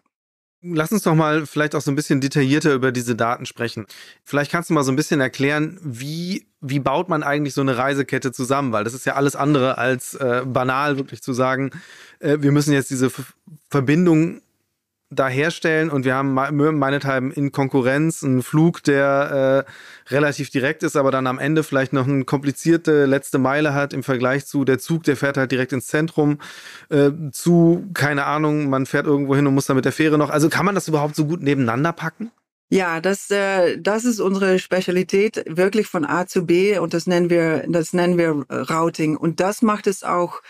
Lass 0.67 0.93
uns 0.93 1.03
doch 1.03 1.15
mal 1.15 1.45
vielleicht 1.45 1.75
auch 1.75 1.83
so 1.83 1.91
ein 1.91 1.95
bisschen 1.95 2.23
detaillierter 2.23 2.73
über 2.73 2.91
diese 2.91 3.15
Daten 3.17 3.45
sprechen. 3.45 3.87
Vielleicht 4.23 4.51
kannst 4.51 4.71
du 4.71 4.75
mal 4.75 4.85
so 4.85 4.93
ein 4.93 4.97
bisschen 4.97 5.21
erklären, 5.21 5.79
wie, 5.83 6.47
wie 6.65 6.81
baut 6.81 7.09
man 7.09 7.23
eigentlich 7.23 7.55
so 7.55 7.61
eine 7.61 7.77
Reisekette 7.77 8.33
zusammen? 8.33 8.73
Weil 8.73 8.85
das 8.85 8.95
ist 8.95 9.05
ja 9.05 9.15
alles 9.15 9.37
andere 9.37 9.79
als 9.79 10.15
äh, 10.15 10.43
banal, 10.47 10.97
wirklich 10.97 11.23
zu 11.23 11.33
sagen, 11.33 11.71
äh, 12.21 12.39
wir 12.41 12.53
müssen 12.53 12.73
jetzt 12.73 12.91
diese 12.91 13.07
F 13.07 13.35
Verbindung 13.71 14.41
da 15.11 15.29
herstellen 15.29 15.91
und 15.91 16.05
wir 16.05 16.15
haben 16.15 16.35
meinethalben 16.35 17.31
in 17.31 17.53
Konkurrenz 17.53 18.25
einen 18.25 18.43
Flug, 18.43 18.83
der 18.83 19.67
äh, 19.67 20.13
relativ 20.13 20.51
direkt 20.51 20.83
ist, 20.83 20.97
aber 20.97 21.11
dann 21.11 21.27
am 21.27 21.39
Ende 21.39 21.63
vielleicht 21.63 21.93
noch 21.93 22.07
eine 22.07 22.25
komplizierte 22.25 23.07
letzte 23.07 23.39
Meile 23.39 23.75
hat 23.75 23.93
im 23.93 24.03
Vergleich 24.03 24.47
zu 24.47 24.65
der 24.65 24.79
Zug, 24.79 25.05
der 25.05 25.17
fährt 25.17 25.37
halt 25.37 25.53
direkt 25.53 25.73
ins 25.73 25.87
Zentrum, 25.87 26.39
äh, 26.89 27.11
zu, 27.31 27.89
keine 27.95 28.25
Ahnung, 28.25 28.71
man 28.71 28.87
fährt 28.87 29.07
irgendwo 29.07 29.37
hin 29.37 29.47
und 29.47 29.55
muss 29.55 29.67
dann 29.67 29.77
mit 29.77 29.85
der 29.85 29.93
Fähre 29.93 30.19
noch. 30.19 30.31
Also 30.31 30.49
kann 30.49 30.67
man 30.67 30.75
das 30.75 30.89
überhaupt 30.89 31.15
so 31.15 31.27
gut 31.27 31.43
nebeneinander 31.43 31.93
packen? 31.93 32.31
Ja, 32.75 33.01
das, 33.01 33.31
äh, 33.31 33.79
das 33.79 34.05
ist 34.05 34.19
unsere 34.19 34.59
Spezialität, 34.59 35.45
wirklich 35.47 35.87
von 35.87 36.05
A 36.05 36.27
zu 36.27 36.45
B 36.45 36.77
und 36.77 36.93
das 36.93 37.07
nennen 37.07 37.31
wir, 37.31 37.65
das 37.69 37.93
nennen 37.93 38.19
wir 38.19 38.45
Routing. 38.69 39.17
Und 39.17 39.39
das 39.39 39.63
macht 39.63 39.87
es 39.87 40.03
auch 40.03 40.43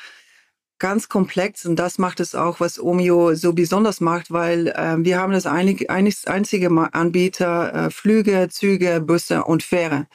ganz 0.78 1.10
komplex 1.10 1.66
und 1.66 1.76
das 1.76 1.98
macht 1.98 2.20
es 2.20 2.34
auch, 2.34 2.60
was 2.60 2.80
Omio 2.80 3.34
so 3.34 3.52
besonders 3.52 4.00
macht, 4.00 4.30
weil 4.30 4.68
äh, 4.68 4.96
wir 5.04 5.18
haben 5.18 5.34
das 5.34 5.44
einig, 5.44 5.90
einig, 5.90 6.26
einzige 6.26 6.70
Anbieter 6.94 7.74
äh, 7.74 7.90
Flüge, 7.90 8.48
Züge, 8.50 9.02
Busse 9.02 9.44
und 9.44 9.62
Fähre. 9.62 10.06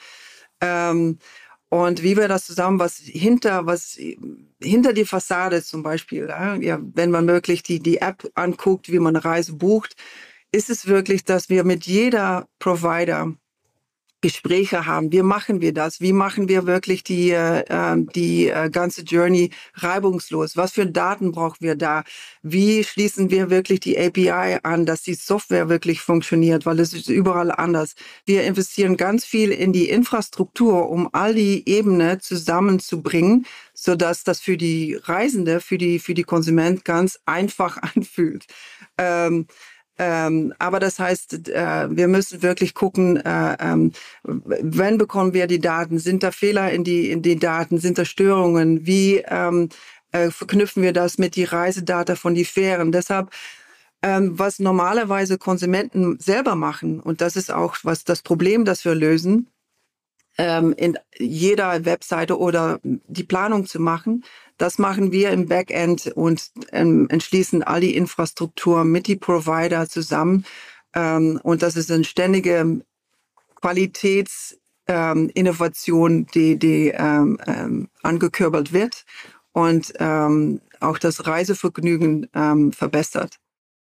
Ähm, 0.61 1.19
und 1.69 2.01
wie 2.01 2.17
wir 2.17 2.27
das 2.27 2.47
zusammen, 2.47 2.79
was 2.79 2.97
hinter, 2.97 3.67
was 3.67 3.99
hinter 4.59 4.93
die 4.93 5.05
Fassade 5.05 5.61
zum 5.61 5.83
Beispiel, 5.83 6.27
ja, 6.27 6.79
wenn 6.81 7.11
man 7.11 7.27
wirklich 7.27 7.61
die, 7.61 7.79
die 7.79 7.99
App 7.99 8.31
anguckt, 8.33 8.91
wie 8.91 8.97
man 8.97 9.15
eine 9.15 9.23
Reise 9.23 9.53
bucht, 9.53 9.95
ist 10.51 10.69
es 10.69 10.87
wirklich, 10.87 11.23
dass 11.23 11.49
wir 11.49 11.63
mit 11.63 11.85
jeder 11.85 12.47
Provider 12.59 13.33
Gespräche 14.21 14.85
haben. 14.85 15.11
Wie 15.13 15.21
machen 15.21 15.61
wir 15.61 15.73
das? 15.73 16.01
Wie 16.01 16.11
machen 16.11 16.49
wir 16.49 16.65
wirklich 16.65 17.03
die, 17.03 17.31
äh, 17.31 17.95
die 18.15 18.49
äh, 18.49 18.69
ganze 18.69 19.01
Journey 19.03 19.51
reibungslos? 19.75 20.57
Was 20.57 20.73
für 20.73 20.85
Daten 20.85 21.31
brauchen 21.31 21.61
wir 21.61 21.75
da? 21.75 22.03
Wie 22.41 22.83
schließen 22.83 23.29
wir 23.31 23.49
wirklich 23.49 23.79
die 23.79 23.97
API 23.97 24.59
an, 24.63 24.85
dass 24.85 25.03
die 25.03 25.13
Software 25.13 25.69
wirklich 25.69 26.01
funktioniert? 26.01 26.65
Weil 26.65 26.81
es 26.81 26.93
ist 26.93 27.09
überall 27.09 27.51
anders. 27.51 27.95
Wir 28.25 28.43
investieren 28.43 28.97
ganz 28.97 29.23
viel 29.23 29.51
in 29.51 29.71
die 29.71 29.89
Infrastruktur, 29.89 30.89
um 30.89 31.07
all 31.13 31.33
die 31.33 31.67
Ebenen 31.69 32.19
zusammenzubringen, 32.19 33.45
so 33.73 33.95
dass 33.95 34.25
das 34.25 34.41
für 34.41 34.57
die 34.57 34.95
Reisende, 34.95 35.61
für 35.61 35.77
die, 35.77 35.97
für 35.99 36.13
die 36.13 36.23
Konsument 36.23 36.83
ganz 36.83 37.19
einfach 37.25 37.77
anfühlt. 37.95 38.47
Ähm, 38.97 39.47
ähm, 39.99 40.53
aber 40.59 40.79
das 40.79 40.97
heißt, 40.97 41.49
äh, 41.49 41.95
wir 41.95 42.07
müssen 42.07 42.41
wirklich 42.41 42.73
gucken, 42.73 43.17
äh, 43.17 43.57
ähm, 43.59 43.91
wenn 44.23 44.97
bekommen 44.97 45.33
wir 45.33 45.45
die 45.45 45.59
Daten? 45.59 45.99
Sind 45.99 46.23
da 46.23 46.31
Fehler 46.31 46.71
in 46.71 46.83
die, 46.83 47.11
in 47.11 47.21
die 47.21 47.37
Daten? 47.37 47.79
Sind 47.79 47.97
da 47.97 48.05
Störungen? 48.05 48.85
Wie 48.87 49.17
ähm, 49.27 49.69
äh, 50.11 50.31
verknüpfen 50.31 50.81
wir 50.81 50.93
das 50.93 51.17
mit 51.17 51.35
die 51.35 51.43
Reisedata 51.43 52.15
von 52.15 52.33
die 52.33 52.45
Fähren? 52.45 52.91
Deshalb 52.91 53.29
ähm, 54.01 54.39
was 54.39 54.59
normalerweise 54.59 55.37
Konsumenten 55.37 56.19
selber 56.19 56.55
machen, 56.55 56.99
und 56.99 57.21
das 57.21 57.35
ist 57.35 57.51
auch 57.51 57.75
was 57.83 58.05
das 58.05 58.21
Problem, 58.21 58.63
das 58.63 58.85
wir 58.85 58.95
lösen, 58.95 59.47
ähm, 60.37 60.73
in 60.77 60.97
jeder 61.17 61.83
Webseite 61.83 62.39
oder 62.39 62.79
die 62.83 63.25
Planung 63.25 63.65
zu 63.65 63.81
machen, 63.81 64.23
das 64.59 64.77
machen 64.77 65.11
wir 65.11 65.31
im 65.31 65.47
Backend 65.47 66.11
und 66.15 66.51
ähm, 66.71 67.07
entschließen 67.09 67.63
all 67.63 67.81
die 67.81 67.95
Infrastruktur 67.95 68.83
mit 68.83 69.07
die 69.07 69.15
Provider 69.15 69.89
zusammen. 69.89 70.45
Ähm, 70.93 71.39
und 71.41 71.63
das 71.63 71.75
ist 71.75 71.89
eine 71.89 72.03
ständige 72.03 72.81
Qualitätsinnovation, 73.61 76.11
ähm, 76.11 76.27
die, 76.33 76.59
die 76.59 76.89
ähm, 76.89 77.39
ähm, 77.47 77.87
angekürbelt 78.03 78.73
wird 78.73 79.05
und 79.53 79.93
ähm, 79.97 80.61
auch 80.81 80.97
das 80.97 81.25
Reisevergnügen 81.25 82.27
verbessert. 82.71 83.37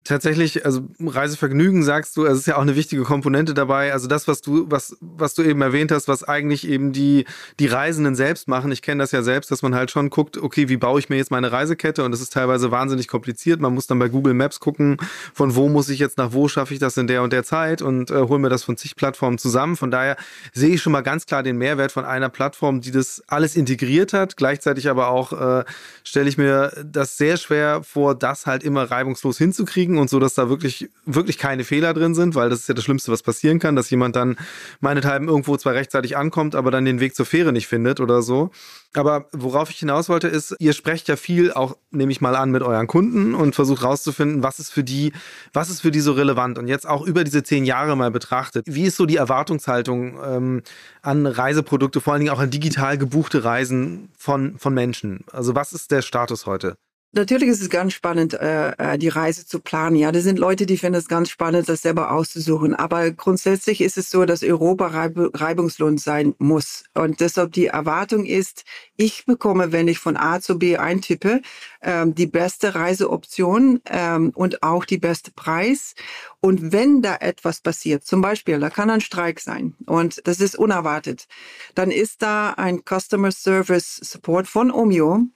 Tatsächlich, 0.05 0.65
also 0.65 0.81
Reisevergnügen 0.99 1.81
sagst 1.81 2.17
du, 2.17 2.25
es 2.25 2.39
ist 2.39 2.47
ja 2.47 2.57
auch 2.57 2.61
eine 2.61 2.75
wichtige 2.75 3.03
Komponente 3.03 3.53
dabei. 3.53 3.93
Also 3.93 4.07
das, 4.07 4.27
was 4.27 4.41
du, 4.41 4.65
was, 4.69 4.97
was 4.99 5.33
du 5.33 5.43
eben 5.43 5.61
erwähnt 5.61 5.93
hast, 5.93 6.09
was 6.09 6.25
eigentlich 6.25 6.67
eben 6.67 6.91
die, 6.91 7.23
die 7.59 7.67
Reisenden 7.67 8.13
selbst 8.15 8.49
machen. 8.49 8.73
Ich 8.73 8.81
kenne 8.81 9.01
das 9.01 9.13
ja 9.13 9.21
selbst, 9.21 9.49
dass 9.49 9.61
man 9.61 9.73
halt 9.75 9.91
schon 9.91 10.09
guckt, 10.09 10.37
okay, 10.37 10.67
wie 10.67 10.75
baue 10.75 10.99
ich 10.99 11.07
mir 11.07 11.15
jetzt 11.15 11.31
meine 11.31 11.53
Reisekette? 11.53 12.03
Und 12.03 12.11
das 12.11 12.19
ist 12.19 12.33
teilweise 12.33 12.69
wahnsinnig 12.69 13.07
kompliziert. 13.07 13.61
Man 13.61 13.73
muss 13.73 13.87
dann 13.87 13.97
bei 13.97 14.09
Google 14.09 14.33
Maps 14.33 14.59
gucken, 14.59 14.97
von 15.33 15.55
wo 15.55 15.69
muss 15.69 15.87
ich 15.87 15.99
jetzt 15.99 16.17
nach 16.17 16.33
wo 16.33 16.49
schaffe 16.49 16.73
ich 16.73 16.81
das 16.81 16.97
in 16.97 17.07
der 17.07 17.23
und 17.23 17.31
der 17.31 17.45
Zeit 17.45 17.81
und 17.81 18.11
äh, 18.11 18.15
hole 18.15 18.39
mir 18.39 18.49
das 18.49 18.63
von 18.65 18.75
zig 18.75 18.97
Plattformen 18.97 19.37
zusammen. 19.37 19.77
Von 19.77 19.89
daher 19.89 20.17
sehe 20.51 20.75
ich 20.75 20.81
schon 20.81 20.91
mal 20.91 21.01
ganz 21.01 21.25
klar 21.25 21.43
den 21.43 21.57
Mehrwert 21.57 21.93
von 21.93 22.03
einer 22.03 22.27
Plattform, 22.27 22.81
die 22.81 22.91
das 22.91 23.23
alles 23.27 23.55
integriert 23.55 24.11
hat. 24.11 24.35
Gleichzeitig 24.35 24.89
aber 24.89 25.07
auch 25.07 25.31
äh, 25.31 25.63
stelle 26.03 26.27
ich 26.27 26.37
mir 26.37 26.73
das 26.83 27.15
sehr 27.15 27.37
schwer 27.37 27.83
vor, 27.83 28.15
das 28.15 28.45
halt 28.45 28.63
immer 28.63 28.83
reibungslos 28.91 29.37
hinzukriegen 29.37 29.92
kriegen 29.93 29.99
und 29.99 30.09
so, 30.09 30.19
dass 30.19 30.33
da 30.33 30.49
wirklich, 30.49 30.89
wirklich 31.05 31.37
keine 31.37 31.63
Fehler 31.63 31.93
drin 31.93 32.15
sind, 32.15 32.35
weil 32.35 32.49
das 32.49 32.61
ist 32.61 32.69
ja 32.69 32.73
das 32.73 32.83
Schlimmste, 32.83 33.11
was 33.11 33.23
passieren 33.23 33.59
kann, 33.59 33.75
dass 33.75 33.89
jemand 33.89 34.15
dann 34.15 34.37
meinethalben 34.81 35.27
irgendwo 35.27 35.57
zwar 35.57 35.73
rechtzeitig 35.73 36.17
ankommt, 36.17 36.55
aber 36.55 36.71
dann 36.71 36.85
den 36.85 36.99
Weg 36.99 37.15
zur 37.15 37.25
Fähre 37.25 37.51
nicht 37.51 37.67
findet 37.67 37.99
oder 37.99 38.21
so. 38.21 38.51
Aber 38.95 39.27
worauf 39.31 39.69
ich 39.69 39.77
hinaus 39.77 40.09
wollte, 40.09 40.27
ist, 40.27 40.55
ihr 40.59 40.73
sprecht 40.73 41.07
ja 41.07 41.15
viel 41.15 41.51
auch, 41.51 41.77
nehme 41.91 42.11
ich 42.11 42.21
mal 42.21 42.35
an, 42.35 42.51
mit 42.51 42.61
euren 42.61 42.87
Kunden 42.87 43.33
und 43.33 43.55
versucht 43.55 43.83
rauszufinden, 43.83 44.43
was 44.43 44.59
ist 44.59 44.71
für 44.71 44.83
die, 44.83 45.13
was 45.51 45.69
ist 45.69 45.81
für 45.81 45.91
die 45.91 46.01
so 46.01 46.13
relevant. 46.13 46.57
Und 46.57 46.67
jetzt 46.67 46.87
auch 46.87 47.05
über 47.05 47.23
diese 47.23 47.43
zehn 47.43 47.65
Jahre 47.65 47.95
mal 47.95 48.11
betrachtet, 48.11 48.65
wie 48.67 48.83
ist 48.83 48.97
so 48.97 49.05
die 49.05 49.17
Erwartungshaltung 49.17 50.19
ähm, 50.23 50.61
an 51.01 51.25
Reiseprodukte, 51.25 52.01
vor 52.01 52.13
allen 52.13 52.21
Dingen 52.21 52.33
auch 52.33 52.39
an 52.39 52.51
digital 52.51 52.97
gebuchte 52.97 53.43
Reisen 53.43 54.09
von, 54.17 54.57
von 54.59 54.73
Menschen? 54.73 55.25
Also 55.31 55.55
was 55.55 55.73
ist 55.73 55.91
der 55.91 56.01
Status 56.01 56.45
heute? 56.45 56.75
Natürlich 57.15 57.47
ist 57.49 57.61
es 57.61 57.69
ganz 57.69 57.93
spannend, 57.93 58.33
äh, 58.33 58.71
äh, 58.71 58.97
die 58.97 59.07
Reise 59.07 59.45
zu 59.45 59.59
planen. 59.59 59.95
Ja, 59.95 60.11
da 60.11 60.19
sind 60.19 60.39
Leute, 60.39 60.65
die 60.65 60.79
finden 60.79 60.97
es 60.97 61.07
ganz 61.07 61.29
spannend, 61.29 61.69
das 61.69 61.83
selber 61.83 62.09
auszusuchen. 62.09 62.73
Aber 62.73 63.11
grundsätzlich 63.11 63.81
ist 63.81 63.99
es 63.99 64.09
so, 64.09 64.25
dass 64.25 64.41
Europa 64.41 64.87
reib 64.87 65.15
reibungslos 65.39 66.03
sein 66.03 66.33
muss. 66.39 66.85
Und 66.95 67.19
deshalb 67.19 67.51
die 67.53 67.67
Erwartung 67.67 68.25
ist, 68.25 68.63
ich 68.95 69.27
bekomme, 69.27 69.71
wenn 69.71 69.87
ich 69.87 69.99
von 69.99 70.17
A 70.17 70.41
zu 70.41 70.57
B 70.57 70.77
eintippe, 70.77 71.41
ähm, 71.83 72.15
die 72.15 72.25
beste 72.25 72.73
Reiseoption 72.73 73.79
ähm, 73.85 74.31
und 74.33 74.63
auch 74.63 74.83
die 74.83 74.97
beste 74.97 75.29
Preis. 75.29 75.93
Und 76.39 76.71
wenn 76.71 77.03
da 77.03 77.17
etwas 77.17 77.61
passiert, 77.61 78.05
zum 78.05 78.21
Beispiel, 78.21 78.59
da 78.59 78.71
kann 78.71 78.89
ein 78.89 79.01
Streik 79.01 79.39
sein 79.39 79.75
und 79.85 80.19
das 80.27 80.39
ist 80.39 80.57
unerwartet, 80.57 81.27
dann 81.75 81.91
ist 81.91 82.23
da 82.23 82.53
ein 82.53 82.81
Customer 82.83 83.31
Service 83.31 83.97
Support 83.97 84.47
von 84.47 84.71
Omio, 84.71 85.27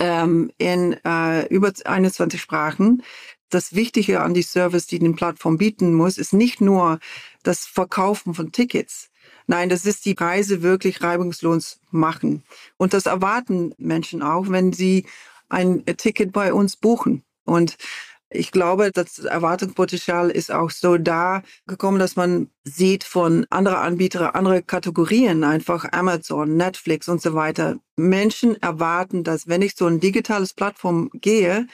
ähm, 0.00 0.50
in 0.58 0.96
äh, 1.04 1.46
über 1.46 1.72
21 1.84 2.40
Sprachen. 2.40 3.02
Das 3.50 3.74
Wichtige 3.74 4.20
an 4.20 4.34
die 4.34 4.42
Service, 4.42 4.86
die 4.86 4.98
die 4.98 5.10
Plattform 5.10 5.58
bieten 5.58 5.94
muss, 5.94 6.18
ist 6.18 6.32
nicht 6.32 6.60
nur 6.60 6.98
das 7.42 7.66
Verkaufen 7.66 8.34
von 8.34 8.52
Tickets. 8.52 9.10
Nein, 9.46 9.68
das 9.68 9.84
ist 9.84 10.04
die 10.06 10.14
Preise 10.14 10.62
wirklich 10.62 11.02
reibungslos 11.02 11.80
machen. 11.90 12.44
Und 12.76 12.94
das 12.94 13.06
erwarten 13.06 13.74
Menschen 13.78 14.22
auch, 14.22 14.48
wenn 14.48 14.72
sie 14.72 15.06
ein 15.48 15.84
Ticket 15.84 16.32
bei 16.32 16.52
uns 16.52 16.76
buchen. 16.76 17.24
Und 17.44 17.76
ich 18.30 18.52
glaube, 18.52 18.92
das 18.92 19.18
Erwartungspotenzial 19.18 20.30
ist 20.30 20.52
auch 20.52 20.70
so 20.70 20.96
da 20.96 21.42
gekommen, 21.66 21.98
dass 21.98 22.14
man 22.14 22.48
sieht 22.62 23.02
von 23.02 23.44
anderen 23.50 23.78
Anbietern, 23.78 24.30
andere 24.34 24.62
Kategorien, 24.62 25.42
einfach 25.42 25.86
Amazon, 25.92 26.56
Netflix 26.56 27.08
und 27.08 27.20
so 27.20 27.34
weiter. 27.34 27.76
Menschen 27.96 28.54
erwarten, 28.62 29.24
dass 29.24 29.48
wenn 29.48 29.62
ich 29.62 29.74
so 29.76 29.86
ein 29.86 29.98
digitales 29.98 30.54
Plattform 30.54 31.10
gehe, 31.12 31.66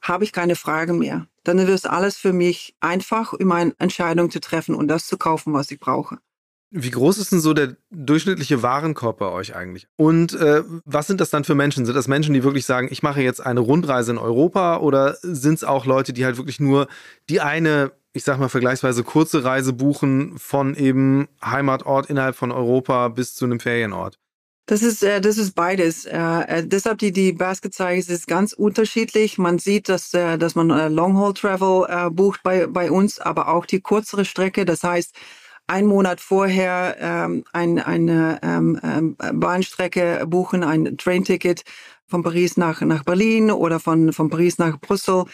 habe 0.00 0.22
ich 0.22 0.32
keine 0.32 0.54
Frage 0.54 0.92
mehr. 0.92 1.26
Dann 1.42 1.66
wird 1.66 1.86
alles 1.86 2.16
für 2.16 2.32
mich 2.32 2.76
einfach, 2.80 3.32
um 3.32 3.50
eine 3.52 3.74
Entscheidung 3.78 4.30
zu 4.30 4.40
treffen 4.40 4.76
und 4.76 4.88
das 4.88 5.06
zu 5.06 5.18
kaufen, 5.18 5.52
was 5.52 5.70
ich 5.72 5.80
brauche. 5.80 6.18
Wie 6.70 6.90
groß 6.90 7.18
ist 7.18 7.30
denn 7.30 7.40
so 7.40 7.54
der 7.54 7.76
durchschnittliche 7.90 8.62
Warenkorb 8.62 9.18
bei 9.18 9.28
euch 9.28 9.54
eigentlich? 9.54 9.86
Und 9.96 10.34
äh, 10.34 10.62
was 10.84 11.06
sind 11.06 11.20
das 11.20 11.30
dann 11.30 11.44
für 11.44 11.54
Menschen? 11.54 11.86
Sind 11.86 11.94
das 11.94 12.08
Menschen, 12.08 12.34
die 12.34 12.42
wirklich 12.42 12.66
sagen, 12.66 12.88
ich 12.90 13.02
mache 13.02 13.22
jetzt 13.22 13.44
eine 13.44 13.60
Rundreise 13.60 14.12
in 14.12 14.18
Europa 14.18 14.78
oder 14.78 15.16
sind 15.22 15.54
es 15.54 15.64
auch 15.64 15.86
Leute, 15.86 16.12
die 16.12 16.24
halt 16.24 16.38
wirklich 16.38 16.58
nur 16.58 16.88
die 17.28 17.40
eine, 17.40 17.92
ich 18.12 18.24
sag 18.24 18.40
mal, 18.40 18.48
vergleichsweise 18.48 19.04
kurze 19.04 19.44
Reise 19.44 19.72
buchen 19.72 20.38
von 20.38 20.74
eben 20.74 21.28
Heimatort 21.44 22.10
innerhalb 22.10 22.34
von 22.34 22.50
Europa 22.50 23.08
bis 23.08 23.34
zu 23.34 23.44
einem 23.44 23.60
Ferienort? 23.60 24.18
Das 24.68 24.82
ist, 24.82 25.04
äh, 25.04 25.20
das 25.20 25.38
ist 25.38 25.54
beides. 25.54 26.06
Äh, 26.06 26.18
äh, 26.18 26.66
deshalb 26.66 26.98
die, 26.98 27.12
die 27.12 27.32
Basket 27.32 27.72
Size 27.72 28.12
ist 28.12 28.26
ganz 28.26 28.52
unterschiedlich. 28.52 29.38
Man 29.38 29.60
sieht, 29.60 29.88
dass, 29.88 30.12
äh, 30.12 30.36
dass 30.36 30.56
man 30.56 30.70
äh, 30.70 30.88
Long 30.88 31.16
Haul 31.16 31.34
Travel 31.34 31.86
äh, 31.88 32.10
bucht 32.10 32.42
bei, 32.42 32.66
bei 32.66 32.90
uns, 32.90 33.20
aber 33.20 33.46
auch 33.46 33.64
die 33.64 33.80
kürzere 33.80 34.24
Strecke. 34.24 34.64
Das 34.64 34.82
heißt, 34.82 35.14
ein 35.66 35.86
Monat 35.86 36.20
vorher 36.20 36.96
ähm, 37.00 37.44
ein, 37.52 37.78
eine 37.78 38.38
ähm, 38.42 38.80
ähm, 38.82 39.16
Bahnstrecke 39.16 40.24
buchen, 40.26 40.62
ein 40.62 40.96
Trainticket 40.96 41.62
von 42.06 42.22
Paris 42.22 42.56
nach, 42.56 42.80
nach 42.82 43.04
Berlin 43.04 43.50
oder 43.50 43.80
von, 43.80 44.12
von 44.12 44.30
Paris 44.30 44.58
nach 44.58 44.78
Brüssel. 44.78 45.24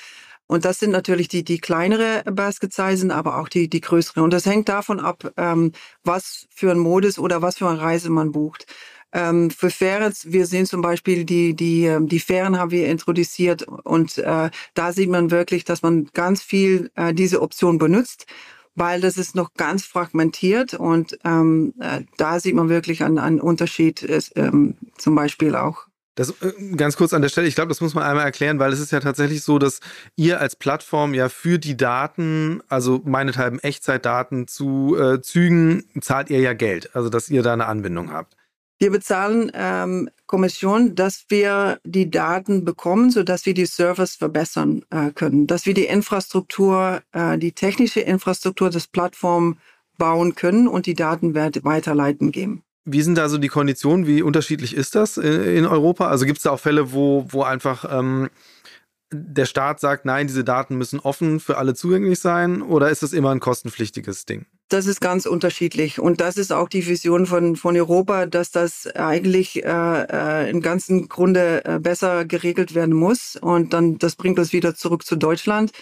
Und 0.47 0.65
das 0.65 0.79
sind 0.81 0.91
natürlich 0.91 1.29
die, 1.29 1.45
die 1.45 1.59
kleinere 1.59 2.23
Basket 2.25 2.73
Sizen, 2.73 3.11
aber 3.11 3.39
auch 3.39 3.49
die, 3.49 3.69
die 3.69 3.81
größere. 3.81 4.23
Und 4.23 4.33
das 4.33 4.47
hängt 4.47 4.69
davon 4.69 5.01
ab, 5.01 5.33
ähm, 5.37 5.73
was 6.05 6.47
für 6.51 6.71
ein 6.71 6.79
Modus 6.79 7.19
oder 7.19 7.43
was 7.43 7.59
für 7.59 7.69
eine 7.69 7.81
Reise 7.81 8.11
man 8.11 8.33
bucht. 8.33 8.67
Ähm, 9.15 9.51
für 9.51 9.71
Fähren, 9.71 10.13
wir 10.25 10.47
sehen 10.47 10.65
zum 10.67 10.81
Beispiel 10.81 11.25
die, 11.25 11.55
die, 11.55 11.85
ähm, 11.85 12.09
die 12.09 12.21
Fähren 12.21 12.59
haben 12.59 12.71
wir 12.71 12.89
introduziert 12.89 13.63
und 13.63 14.17
äh, 14.19 14.51
da 14.75 14.93
sieht 14.93 15.11
man 15.11 15.31
wirklich, 15.31 15.65
dass 15.65 15.83
man 15.83 16.09
ganz 16.15 16.43
viel 16.43 16.91
äh, 16.97 17.13
diese 17.13 17.43
Option 17.43 17.77
benutzt 17.77 18.27
weil 18.75 19.01
das 19.01 19.17
ist 19.17 19.35
noch 19.35 19.55
ganz 19.55 19.85
fragmentiert 19.85 20.75
und 20.75 21.19
ähm, 21.25 21.75
äh, 21.81 22.03
da 22.17 22.41
sieht 22.41 22.55
man 22.55 22.69
wirklich 22.69 23.03
einen, 23.03 23.19
einen 23.19 23.41
Unterschied, 23.41 24.07
ähm, 24.35 24.77
zum 24.97 25.15
Beispiel 25.15 25.55
auch. 25.55 25.87
Das 26.15 26.31
äh, 26.43 26.77
ganz 26.77 26.97
kurz 26.97 27.15
an 27.15 27.23
der 27.23 27.31
Stelle, 27.31 27.47
ich 27.47 27.55
glaube, 27.55 27.69
das 27.69 27.81
muss 27.81 27.95
man 27.95 28.05
einmal 28.05 28.25
erklären, 28.25 28.59
weil 28.59 28.73
es 28.73 28.81
ist 28.81 28.93
ja 28.93 29.01
tatsächlich 29.01 29.43
so, 29.43 29.59
dass 29.59 29.81
ihr 30.17 30.41
als 30.41 30.57
Plattform 30.57 31.15
ja 31.15 31.29
für 31.29 31.59
die 31.59 31.77
Daten, 31.77 32.63
also 32.69 33.01
meinethalben 33.05 33.59
Echtzeitdaten 33.61 34.47
zu 34.47 34.97
äh, 34.99 35.23
Zügen, 35.23 35.85
zahlt 36.01 36.29
ihr 36.29 36.41
ja 36.41 36.53
Geld, 36.53 36.95
also 36.95 37.09
dass 37.09 37.31
ihr 37.31 37.43
da 37.43 37.55
eine 37.55 37.67
Anbindung 37.67 38.13
habt. 38.13 38.37
Wir 38.83 38.91
bezahlen 38.91 39.53
ähm, 39.55 40.11
Kommission, 40.27 40.97
dass 40.97 41.27
wir 41.29 41.79
die 41.85 42.11
Daten 42.11 42.65
bekommen, 42.65 43.13
so 43.13 43.23
dass 43.23 43.47
wir 43.47 43.55
die 43.55 43.67
Service 43.67 44.17
verbessern 44.17 44.85
äh, 44.91 45.13
können, 45.13 45.47
dass 45.47 45.67
wir 45.67 45.75
die 45.75 45.85
Infrastruktur, 45.85 47.01
äh, 47.13 47.39
die 47.39 47.53
technische 47.53 48.01
Infrastruktur 48.01 48.71
des 48.71 48.89
Plattforms 48.89 49.57
bauen 49.99 50.35
können 50.35 50.67
und 50.67 50.87
die 50.87 50.95
Daten 50.95 51.33
weiterleiten 51.37 52.33
geben. 52.33 52.65
Wie 52.85 53.03
sind 53.03 53.17
da 53.17 53.29
so 53.29 53.39
die 53.39 53.47
Konditionen? 53.47 54.09
Wie 54.09 54.21
unterschiedlich 54.21 54.75
ist 54.75 54.97
das 54.97 55.17
in 55.17 55.65
Europa? 55.65 56.09
Also 56.09 56.27
gibt 56.27 56.39
es 56.39 56.43
da 56.43 56.51
auch 56.51 56.59
Fälle, 56.59 56.93
wo, 56.93 57.25
wo 57.29 57.45
einfach 57.45 57.85
ähm, 57.89 58.31
der 59.13 59.47
Staat 59.47 59.79
sagt, 59.79 60.07
nein, 60.07 60.27
diese 60.27 60.43
Daten 60.43 60.77
müssen 60.77 60.99
offen 60.99 61.39
für 61.39 61.57
alle 61.57 61.75
zugänglich 61.75 62.19
sein? 62.19 62.63
Oder 62.63 62.91
ist 62.91 63.05
das 63.05 63.13
immer 63.13 63.31
ein 63.31 63.39
kostenpflichtiges 63.39 64.27
Ding? 64.27 64.47
Das 64.73 64.87
ist 64.87 65.03
ganz 65.03 65.27
unterschiedlich. 65.27 66.01
Und 66.01 66.23
das 66.23 66.39
ist 66.39 66.51
auch 66.51 66.67
die 66.71 66.87
Vision 66.87 67.27
von, 67.27 67.57
von 67.57 67.77
Europa, 67.77 68.25
dass 68.25 68.51
das 68.51 68.87
eigentlich 68.87 69.63
äh, 69.63 69.69
äh, 69.69 70.51
im 70.51 70.63
ganzen 70.63 71.11
Grunde 71.11 71.63
äh, 71.67 71.79
besser 71.79 72.25
geregelt 72.25 72.75
werden 72.75 72.95
muss. 72.95 73.37
Und 73.37 73.75
dann, 73.75 73.99
das 73.99 74.17
bringt 74.17 74.39
uns 74.39 74.55
wieder 74.55 74.75
zurück 74.75 75.05
zu 75.05 75.17
Deutschland. 75.17 75.73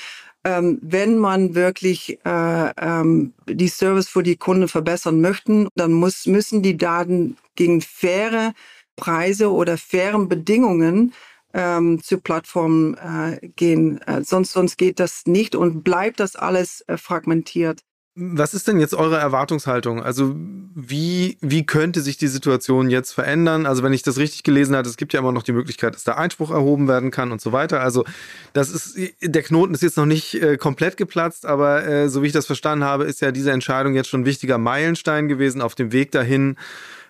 Ähm, 0.42 0.80
wenn 0.82 1.18
man 1.18 1.54
wirklich 1.54 2.18
äh, 2.24 2.70
ähm, 2.80 3.32
die 3.48 3.68
Service 3.68 4.08
für 4.08 4.24
die 4.24 4.36
Kunden 4.36 4.66
verbessern 4.66 5.20
möchten, 5.20 5.68
dann 5.76 5.92
muss, 5.92 6.26
müssen 6.26 6.60
die 6.60 6.76
Daten 6.76 7.36
gegen 7.54 7.82
faire 7.82 8.54
Preise 8.96 9.52
oder 9.52 9.78
fairen 9.78 10.28
Bedingungen 10.28 11.14
ähm, 11.54 12.02
zu 12.02 12.18
Plattformen 12.18 12.94
äh, 12.94 13.50
gehen. 13.54 14.00
Äh, 14.02 14.24
sonst, 14.24 14.50
sonst 14.50 14.78
geht 14.78 14.98
das 14.98 15.26
nicht 15.26 15.54
und 15.54 15.84
bleibt 15.84 16.18
das 16.18 16.34
alles 16.34 16.80
äh, 16.88 16.96
fragmentiert. 16.96 17.82
Was 18.16 18.54
ist 18.54 18.66
denn 18.66 18.80
jetzt 18.80 18.94
eure 18.94 19.18
Erwartungshaltung? 19.18 20.02
Also 20.02 20.34
wie, 20.74 21.38
wie 21.40 21.64
könnte 21.64 22.02
sich 22.02 22.16
die 22.16 22.26
Situation 22.26 22.90
jetzt 22.90 23.12
verändern? 23.12 23.66
Also 23.66 23.84
wenn 23.84 23.92
ich 23.92 24.02
das 24.02 24.18
richtig 24.18 24.42
gelesen 24.42 24.74
habe, 24.74 24.88
es 24.88 24.96
gibt 24.96 25.12
ja 25.12 25.20
immer 25.20 25.30
noch 25.30 25.44
die 25.44 25.52
Möglichkeit, 25.52 25.94
dass 25.94 26.02
da 26.02 26.14
Einspruch 26.14 26.50
erhoben 26.50 26.88
werden 26.88 27.12
kann 27.12 27.30
und 27.30 27.40
so 27.40 27.52
weiter. 27.52 27.80
Also 27.80 28.04
das 28.52 28.70
ist, 28.70 28.98
der 29.22 29.42
Knoten 29.42 29.74
ist 29.74 29.82
jetzt 29.82 29.96
noch 29.96 30.06
nicht 30.06 30.34
äh, 30.34 30.56
komplett 30.56 30.96
geplatzt, 30.96 31.46
aber 31.46 31.86
äh, 31.86 32.08
so 32.08 32.22
wie 32.22 32.26
ich 32.26 32.32
das 32.32 32.46
verstanden 32.46 32.84
habe, 32.84 33.04
ist 33.04 33.20
ja 33.20 33.30
diese 33.30 33.52
Entscheidung 33.52 33.94
jetzt 33.94 34.08
schon 34.08 34.22
ein 34.22 34.26
wichtiger 34.26 34.58
Meilenstein 34.58 35.28
gewesen 35.28 35.62
auf 35.62 35.76
dem 35.76 35.92
Weg 35.92 36.10
dahin, 36.10 36.56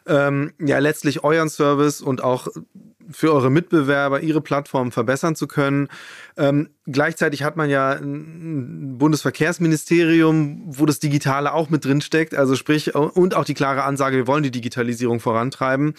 ähm, 0.07 0.53
ja 0.59 0.79
letztlich 0.79 1.25
euren 1.25 1.49
Service 1.49 2.01
und 2.01 2.23
auch 2.23 2.49
für 3.11 3.33
eure 3.33 3.51
Mitbewerber, 3.51 4.21
ihre 4.21 4.41
Plattform 4.41 4.93
verbessern 4.93 5.35
zu 5.35 5.47
können. 5.47 5.89
Ähm, 6.37 6.71
gleichzeitig 6.87 7.43
hat 7.43 7.57
man 7.57 7.69
ja 7.69 7.93
ein 7.93 8.99
Bundesverkehrsministerium, 8.99 10.63
wo 10.67 10.87
das 10.87 11.01
Digitale 11.01 11.53
auch 11.53 11.71
mit 11.71 11.85
drin 11.85 12.01
steckt, 12.01 12.35
also 12.35 12.55
sprich, 12.55 12.95
und 12.95 13.35
auch 13.35 13.45
die 13.45 13.55
klare 13.55 13.85
Ansage, 13.85 14.17
wir 14.17 14.27
wollen 14.27 14.43
die 14.43 14.51
Digitalisierung 14.51 15.21
vorantreiben. 15.21 15.95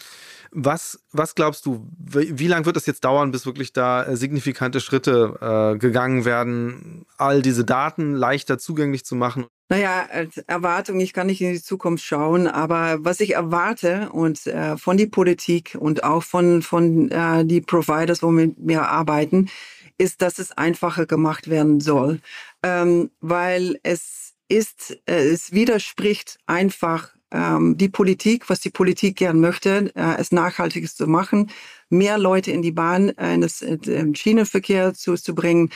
Was, 0.54 1.00
was 1.12 1.36
glaubst 1.36 1.66
du, 1.66 1.88
wie, 1.98 2.38
wie 2.38 2.48
lange 2.48 2.66
wird 2.66 2.76
es 2.76 2.86
jetzt 2.86 3.06
dauern, 3.06 3.32
bis 3.32 3.46
wirklich 3.46 3.72
da 3.72 4.04
äh, 4.04 4.18
signifikante 4.18 4.82
Schritte 4.82 5.38
äh, 5.40 5.78
gegangen 5.78 6.26
werden, 6.26 7.06
all 7.18 7.42
diese 7.42 7.64
Daten 7.64 8.16
leichter 8.16 8.60
zugänglich 8.60 9.06
zu 9.06 9.16
machen? 9.16 9.46
Naja, 9.70 10.06
Erwartung, 10.48 11.00
ich 11.00 11.14
kann 11.14 11.28
nicht 11.28 11.40
in 11.40 11.54
die 11.54 11.62
Zukunft 11.62 12.04
schauen, 12.04 12.48
aber 12.48 12.98
was 13.06 13.22
ich 13.22 13.36
erwarte 13.36 14.10
und 14.12 14.46
äh, 14.46 14.76
von 14.76 14.98
die 14.98 15.08
Politik 15.08 15.78
und 15.80 16.04
auch 16.04 16.24
von, 16.24 16.62
von 16.62 17.10
äh, 17.10 17.46
die 17.46 17.62
Providers, 17.62 18.22
womit 18.22 18.56
wir 18.58 18.90
arbeiten, 18.90 19.50
ist, 19.98 20.22
dass 20.22 20.40
es 20.40 20.52
einfacher 20.52 21.06
gemacht 21.06 21.50
werden 21.50 21.80
soll. 21.80 22.20
Ähm, 22.64 23.12
weil 23.22 23.80
es 23.84 24.34
ist, 24.50 25.00
äh, 25.06 25.30
es 25.30 25.54
widerspricht 25.54 26.40
einfach 26.48 27.16
ähm, 27.32 27.78
die 27.78 27.90
Politik, 27.90 28.50
was 28.50 28.60
die 28.60 28.70
Politik 28.70 29.18
gern 29.18 29.40
möchte, 29.40 29.92
äh, 29.96 30.16
es 30.20 30.32
nachhaltiges 30.32 30.96
zu 30.96 31.08
machen, 31.08 31.50
mehr 31.90 32.18
Leute 32.18 32.52
in 32.52 32.62
die 32.62 32.72
Bahn, 32.72 33.10
äh, 33.18 33.34
in 33.34 33.42
das 33.42 33.62
äh, 33.62 33.78
Schienenverkehr 34.14 34.94
zu, 34.94 35.16
zu 35.16 35.36
bringen, 35.36 35.70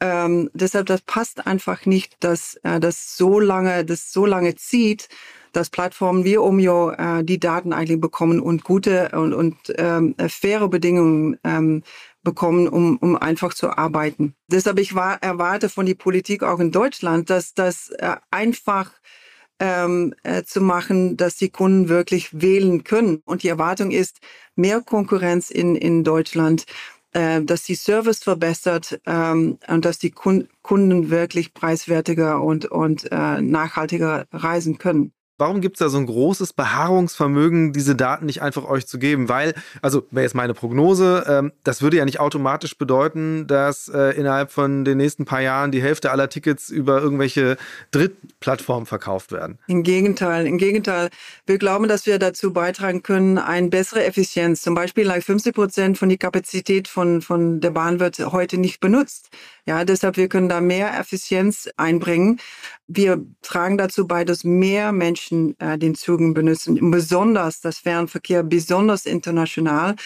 ähm, 0.00 0.48
deshalb, 0.54 0.86
das 0.86 1.00
passt 1.02 1.46
einfach 1.46 1.84
nicht, 1.84 2.16
dass 2.20 2.54
äh, 2.62 2.78
das 2.78 3.16
so 3.16 3.40
lange, 3.40 3.84
das 3.84 4.12
so 4.12 4.26
lange 4.26 4.54
zieht, 4.54 5.08
dass 5.52 5.70
Plattformen 5.70 6.24
wie 6.24 6.38
Omio 6.38 6.92
äh, 6.92 7.24
die 7.24 7.40
Daten 7.40 7.72
eigentlich 7.72 8.00
bekommen 8.00 8.38
und 8.38 8.62
gute 8.62 9.08
und, 9.12 9.32
und 9.32 9.56
ähm, 9.76 10.14
faire 10.28 10.68
Bedingungen 10.68 11.38
ähm, 11.42 11.82
bekommen, 12.22 12.68
um, 12.68 12.96
um 12.98 13.16
einfach 13.16 13.54
zu 13.54 13.76
arbeiten. 13.76 14.34
Deshalb 14.46 14.78
ich 14.78 14.94
war, 14.94 15.22
erwarte 15.22 15.68
von 15.68 15.86
der 15.86 15.94
Politik 15.94 16.42
auch 16.42 16.60
in 16.60 16.70
Deutschland, 16.70 17.30
dass 17.30 17.54
das 17.54 17.90
äh, 17.90 18.16
einfach 18.30 18.92
ähm, 19.60 20.14
äh, 20.22 20.42
zu 20.44 20.60
machen, 20.60 21.16
dass 21.16 21.36
die 21.36 21.50
Kunden 21.50 21.88
wirklich 21.88 22.40
wählen 22.40 22.84
können. 22.84 23.22
Und 23.24 23.42
die 23.42 23.48
Erwartung 23.48 23.90
ist 23.90 24.18
mehr 24.56 24.80
Konkurrenz 24.80 25.50
in, 25.50 25.76
in 25.76 26.04
Deutschland 26.04 26.64
äh, 27.14 27.42
dass 27.42 27.62
die 27.62 27.74
Service 27.74 28.22
verbessert 28.22 29.00
ähm, 29.06 29.58
und 29.66 29.84
dass 29.84 29.98
die 29.98 30.10
Kunden 30.10 31.10
wirklich 31.10 31.54
preiswertiger 31.54 32.42
und, 32.42 32.66
und 32.66 33.10
äh, 33.10 33.40
nachhaltiger 33.40 34.26
reisen 34.30 34.78
können. 34.78 35.12
Warum 35.38 35.60
gibt 35.60 35.76
es 35.76 35.78
da 35.78 35.88
so 35.88 35.98
ein 35.98 36.06
großes 36.06 36.52
Beharrungsvermögen, 36.52 37.72
diese 37.72 37.94
Daten 37.94 38.26
nicht 38.26 38.42
einfach 38.42 38.64
euch 38.64 38.88
zu 38.88 38.98
geben? 38.98 39.28
Weil, 39.28 39.54
also 39.82 40.04
wäre 40.10 40.24
jetzt 40.24 40.34
meine 40.34 40.52
Prognose, 40.52 41.24
ähm, 41.28 41.52
das 41.62 41.80
würde 41.80 41.96
ja 41.96 42.04
nicht 42.04 42.18
automatisch 42.18 42.76
bedeuten, 42.76 43.46
dass 43.46 43.88
äh, 43.88 44.18
innerhalb 44.18 44.50
von 44.50 44.84
den 44.84 44.98
nächsten 44.98 45.26
paar 45.26 45.40
Jahren 45.40 45.70
die 45.70 45.80
Hälfte 45.80 46.10
aller 46.10 46.28
Tickets 46.28 46.70
über 46.70 47.00
irgendwelche 47.00 47.56
Drittplattformen 47.92 48.86
verkauft 48.86 49.30
werden. 49.30 49.58
Im 49.68 49.84
Gegenteil, 49.84 50.44
im 50.44 50.58
Gegenteil. 50.58 51.08
Wir 51.46 51.58
glauben, 51.58 51.86
dass 51.86 52.06
wir 52.06 52.18
dazu 52.18 52.52
beitragen 52.52 53.04
können, 53.04 53.38
eine 53.38 53.68
bessere 53.68 54.04
Effizienz. 54.04 54.62
Zum 54.62 54.74
Beispiel 54.74 55.06
like 55.06 55.22
50 55.22 55.54
Prozent 55.54 55.98
von 55.98 56.08
der 56.08 56.18
Kapazität 56.18 56.88
von, 56.88 57.22
von 57.22 57.60
der 57.60 57.70
Bahn 57.70 58.00
wird 58.00 58.18
heute 58.18 58.58
nicht 58.58 58.80
benutzt. 58.80 59.30
Ja, 59.66 59.84
deshalb 59.84 60.16
wir 60.16 60.28
können 60.28 60.48
da 60.48 60.62
mehr 60.62 60.98
Effizienz 60.98 61.68
einbringen. 61.76 62.40
Wir 62.86 63.22
tragen 63.42 63.76
dazu 63.76 64.06
bei, 64.06 64.24
dass 64.24 64.42
mehr 64.42 64.92
Menschen 64.92 65.27
äh, 65.30 65.78
den 65.78 65.94
Zügen 65.94 66.34
benutzen, 66.34 66.90
besonders 66.90 67.60
das 67.60 67.78
Fernverkehr, 67.78 68.42
besonders 68.42 69.06
international. 69.06 69.96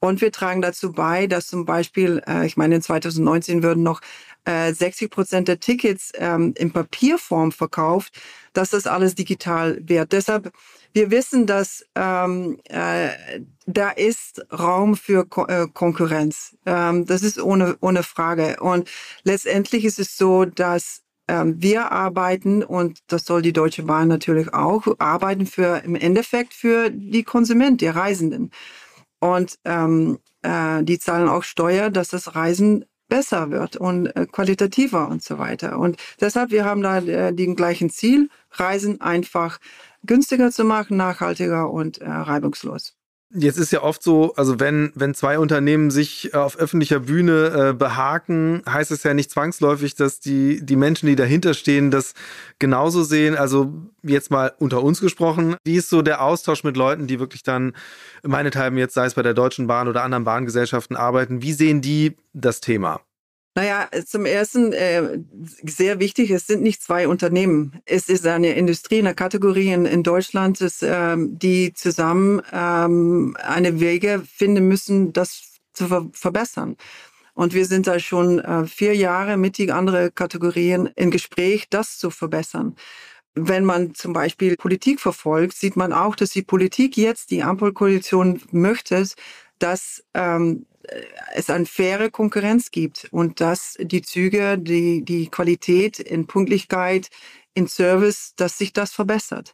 Und 0.00 0.20
wir 0.20 0.30
tragen 0.30 0.62
dazu 0.62 0.92
bei, 0.92 1.26
dass 1.26 1.48
zum 1.48 1.64
Beispiel, 1.64 2.22
äh, 2.26 2.46
ich 2.46 2.56
meine, 2.56 2.76
in 2.76 2.82
2019 2.82 3.62
würden 3.62 3.82
noch 3.82 4.00
äh, 4.44 4.72
60 4.72 5.10
Prozent 5.10 5.48
der 5.48 5.60
Tickets 5.60 6.12
ähm, 6.14 6.54
in 6.56 6.72
Papierform 6.72 7.52
verkauft, 7.52 8.18
dass 8.52 8.70
das 8.70 8.86
alles 8.86 9.14
digital 9.14 9.78
wird. 9.82 10.12
Deshalb, 10.12 10.52
wir 10.92 11.10
wissen, 11.10 11.46
dass 11.46 11.84
ähm, 11.94 12.58
äh, 12.64 13.10
da 13.66 13.90
ist 13.90 14.46
Raum 14.52 14.96
für 14.96 15.26
Ko 15.26 15.46
äh, 15.46 15.66
Konkurrenz. 15.72 16.56
Ähm, 16.64 17.04
das 17.04 17.22
ist 17.22 17.40
ohne, 17.40 17.76
ohne 17.80 18.02
Frage. 18.02 18.56
Und 18.60 18.88
letztendlich 19.24 19.84
ist 19.84 19.98
es 19.98 20.16
so, 20.16 20.44
dass 20.44 21.02
wir 21.28 21.92
arbeiten, 21.92 22.62
und 22.62 23.00
das 23.08 23.24
soll 23.24 23.42
die 23.42 23.52
Deutsche 23.52 23.82
Bahn 23.82 24.08
natürlich 24.08 24.54
auch, 24.54 24.86
arbeiten 24.98 25.46
für 25.46 25.82
im 25.84 25.94
Endeffekt 25.94 26.54
für 26.54 26.90
die 26.90 27.22
Konsumenten, 27.22 27.78
die 27.78 27.88
Reisenden. 27.88 28.50
Und 29.20 29.58
ähm, 29.64 30.18
äh, 30.42 30.82
die 30.84 30.98
zahlen 30.98 31.28
auch 31.28 31.42
Steuer, 31.42 31.90
dass 31.90 32.08
das 32.08 32.34
Reisen 32.34 32.84
besser 33.08 33.50
wird 33.50 33.76
und 33.76 34.06
äh, 34.16 34.26
qualitativer 34.26 35.08
und 35.08 35.22
so 35.22 35.38
weiter. 35.38 35.78
Und 35.78 35.96
deshalb, 36.20 36.50
wir 36.50 36.64
haben 36.64 36.82
da 36.82 36.98
äh, 36.98 37.32
den 37.34 37.56
gleichen 37.56 37.90
Ziel, 37.90 38.28
Reisen 38.52 39.00
einfach 39.00 39.58
günstiger 40.04 40.50
zu 40.52 40.64
machen, 40.64 40.96
nachhaltiger 40.96 41.70
und 41.70 41.98
äh, 41.98 42.08
reibungslos. 42.08 42.97
Jetzt 43.34 43.58
ist 43.58 43.72
ja 43.72 43.82
oft 43.82 44.02
so, 44.02 44.34
also 44.36 44.58
wenn, 44.58 44.90
wenn 44.94 45.12
zwei 45.12 45.38
Unternehmen 45.38 45.90
sich 45.90 46.32
äh, 46.32 46.36
auf 46.38 46.56
öffentlicher 46.56 47.00
Bühne 47.00 47.70
äh, 47.70 47.72
behaken, 47.74 48.62
heißt 48.66 48.90
es 48.90 49.02
ja 49.02 49.12
nicht 49.12 49.30
zwangsläufig, 49.30 49.94
dass 49.94 50.18
die, 50.18 50.64
die 50.64 50.76
Menschen, 50.76 51.08
die 51.08 51.16
dahinter 51.16 51.52
stehen, 51.52 51.90
das 51.90 52.14
genauso 52.58 53.02
sehen. 53.02 53.36
Also 53.36 53.74
jetzt 54.02 54.30
mal 54.30 54.54
unter 54.58 54.82
uns 54.82 55.02
gesprochen, 55.02 55.56
wie 55.64 55.76
ist 55.76 55.90
so 55.90 56.00
der 56.00 56.22
Austausch 56.22 56.64
mit 56.64 56.78
Leuten, 56.78 57.06
die 57.06 57.20
wirklich 57.20 57.42
dann 57.42 57.74
meinethalben 58.22 58.78
jetzt, 58.78 58.94
sei 58.94 59.04
es 59.04 59.12
bei 59.12 59.22
der 59.22 59.34
Deutschen 59.34 59.66
Bahn 59.66 59.88
oder 59.88 60.04
anderen 60.04 60.24
Bahngesellschaften 60.24 60.96
arbeiten, 60.96 61.42
wie 61.42 61.52
sehen 61.52 61.82
die 61.82 62.16
das 62.32 62.60
Thema? 62.60 63.00
Naja, 63.58 63.88
zum 64.06 64.24
Ersten 64.24 64.72
äh, 64.72 65.18
sehr 65.64 65.98
wichtig, 65.98 66.30
es 66.30 66.46
sind 66.46 66.62
nicht 66.62 66.80
zwei 66.80 67.08
Unternehmen. 67.08 67.82
Es 67.86 68.08
ist 68.08 68.24
eine 68.24 68.52
Industrie, 68.52 69.00
eine 69.00 69.16
Kategorie 69.16 69.72
in, 69.72 69.84
in 69.84 70.04
Deutschland, 70.04 70.60
das, 70.60 70.78
ähm, 70.80 71.36
die 71.40 71.74
zusammen 71.74 72.40
ähm, 72.52 73.36
eine 73.42 73.80
Wege 73.80 74.22
finden 74.32 74.68
müssen, 74.68 75.12
das 75.12 75.58
zu 75.72 75.88
ver 75.88 76.08
verbessern. 76.12 76.76
Und 77.34 77.52
wir 77.52 77.66
sind 77.66 77.88
da 77.88 77.98
schon 77.98 78.38
äh, 78.38 78.64
vier 78.64 78.94
Jahre 78.94 79.36
mit 79.36 79.58
die 79.58 79.72
anderen 79.72 80.14
Kategorien 80.14 80.88
in 80.94 81.10
Gespräch, 81.10 81.68
das 81.68 81.98
zu 81.98 82.10
verbessern. 82.10 82.76
Wenn 83.34 83.64
man 83.64 83.92
zum 83.92 84.12
Beispiel 84.12 84.54
Politik 84.54 85.00
verfolgt, 85.00 85.56
sieht 85.56 85.74
man 85.74 85.92
auch, 85.92 86.14
dass 86.14 86.30
die 86.30 86.42
Politik 86.42 86.96
jetzt, 86.96 87.32
die 87.32 87.42
Ampelkoalition 87.42 88.40
möchte, 88.52 89.04
dass 89.58 90.04
ähm, 90.14 90.64
es 91.34 91.50
eine 91.50 91.66
faire 91.66 92.10
Konkurrenz 92.10 92.70
gibt 92.70 93.08
und 93.10 93.40
dass 93.40 93.76
die 93.80 94.02
Züge, 94.02 94.58
die, 94.58 95.04
die 95.04 95.28
Qualität 95.28 95.98
in 95.98 96.26
Pünktlichkeit, 96.26 97.08
in 97.54 97.66
Service, 97.66 98.34
dass 98.36 98.58
sich 98.58 98.72
das 98.72 98.92
verbessert. 98.92 99.52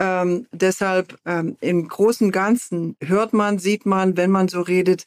Ähm, 0.00 0.46
deshalb 0.52 1.16
ähm, 1.24 1.56
im 1.60 1.86
Großen 1.88 2.26
und 2.26 2.32
Ganzen 2.32 2.96
hört 3.00 3.32
man, 3.32 3.58
sieht 3.58 3.86
man, 3.86 4.16
wenn 4.16 4.30
man 4.30 4.48
so 4.48 4.60
redet, 4.60 5.04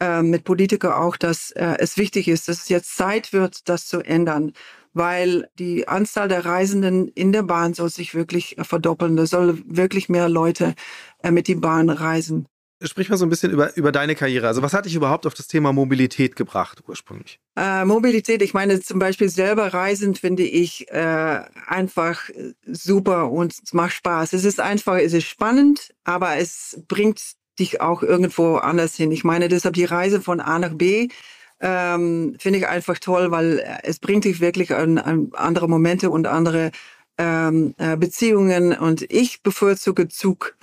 äh, 0.00 0.22
mit 0.22 0.44
Politikern 0.44 0.92
auch, 0.92 1.16
dass 1.16 1.52
äh, 1.52 1.76
es 1.78 1.96
wichtig 1.96 2.28
ist, 2.28 2.48
dass 2.48 2.62
es 2.62 2.68
jetzt 2.68 2.96
Zeit 2.96 3.32
wird, 3.32 3.68
das 3.68 3.86
zu 3.86 4.00
ändern, 4.00 4.52
weil 4.92 5.48
die 5.58 5.88
Anzahl 5.88 6.28
der 6.28 6.44
Reisenden 6.44 7.08
in 7.08 7.32
der 7.32 7.42
Bahn 7.42 7.72
soll 7.72 7.88
sich 7.88 8.14
wirklich 8.14 8.56
verdoppeln. 8.60 9.16
Da 9.16 9.26
soll 9.26 9.62
wirklich 9.66 10.08
mehr 10.10 10.28
Leute 10.28 10.74
äh, 11.22 11.30
mit 11.30 11.48
die 11.48 11.54
Bahn 11.54 11.88
reisen. 11.88 12.46
Sprich 12.82 13.08
mal 13.08 13.16
so 13.16 13.24
ein 13.24 13.30
bisschen 13.30 13.52
über, 13.52 13.74
über 13.76 13.90
deine 13.90 14.14
Karriere. 14.14 14.46
Also 14.46 14.60
was 14.60 14.74
hat 14.74 14.84
dich 14.84 14.94
überhaupt 14.94 15.26
auf 15.26 15.32
das 15.32 15.46
Thema 15.46 15.72
Mobilität 15.72 16.36
gebracht 16.36 16.82
ursprünglich? 16.86 17.40
Äh, 17.56 17.86
Mobilität, 17.86 18.42
ich 18.42 18.52
meine 18.52 18.80
zum 18.80 18.98
Beispiel 18.98 19.30
selber 19.30 19.72
reisen 19.72 20.14
finde 20.14 20.42
ich 20.42 20.90
äh, 20.90 21.40
einfach 21.66 22.28
super 22.66 23.30
und 23.30 23.54
es 23.64 23.72
macht 23.72 23.94
Spaß. 23.94 24.34
Es 24.34 24.44
ist 24.44 24.60
einfach, 24.60 24.98
es 24.98 25.14
ist 25.14 25.26
spannend, 25.26 25.94
aber 26.04 26.36
es 26.36 26.78
bringt 26.86 27.22
dich 27.58 27.80
auch 27.80 28.02
irgendwo 28.02 28.56
anders 28.56 28.94
hin. 28.94 29.10
Ich 29.10 29.24
meine 29.24 29.48
deshalb 29.48 29.74
die 29.74 29.86
Reise 29.86 30.20
von 30.20 30.40
A 30.40 30.58
nach 30.58 30.74
B 30.74 31.08
ähm, 31.60 32.36
finde 32.38 32.58
ich 32.58 32.66
einfach 32.66 32.98
toll, 32.98 33.30
weil 33.30 33.64
es 33.82 33.98
bringt 33.98 34.24
dich 34.24 34.40
wirklich 34.40 34.74
an, 34.74 34.98
an 34.98 35.30
andere 35.32 35.68
Momente 35.68 36.10
und 36.10 36.26
andere 36.26 36.70
ähm, 37.18 37.74
äh, 37.78 37.96
Beziehungen 37.96 38.74
und 38.76 39.10
ich 39.10 39.42
bevorzuge 39.42 40.08
Zug 40.08 40.56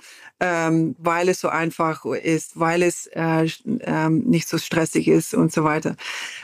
ähm, 0.44 0.94
weil 0.98 1.30
es 1.30 1.40
so 1.40 1.48
einfach 1.48 2.04
ist, 2.04 2.60
weil 2.60 2.82
es 2.82 3.06
äh, 3.14 3.46
äh, 3.46 4.10
nicht 4.10 4.46
so 4.46 4.58
stressig 4.58 5.08
ist 5.08 5.32
und 5.32 5.50
so 5.50 5.64
weiter. 5.64 5.96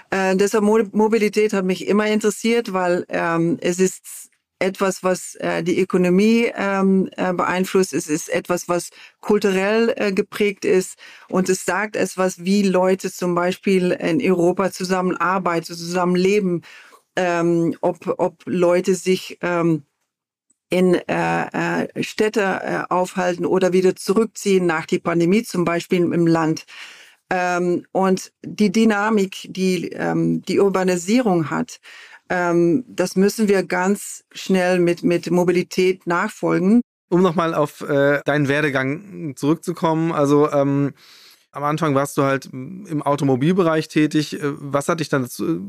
Äh, 0.08 0.36
deshalb 0.36 0.64
Mo 0.64 0.78
Mobilität 0.92 1.52
hat 1.52 1.66
mich 1.66 1.86
immer 1.86 2.06
interessiert, 2.06 2.72
weil 2.72 3.04
ähm, 3.10 3.58
es 3.60 3.78
ist 3.78 4.30
etwas, 4.58 5.04
was 5.04 5.34
äh, 5.36 5.62
die 5.62 5.78
Ökonomie 5.78 6.50
ähm, 6.54 7.10
äh, 7.16 7.34
beeinflusst. 7.34 7.92
Es 7.92 8.08
ist 8.08 8.30
etwas, 8.30 8.70
was 8.70 8.90
kulturell 9.20 9.92
äh, 9.96 10.12
geprägt 10.12 10.64
ist. 10.64 10.98
Und 11.28 11.50
es 11.50 11.66
sagt 11.66 11.94
etwas, 11.94 12.42
wie 12.44 12.62
Leute 12.62 13.12
zum 13.12 13.34
Beispiel 13.34 13.92
in 13.92 14.20
Europa 14.22 14.70
zusammenarbeiten, 14.70 15.74
zusammenleben, 15.74 16.62
ähm, 17.16 17.76
ob, 17.82 18.14
ob 18.18 18.42
Leute 18.46 18.94
sich 18.94 19.38
ähm, 19.42 19.82
in 20.70 20.94
äh, 20.94 21.82
äh, 21.82 22.02
Städte 22.02 22.40
äh, 22.40 22.82
aufhalten 22.88 23.44
oder 23.44 23.72
wieder 23.72 23.96
zurückziehen 23.96 24.66
nach 24.66 24.86
die 24.86 25.00
Pandemie 25.00 25.42
zum 25.42 25.64
Beispiel 25.64 26.00
im 26.00 26.26
Land. 26.26 26.64
Ähm, 27.28 27.84
und 27.92 28.32
die 28.44 28.72
Dynamik, 28.72 29.46
die 29.50 29.88
ähm, 29.90 30.42
die 30.42 30.58
Urbanisierung 30.58 31.50
hat, 31.50 31.80
ähm, 32.28 32.84
das 32.88 33.16
müssen 33.16 33.48
wir 33.48 33.64
ganz 33.64 34.24
schnell 34.32 34.78
mit, 34.78 35.02
mit 35.02 35.30
Mobilität 35.30 36.06
nachfolgen. 36.06 36.80
Um 37.08 37.22
nochmal 37.22 37.54
auf 37.54 37.80
äh, 37.80 38.20
deinen 38.24 38.46
Werdegang 38.46 39.34
zurückzukommen, 39.36 40.12
also 40.12 40.50
ähm, 40.52 40.92
am 41.50 41.64
Anfang 41.64 41.96
warst 41.96 42.16
du 42.16 42.22
halt 42.22 42.46
im 42.46 43.02
Automobilbereich 43.02 43.88
tätig. 43.88 44.40
Äh, 44.40 44.40
was 44.42 44.88
hat 44.88 45.00
dich 45.00 45.08
dann 45.08 45.22
dazu, 45.22 45.60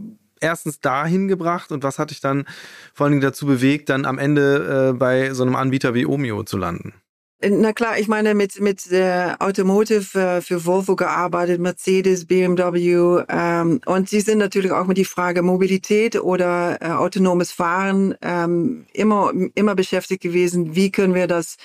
erstens 0.41 0.79
dahin 0.79 1.27
gebracht 1.27 1.71
und 1.71 1.83
was 1.83 1.99
hat 1.99 2.11
dich 2.11 2.19
dann 2.19 2.45
vor 2.93 3.05
allen 3.05 3.13
Dingen 3.13 3.21
dazu 3.21 3.45
bewegt, 3.45 3.89
dann 3.89 4.05
am 4.05 4.17
Ende 4.17 4.91
äh, 4.91 4.97
bei 4.97 5.33
so 5.33 5.43
einem 5.43 5.55
Anbieter 5.55 5.93
wie 5.93 6.05
Omeo 6.05 6.43
zu 6.43 6.57
landen? 6.57 6.93
Na 7.43 7.73
klar, 7.73 7.97
ich 7.97 8.07
meine, 8.07 8.35
mit, 8.35 8.61
mit 8.61 8.91
äh, 8.91 9.33
Automotive 9.39 10.19
äh, 10.19 10.41
für 10.41 10.63
Volvo 10.63 10.95
gearbeitet, 10.95 11.59
Mercedes, 11.59 12.25
BMW 12.25 13.23
ähm, 13.29 13.81
und 13.87 14.09
sie 14.09 14.19
sind 14.19 14.37
natürlich 14.37 14.71
auch 14.71 14.85
mit 14.85 14.97
die 14.97 15.05
Frage 15.05 15.41
Mobilität 15.41 16.21
oder 16.21 16.77
äh, 16.81 16.91
autonomes 16.91 17.51
Fahren 17.51 18.15
ähm, 18.21 18.85
immer, 18.93 19.31
immer 19.55 19.73
beschäftigt 19.73 20.21
gewesen. 20.21 20.75
Wie 20.75 20.91
können 20.91 21.15
wir 21.15 21.25
das 21.25 21.57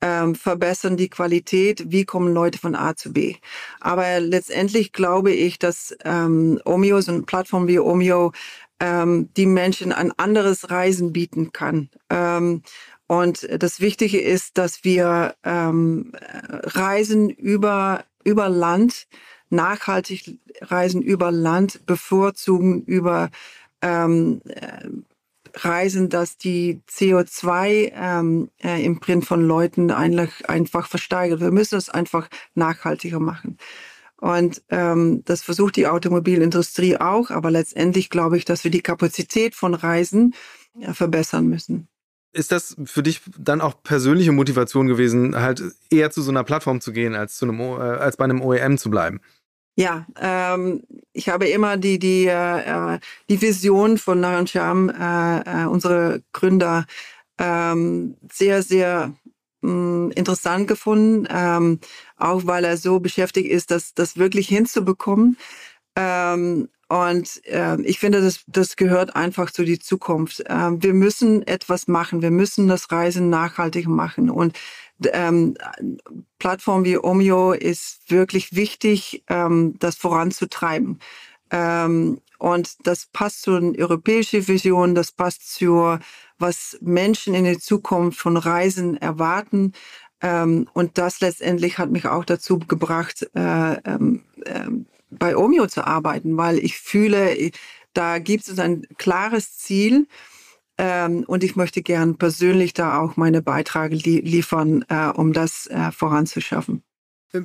ähm, 0.00 0.34
verbessern 0.34 0.96
die 0.96 1.08
Qualität, 1.08 1.90
wie 1.90 2.04
kommen 2.04 2.32
Leute 2.32 2.58
von 2.58 2.74
A 2.74 2.94
zu 2.96 3.12
B. 3.12 3.36
Aber 3.80 4.20
letztendlich 4.20 4.92
glaube 4.92 5.32
ich, 5.32 5.58
dass 5.58 5.96
ähm, 6.04 6.60
Omeo, 6.64 7.00
so 7.00 7.12
eine 7.12 7.22
Plattform 7.22 7.66
wie 7.66 7.78
Omeo, 7.78 8.32
ähm, 8.80 9.30
die 9.36 9.46
Menschen 9.46 9.92
ein 9.92 10.12
anderes 10.18 10.70
Reisen 10.70 11.12
bieten 11.12 11.52
kann. 11.52 11.88
Ähm, 12.10 12.62
und 13.06 13.48
das 13.62 13.80
Wichtige 13.80 14.20
ist, 14.20 14.58
dass 14.58 14.84
wir 14.84 15.34
ähm, 15.44 16.12
Reisen 16.50 17.30
über, 17.30 18.04
über 18.24 18.48
Land, 18.48 19.06
nachhaltig 19.48 20.38
Reisen 20.60 21.02
über 21.02 21.30
Land 21.30 21.86
bevorzugen 21.86 22.82
über 22.82 23.30
ähm, 23.80 24.40
Reisen, 25.56 26.08
dass 26.08 26.36
die 26.36 26.82
CO2 26.88 27.92
ähm, 27.94 28.50
äh, 28.62 28.84
im 28.84 29.00
Print 29.00 29.24
von 29.24 29.42
Leuten 29.42 29.90
einfach 29.90 30.86
versteigert. 30.86 31.40
Wir 31.40 31.50
müssen 31.50 31.76
es 31.76 31.88
einfach 31.88 32.28
nachhaltiger 32.54 33.20
machen. 33.20 33.58
Und 34.18 34.62
ähm, 34.70 35.22
das 35.24 35.42
versucht 35.42 35.76
die 35.76 35.86
Automobilindustrie 35.86 36.96
auch, 36.96 37.30
aber 37.30 37.50
letztendlich 37.50 38.10
glaube 38.10 38.36
ich, 38.38 38.44
dass 38.44 38.64
wir 38.64 38.70
die 38.70 38.80
Kapazität 38.80 39.54
von 39.54 39.74
Reisen 39.74 40.34
ja, 40.74 40.94
verbessern 40.94 41.46
müssen. 41.46 41.88
Ist 42.32 42.52
das 42.52 42.76
für 42.84 43.02
dich 43.02 43.22
dann 43.38 43.60
auch 43.60 43.82
persönliche 43.82 44.32
Motivation 44.32 44.86
gewesen, 44.88 45.36
halt 45.36 45.62
eher 45.90 46.10
zu 46.10 46.22
so 46.22 46.30
einer 46.30 46.44
Plattform 46.44 46.80
zu 46.80 46.92
gehen, 46.92 47.14
als, 47.14 47.36
zu 47.36 47.46
einem, 47.46 47.60
äh, 47.60 47.80
als 47.80 48.16
bei 48.16 48.24
einem 48.24 48.42
OEM 48.42 48.78
zu 48.78 48.90
bleiben? 48.90 49.20
Ja, 49.78 50.06
ähm, 50.18 50.82
ich 51.12 51.28
habe 51.28 51.48
immer 51.48 51.76
die 51.76 51.98
die 51.98 52.26
äh, 52.26 52.98
die 53.28 53.40
Vision 53.42 53.98
von 53.98 54.20
Naran 54.20 54.46
Sham, 54.46 54.88
äh, 54.88 55.64
äh, 55.64 55.66
unsere 55.66 56.22
Gründer, 56.32 56.86
ähm, 57.38 58.16
sehr 58.32 58.62
sehr 58.62 59.12
mh, 59.60 59.70
hm, 59.70 60.10
interessant 60.12 60.66
gefunden, 60.68 61.28
ähm, 61.30 61.80
auch 62.16 62.46
weil 62.46 62.64
er 62.64 62.78
so 62.78 63.00
beschäftigt 63.00 63.50
ist, 63.50 63.70
das 63.70 63.92
das 63.94 64.16
wirklich 64.16 64.48
hinzubekommen. 64.48 65.36
Ähm, 65.96 66.68
und 66.88 67.44
äh, 67.46 67.80
ich 67.82 67.98
finde, 67.98 68.20
das, 68.22 68.44
das 68.46 68.76
gehört 68.76 69.16
einfach 69.16 69.50
zu 69.50 69.64
die 69.64 69.80
Zukunft. 69.80 70.44
Ähm, 70.48 70.82
wir 70.82 70.94
müssen 70.94 71.46
etwas 71.46 71.88
machen. 71.88 72.22
Wir 72.22 72.30
müssen 72.30 72.68
das 72.68 72.92
Reisen 72.92 73.28
nachhaltig 73.28 73.88
machen. 73.88 74.30
Und 74.30 74.56
ähm, 75.12 75.56
Plattform 76.38 76.84
wie 76.84 76.98
Omio 76.98 77.52
ist 77.52 78.10
wirklich 78.10 78.54
wichtig, 78.54 79.24
ähm, 79.28 79.74
das 79.78 79.96
voranzutreiben. 79.96 81.00
Ähm, 81.50 82.20
und 82.38 82.86
das 82.86 83.06
passt 83.06 83.42
zu 83.42 83.54
einer 83.54 83.78
europäischen 83.78 84.46
Vision, 84.46 84.94
das 84.94 85.12
passt 85.12 85.54
zu, 85.54 85.98
was 86.38 86.76
Menschen 86.80 87.34
in 87.34 87.44
der 87.44 87.58
Zukunft 87.58 88.18
von 88.18 88.36
Reisen 88.36 88.96
erwarten. 88.96 89.72
Ähm, 90.20 90.68
und 90.72 90.98
das 90.98 91.20
letztendlich 91.20 91.78
hat 91.78 91.90
mich 91.90 92.06
auch 92.06 92.24
dazu 92.24 92.58
gebracht, 92.58 93.28
äh, 93.34 93.74
ähm, 93.84 94.22
äh, 94.44 94.68
bei 95.10 95.36
Omio 95.36 95.66
zu 95.66 95.86
arbeiten, 95.86 96.36
weil 96.36 96.58
ich 96.58 96.78
fühle, 96.78 97.50
da 97.94 98.18
gibt 98.18 98.48
es 98.48 98.58
ein 98.58 98.86
klares 98.98 99.56
Ziel, 99.56 100.06
Ähm, 100.78 101.24
und 101.26 101.42
ich 101.42 101.56
möchte 101.56 101.82
gern 101.82 102.16
persönlich 102.16 102.74
da 102.74 102.98
auch 103.00 103.16
meine 103.16 103.42
Beiträge 103.42 103.96
li 103.96 104.20
liefern, 104.20 104.84
äh, 104.88 105.08
um 105.08 105.32
das 105.32 105.66
äh, 105.68 105.90
voranzuschaffen. 105.90 106.82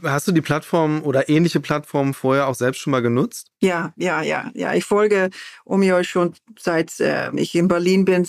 Hast 0.03 0.27
du 0.27 0.31
die 0.31 0.41
Plattform 0.41 1.01
oder 1.03 1.27
ähnliche 1.27 1.59
Plattformen 1.59 2.13
vorher 2.13 2.47
auch 2.47 2.55
selbst 2.55 2.79
schon 2.79 2.91
mal 2.91 3.01
genutzt? 3.01 3.51
Ja, 3.61 3.93
ja, 3.97 4.21
ja, 4.21 4.51
ja. 4.53 4.73
Ich 4.73 4.85
folge 4.85 5.29
Omio 5.65 6.03
schon 6.03 6.33
seit 6.59 6.99
äh, 6.99 7.31
ich 7.35 7.55
in 7.55 7.67
Berlin 7.67 8.05
bin, 8.05 8.25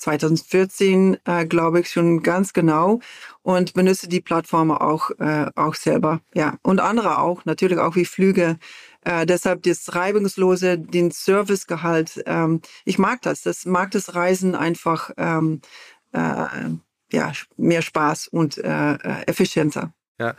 2014, 0.00 1.18
äh, 1.24 1.44
glaube 1.46 1.80
ich, 1.80 1.90
schon 1.90 2.22
ganz 2.22 2.52
genau 2.52 3.00
und 3.42 3.74
benutze 3.74 4.08
die 4.08 4.20
Plattform 4.20 4.70
auch, 4.70 5.10
äh, 5.18 5.46
auch 5.54 5.74
selber. 5.74 6.20
Ja, 6.34 6.56
und 6.62 6.80
andere 6.80 7.18
auch, 7.18 7.44
natürlich 7.44 7.78
auch 7.78 7.96
wie 7.96 8.06
Flüge. 8.06 8.58
Äh, 9.02 9.26
deshalb 9.26 9.62
das 9.62 9.94
Reibungslose, 9.94 10.78
den 10.78 11.10
Servicegehalt. 11.10 12.22
Ähm, 12.26 12.60
ich 12.84 12.98
mag 12.98 13.22
das. 13.22 13.42
Das 13.42 13.64
mag 13.64 13.90
das 13.92 14.14
Reisen 14.14 14.54
einfach 14.54 15.10
ähm, 15.16 15.60
äh, 16.12 16.46
ja, 17.12 17.32
mehr 17.56 17.82
Spaß 17.82 18.28
und 18.28 18.58
äh, 18.58 18.94
äh 18.94 19.26
effizienter. 19.26 19.92
Ja, 20.20 20.34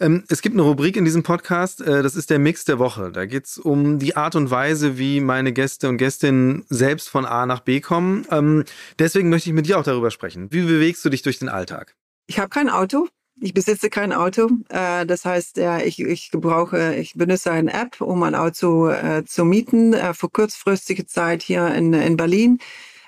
ähm, 0.00 0.24
es 0.30 0.40
gibt 0.40 0.54
eine 0.54 0.62
Rubrik 0.62 0.96
in 0.96 1.04
diesem 1.04 1.22
Podcast, 1.22 1.82
äh, 1.82 2.02
das 2.02 2.16
ist 2.16 2.30
der 2.30 2.38
Mix 2.38 2.64
der 2.64 2.78
Woche. 2.78 3.12
Da 3.12 3.26
geht 3.26 3.44
es 3.44 3.58
um 3.58 3.98
die 3.98 4.16
Art 4.16 4.34
und 4.34 4.50
Weise, 4.50 4.96
wie 4.96 5.20
meine 5.20 5.52
Gäste 5.52 5.90
und 5.90 5.98
Gästinnen 5.98 6.64
selbst 6.70 7.10
von 7.10 7.26
A 7.26 7.44
nach 7.44 7.60
B 7.60 7.82
kommen. 7.82 8.26
Ähm, 8.30 8.64
deswegen 8.98 9.28
möchte 9.28 9.50
ich 9.50 9.54
mit 9.54 9.66
dir 9.66 9.78
auch 9.78 9.82
darüber 9.82 10.10
sprechen. 10.10 10.50
Wie 10.52 10.62
bewegst 10.62 11.04
du 11.04 11.10
dich 11.10 11.20
durch 11.20 11.38
den 11.38 11.50
Alltag? 11.50 11.96
Ich 12.26 12.38
habe 12.38 12.48
kein 12.48 12.70
Auto. 12.70 13.08
Ich 13.38 13.52
besitze 13.52 13.90
kein 13.90 14.12
Auto. 14.12 14.48
Äh, 14.70 15.04
das 15.06 15.24
heißt, 15.24 15.58
ich, 15.84 16.00
ich 16.00 16.30
gebrauche, 16.30 16.94
ich 16.94 17.14
benutze 17.14 17.50
eine 17.50 17.72
App, 17.72 18.00
um 18.00 18.22
ein 18.22 18.34
Auto 18.34 18.88
äh, 18.88 19.24
zu 19.24 19.44
mieten 19.44 19.92
äh, 19.92 20.14
für 20.14 20.28
kurzfristige 20.30 21.06
Zeit 21.06 21.42
hier 21.42 21.68
in, 21.74 21.92
in 21.92 22.16
Berlin. 22.16 22.58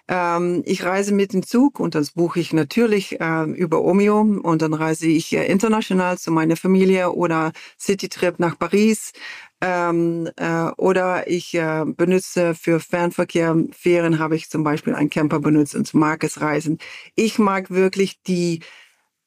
Ähm, 0.08 0.62
ich 0.64 0.84
reise 0.84 1.12
mit 1.14 1.34
dem 1.34 1.44
Zug 1.44 1.78
und 1.80 1.94
das 1.94 2.12
buche 2.12 2.40
ich 2.40 2.52
natürlich 2.54 3.20
äh, 3.20 3.44
über 3.44 3.82
Omeo 3.82 4.20
und 4.20 4.62
dann 4.62 4.72
reise 4.74 5.06
ich 5.06 5.34
äh, 5.34 5.46
international 5.46 6.18
zu 6.18 6.30
meiner 6.32 6.56
Familie 6.56 7.12
oder 7.12 7.52
Citytrip 7.78 8.38
nach 8.38 8.58
Paris. 8.58 9.12
Ähm, 9.60 10.30
äh, 10.36 10.70
oder 10.76 11.28
ich 11.28 11.54
äh, 11.54 11.84
benutze 11.86 12.54
für 12.54 12.80
Fernverkehr, 12.80 13.56
Fähren 13.72 14.18
habe 14.18 14.36
ich 14.36 14.48
zum 14.48 14.62
Beispiel 14.64 14.94
einen 14.94 15.10
Camper 15.10 15.40
benutzt 15.40 15.74
und 15.74 15.92
mag 15.94 16.24
es 16.24 16.40
reisen. 16.40 16.78
Ich 17.16 17.38
mag 17.38 17.70
wirklich 17.70 18.22
die, 18.22 18.60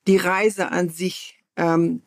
die 0.07 0.17
Reise 0.17 0.71
an 0.71 0.89
sich 0.89 1.39
ähm, 1.57 2.01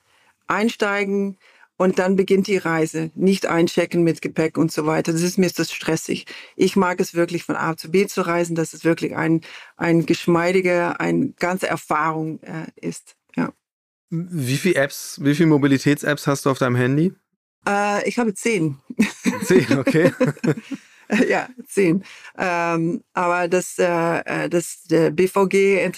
einsteigen, 0.47 1.39
und 1.77 1.99
dann 1.99 2.17
beginnt 2.17 2.47
die 2.47 2.57
Reise. 2.57 3.11
Nicht 3.15 3.47
einchecken 3.47 4.05
mit 4.05 4.23
Gepäck 4.23 4.59
und 4.59 4.71
so 4.71 4.87
weiter. 4.87 5.13
Das 5.13 5.23
ist 5.23 5.39
mir 5.39 5.51
das 5.51 5.73
stressig. 5.73 6.27
Ich 6.57 6.77
mag 6.77 7.01
es 7.01 7.15
wirklich 7.15 7.45
von 7.45 7.57
A 7.57 7.77
zu 7.77 7.91
B 7.91 8.07
zu 8.07 8.23
reisen, 8.23 8.55
dass 8.55 8.75
es 8.75 8.85
wirklich 8.85 9.17
ein, 9.17 9.41
ein 9.77 10.07
geschmeidige, 10.07 10.99
eine 11.01 11.31
ganze 11.39 11.67
Erfahrung 11.67 12.41
äh, 12.43 12.67
ist. 12.81 13.17
Ja. 13.37 13.53
Wie 14.11 14.57
viele 14.57 14.77
Apps, 14.77 15.19
wie 15.21 15.35
viele 15.35 15.49
Mobilitäts-Apps 15.49 16.27
hast 16.27 16.47
du 16.47 16.51
auf 16.51 16.59
deinem 16.59 16.77
Handy? 16.77 17.13
Äh, 17.67 18.09
ich 18.09 18.19
habe 18.19 18.35
zehn. 18.35 18.79
Zehn, 19.45 19.79
okay. 19.79 20.13
ja, 21.29 21.49
zehn. 21.67 22.05
Ähm, 22.39 23.03
aber 23.13 23.49
das, 23.49 23.79
äh, 23.79 24.21
äh 24.25 24.49
das 24.49 24.85
der 24.85 25.11
BVG 25.11 25.91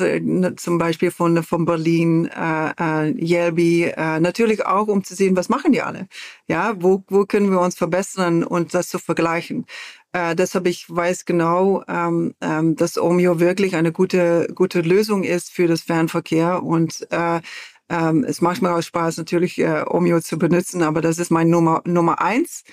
zum 0.56 0.78
Beispiel 0.78 1.10
von, 1.10 1.42
von 1.42 1.64
Berlin, 1.64 2.26
äh, 2.26 3.08
äh, 3.08 3.10
Yelby, 3.12 3.84
äh, 3.96 4.20
natürlich 4.20 4.64
auch, 4.66 4.88
um 4.88 5.04
zu 5.04 5.14
sehen, 5.14 5.36
was 5.36 5.48
machen 5.48 5.72
die 5.72 5.82
alle? 5.82 6.08
Ja, 6.48 6.74
wo, 6.78 7.04
wo 7.08 7.24
können 7.24 7.50
wir 7.50 7.60
uns 7.60 7.76
verbessern 7.76 8.44
und 8.44 8.74
das 8.74 8.88
zu 8.88 8.98
vergleichen? 8.98 9.66
Äh, 10.12 10.34
deshalb 10.34 10.66
ich 10.66 10.86
weiß 10.88 11.24
genau, 11.24 11.84
ähm, 11.88 12.34
ähm, 12.40 12.76
dass 12.76 12.98
Omeo 12.98 13.38
wirklich 13.40 13.76
eine 13.76 13.92
gute, 13.92 14.48
gute 14.54 14.80
Lösung 14.80 15.24
ist 15.24 15.52
für 15.52 15.66
das 15.66 15.82
Fernverkehr 15.82 16.62
und 16.62 17.06
äh, 17.10 17.40
ähm, 17.88 18.24
es 18.24 18.40
macht 18.40 18.62
mir 18.62 18.74
auch 18.74 18.82
Spaß, 18.82 19.18
natürlich 19.18 19.58
äh, 19.58 19.84
Omeo 19.86 20.20
zu 20.20 20.38
benutzen, 20.38 20.82
aber 20.82 21.00
das 21.00 21.18
ist 21.18 21.30
mein 21.30 21.50
Nummer, 21.50 21.82
Nummer 21.84 22.20
eins 22.20 22.64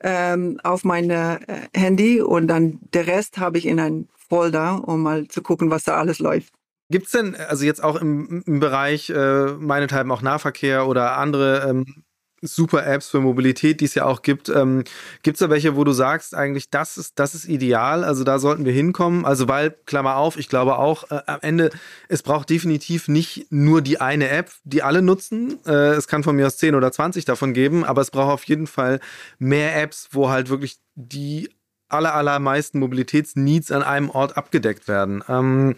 ähm, 0.00 0.60
auf 0.62 0.84
mein 0.84 1.10
äh, 1.10 1.38
Handy 1.74 2.20
und 2.20 2.48
dann 2.48 2.78
der 2.92 3.06
Rest 3.06 3.38
habe 3.38 3.58
ich 3.58 3.66
in 3.66 3.80
ein 3.80 4.08
Folder, 4.28 4.86
um 4.86 5.02
mal 5.02 5.28
zu 5.28 5.42
gucken, 5.42 5.70
was 5.70 5.84
da 5.84 5.96
alles 5.96 6.18
läuft. 6.18 6.52
Gibt 6.90 7.06
es 7.06 7.12
denn, 7.12 7.34
also 7.34 7.64
jetzt 7.64 7.84
auch 7.84 7.96
im, 7.96 8.42
im 8.46 8.60
Bereich 8.60 9.10
äh, 9.10 9.52
meinethalben 9.52 10.10
auch 10.10 10.22
Nahverkehr 10.22 10.86
oder 10.86 11.18
andere 11.18 11.68
ähm, 11.68 12.04
super 12.42 12.86
Apps 12.86 13.08
für 13.08 13.20
Mobilität, 13.20 13.80
die 13.80 13.84
es 13.84 13.94
ja 13.94 14.04
auch 14.04 14.22
gibt. 14.22 14.48
Ähm, 14.48 14.84
gibt 15.22 15.36
es 15.36 15.40
da 15.40 15.50
welche, 15.50 15.76
wo 15.76 15.84
du 15.84 15.92
sagst, 15.92 16.34
eigentlich, 16.34 16.70
das 16.70 16.96
ist, 16.96 17.18
das 17.18 17.34
ist 17.34 17.48
ideal, 17.48 18.04
also 18.04 18.24
da 18.24 18.38
sollten 18.38 18.64
wir 18.64 18.72
hinkommen? 18.72 19.24
Also, 19.24 19.48
weil, 19.48 19.74
Klammer 19.86 20.16
auf, 20.16 20.36
ich 20.36 20.48
glaube 20.48 20.78
auch, 20.78 21.10
äh, 21.10 21.20
am 21.26 21.38
Ende, 21.42 21.70
es 22.08 22.22
braucht 22.22 22.50
definitiv 22.50 23.08
nicht 23.08 23.46
nur 23.50 23.82
die 23.82 24.00
eine 24.00 24.28
App, 24.28 24.50
die 24.64 24.82
alle 24.82 25.02
nutzen. 25.02 25.58
Äh, 25.66 25.94
es 25.94 26.08
kann 26.08 26.22
von 26.22 26.36
mir 26.36 26.46
aus 26.46 26.56
10 26.56 26.74
oder 26.74 26.92
20 26.92 27.24
davon 27.24 27.54
geben, 27.54 27.84
aber 27.84 28.02
es 28.02 28.10
braucht 28.10 28.32
auf 28.32 28.44
jeden 28.44 28.66
Fall 28.66 29.00
mehr 29.38 29.80
Apps, 29.80 30.08
wo 30.12 30.28
halt 30.28 30.48
wirklich 30.48 30.78
die 30.94 31.50
aller, 31.88 32.14
allermeisten 32.14 32.78
Mobilitätsneeds 32.78 33.72
an 33.72 33.82
einem 33.82 34.10
Ort 34.10 34.36
abgedeckt 34.36 34.88
werden. 34.88 35.24
Ähm, 35.28 35.76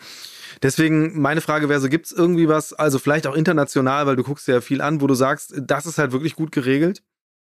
Deswegen 0.62 1.20
meine 1.20 1.40
Frage 1.40 1.68
wäre 1.68 1.80
so, 1.80 1.88
gibt 1.88 2.07
es 2.07 2.12
irgendwie 2.12 2.48
was, 2.48 2.72
also 2.72 2.98
vielleicht 2.98 3.26
auch 3.26 3.34
international, 3.34 4.07
weil 4.07 4.16
du 4.16 4.22
guckst 4.22 4.48
ja 4.48 4.61
viel 4.61 4.80
an, 4.80 5.01
wo 5.01 5.07
du 5.07 5.14
sagst, 5.14 5.55
das 5.57 5.86
ist 5.86 5.98
halt 5.98 6.12
wirklich 6.12 6.36
gut 6.36 6.53
geregelt? 6.53 7.03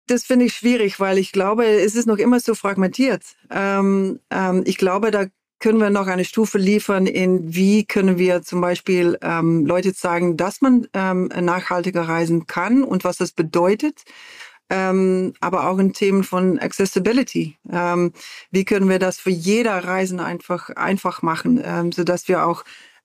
Das 0.06 0.24
finde 0.24 0.44
ich 0.46 0.54
schwierig, 0.54 1.00
weil 1.00 1.16
ich 1.16 1.32
glaube, 1.32 1.64
es 1.64 1.94
ist 1.94 2.06
noch 2.06 2.18
immer 2.18 2.38
so 2.38 2.54
fragmentiert. 2.54 3.22
Ähm, 3.50 4.20
ähm, 4.30 4.62
ich 4.66 4.76
glaube, 4.76 5.10
da 5.10 5.26
können 5.60 5.80
wir 5.80 5.88
noch 5.88 6.08
eine 6.08 6.26
Stufe 6.26 6.58
liefern, 6.58 7.06
in 7.06 7.54
wie 7.54 7.86
können 7.86 8.18
wir 8.18 8.42
zum 8.42 8.60
Beispiel 8.60 9.16
ähm, 9.22 9.64
Leute 9.64 9.94
zeigen, 9.94 10.36
dass 10.36 10.60
man 10.60 10.86
ähm, 10.92 11.30
nachhaltiger 11.40 12.02
reisen 12.02 12.46
kann 12.46 12.84
und 12.84 13.04
was 13.04 13.16
das 13.16 13.32
bedeutet. 13.32 14.02
Ähm, 14.68 15.34
aber 15.40 15.68
auch 15.68 15.78
in 15.78 15.92
Themen 15.92 16.24
von 16.24 16.58
Accessibility. 16.58 17.56
Ähm, 17.70 18.12
wie 18.50 18.64
können 18.64 18.88
wir 18.88 18.98
das 18.98 19.18
für 19.18 19.30
jeder 19.30 19.84
Reisen 19.84 20.20
einfach 20.20 20.70
einfach 20.70 21.22
machen, 21.22 21.62
ähm, 21.64 21.92
so 21.92 22.04
dass 22.04 22.28
wir 22.28 22.46
auch 22.46 22.64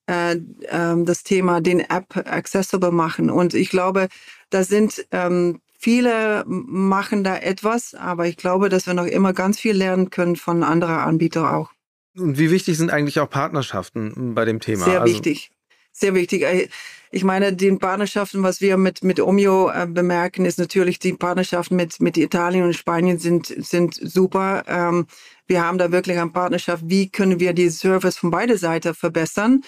äh, 0.09 0.31
äh, 0.33 1.03
das 1.03 1.23
Thema 1.23 1.61
den 1.61 1.81
App 1.81 2.17
accessible 2.17 2.91
machen. 2.91 3.29
Und 3.29 3.53
ich 3.53 3.69
glaube, 3.69 4.07
da 4.49 4.63
sind 4.63 5.05
ähm, 5.11 5.61
viele 5.77 6.43
machen 6.47 7.23
da 7.23 7.37
etwas, 7.37 7.93
aber 7.93 8.27
ich 8.27 8.37
glaube, 8.37 8.69
dass 8.69 8.87
wir 8.87 8.95
noch 8.95 9.05
immer 9.05 9.33
ganz 9.33 9.59
viel 9.59 9.75
lernen 9.75 10.09
können 10.09 10.35
von 10.35 10.63
anderen 10.63 10.95
Anbietern 10.95 11.45
auch. 11.45 11.71
Und 12.17 12.39
wie 12.39 12.49
wichtig 12.49 12.77
sind 12.77 12.91
eigentlich 12.91 13.19
auch 13.19 13.29
Partnerschaften 13.29 14.33
bei 14.33 14.45
dem 14.45 14.59
Thema? 14.59 14.85
Sehr 14.85 15.01
also 15.01 15.13
wichtig. 15.13 15.51
Sehr 15.91 16.15
wichtig. 16.15 16.41
Äh, 16.43 16.69
ich 17.11 17.23
meine, 17.23 17.53
die 17.53 17.71
Partnerschaften, 17.71 18.43
was 18.43 18.61
wir 18.61 18.77
mit, 18.77 19.03
mit 19.03 19.19
Omio 19.19 19.69
äh, 19.69 19.87
bemerken, 19.87 20.45
ist 20.45 20.59
natürlich 20.59 20.99
die 20.99 21.13
Partnerschaften 21.13 21.75
mit, 21.75 21.99
mit 21.99 22.17
Italien 22.17 22.65
und 22.65 22.73
Spanien 22.73 23.17
sind, 23.17 23.47
sind 23.47 23.95
super. 23.95 24.63
Ähm, 24.67 25.07
wir 25.47 25.65
haben 25.65 25.79
da 25.79 25.91
wirklich 25.91 26.19
eine 26.19 26.29
Partnerschaft. 26.29 26.83
Wie 26.85 27.09
können 27.09 27.39
wir 27.39 27.53
die 27.53 27.69
Service 27.69 28.17
von 28.17 28.29
beide 28.29 28.57
Seiten 28.57 28.93
verbessern? 28.93 29.63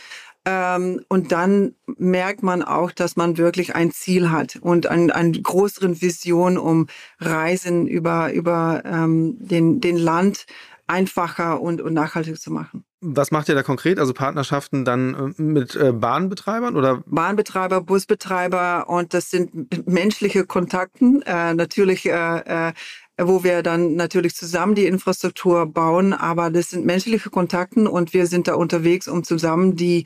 Ähm, 0.45 1.01
und 1.07 1.31
dann 1.31 1.75
merkt 1.97 2.41
man 2.41 2.63
auch, 2.63 2.91
dass 2.91 3.15
man 3.15 3.37
wirklich 3.37 3.75
ein 3.75 3.91
Ziel 3.91 4.31
hat 4.31 4.55
und 4.55 4.87
eine 4.87 5.13
ein 5.13 5.33
größeren 5.33 6.01
Vision, 6.01 6.57
um 6.57 6.87
Reisen 7.19 7.87
über, 7.87 8.33
über 8.33 8.81
ähm, 8.85 9.35
den, 9.39 9.81
den 9.81 9.97
Land 9.97 10.45
einfacher 10.87 11.61
und, 11.61 11.81
und 11.81 11.93
nachhaltig 11.93 12.39
zu 12.39 12.51
machen. 12.51 12.83
Was 13.03 13.31
macht 13.31 13.49
ihr 13.49 13.55
da 13.55 13.63
konkret? 13.63 13.97
Also 13.97 14.13
Partnerschaften 14.13 14.85
dann 14.85 15.33
äh, 15.37 15.41
mit 15.41 15.75
äh, 15.75 15.91
Bahnbetreibern 15.91 16.75
oder? 16.75 17.01
Bahnbetreiber, 17.07 17.81
Busbetreiber 17.81 18.89
und 18.89 19.13
das 19.13 19.31
sind 19.31 19.87
menschliche 19.87 20.45
Kontakten. 20.45 21.21
Äh, 21.23 21.55
natürlich 21.55 22.05
äh, 22.05 22.69
äh, 22.69 22.73
wo 23.17 23.43
wir 23.43 23.63
dann 23.63 23.95
natürlich 23.95 24.35
zusammen 24.35 24.75
die 24.75 24.85
Infrastruktur 24.85 25.65
bauen, 25.65 26.13
aber 26.13 26.49
das 26.49 26.69
sind 26.69 26.85
menschliche 26.85 27.29
Kontakten 27.29 27.87
und 27.87 28.13
wir 28.13 28.27
sind 28.27 28.47
da 28.47 28.55
unterwegs, 28.55 29.07
um 29.07 29.23
zusammen 29.23 29.75
die, 29.75 30.05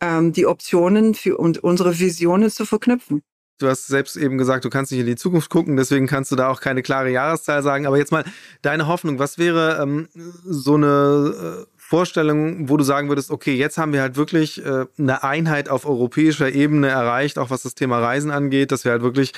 ähm, 0.00 0.32
die 0.32 0.46
Optionen 0.46 1.14
für 1.14 1.36
und 1.36 1.58
unsere 1.58 1.98
Visionen 1.98 2.50
zu 2.50 2.64
verknüpfen. 2.64 3.22
Du 3.58 3.68
hast 3.68 3.86
selbst 3.86 4.16
eben 4.16 4.36
gesagt, 4.36 4.64
du 4.64 4.70
kannst 4.70 4.90
nicht 4.90 5.00
in 5.00 5.06
die 5.06 5.14
Zukunft 5.14 5.48
gucken, 5.48 5.76
deswegen 5.76 6.08
kannst 6.08 6.32
du 6.32 6.36
da 6.36 6.48
auch 6.48 6.60
keine 6.60 6.82
klare 6.82 7.10
Jahreszahl 7.10 7.62
sagen. 7.62 7.86
Aber 7.86 7.96
jetzt 7.96 8.10
mal 8.10 8.24
deine 8.62 8.88
Hoffnung, 8.88 9.20
was 9.20 9.38
wäre 9.38 9.80
ähm, 9.80 10.08
so 10.44 10.74
eine 10.74 11.66
äh, 11.68 11.73
Vorstellung, 11.86 12.70
wo 12.70 12.78
du 12.78 12.82
sagen 12.82 13.08
würdest, 13.10 13.30
okay, 13.30 13.54
jetzt 13.54 13.76
haben 13.76 13.92
wir 13.92 14.00
halt 14.00 14.16
wirklich 14.16 14.64
äh, 14.64 14.86
eine 14.98 15.22
Einheit 15.22 15.68
auf 15.68 15.84
europäischer 15.84 16.50
Ebene 16.50 16.88
erreicht, 16.88 17.38
auch 17.38 17.50
was 17.50 17.62
das 17.62 17.74
Thema 17.74 17.98
Reisen 17.98 18.30
angeht, 18.30 18.72
dass 18.72 18.86
wir 18.86 18.92
halt 18.92 19.02
wirklich 19.02 19.34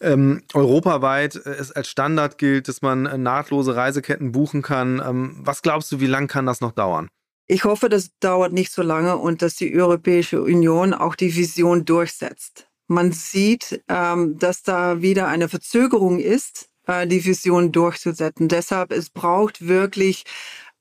ähm, 0.00 0.42
europaweit 0.54 1.34
äh, 1.34 1.50
es 1.50 1.72
als 1.72 1.88
Standard 1.88 2.38
gilt, 2.38 2.68
dass 2.68 2.82
man 2.82 3.06
äh, 3.06 3.18
nahtlose 3.18 3.74
Reiseketten 3.74 4.30
buchen 4.30 4.62
kann. 4.62 5.02
Ähm, 5.04 5.38
was 5.40 5.60
glaubst 5.60 5.90
du, 5.90 5.98
wie 5.98 6.06
lange 6.06 6.28
kann 6.28 6.46
das 6.46 6.60
noch 6.60 6.70
dauern? 6.70 7.08
Ich 7.48 7.64
hoffe, 7.64 7.88
das 7.88 8.10
dauert 8.20 8.52
nicht 8.52 8.70
so 8.70 8.82
lange 8.82 9.16
und 9.16 9.42
dass 9.42 9.56
die 9.56 9.74
Europäische 9.74 10.40
Union 10.40 10.94
auch 10.94 11.16
die 11.16 11.34
Vision 11.34 11.84
durchsetzt. 11.84 12.68
Man 12.86 13.10
sieht, 13.10 13.82
ähm, 13.88 14.38
dass 14.38 14.62
da 14.62 15.02
wieder 15.02 15.26
eine 15.26 15.48
Verzögerung 15.48 16.20
ist, 16.20 16.68
äh, 16.86 17.08
die 17.08 17.24
Vision 17.24 17.72
durchzusetzen. 17.72 18.46
Deshalb 18.46 18.92
es 18.92 19.10
braucht 19.10 19.66
wirklich 19.66 20.24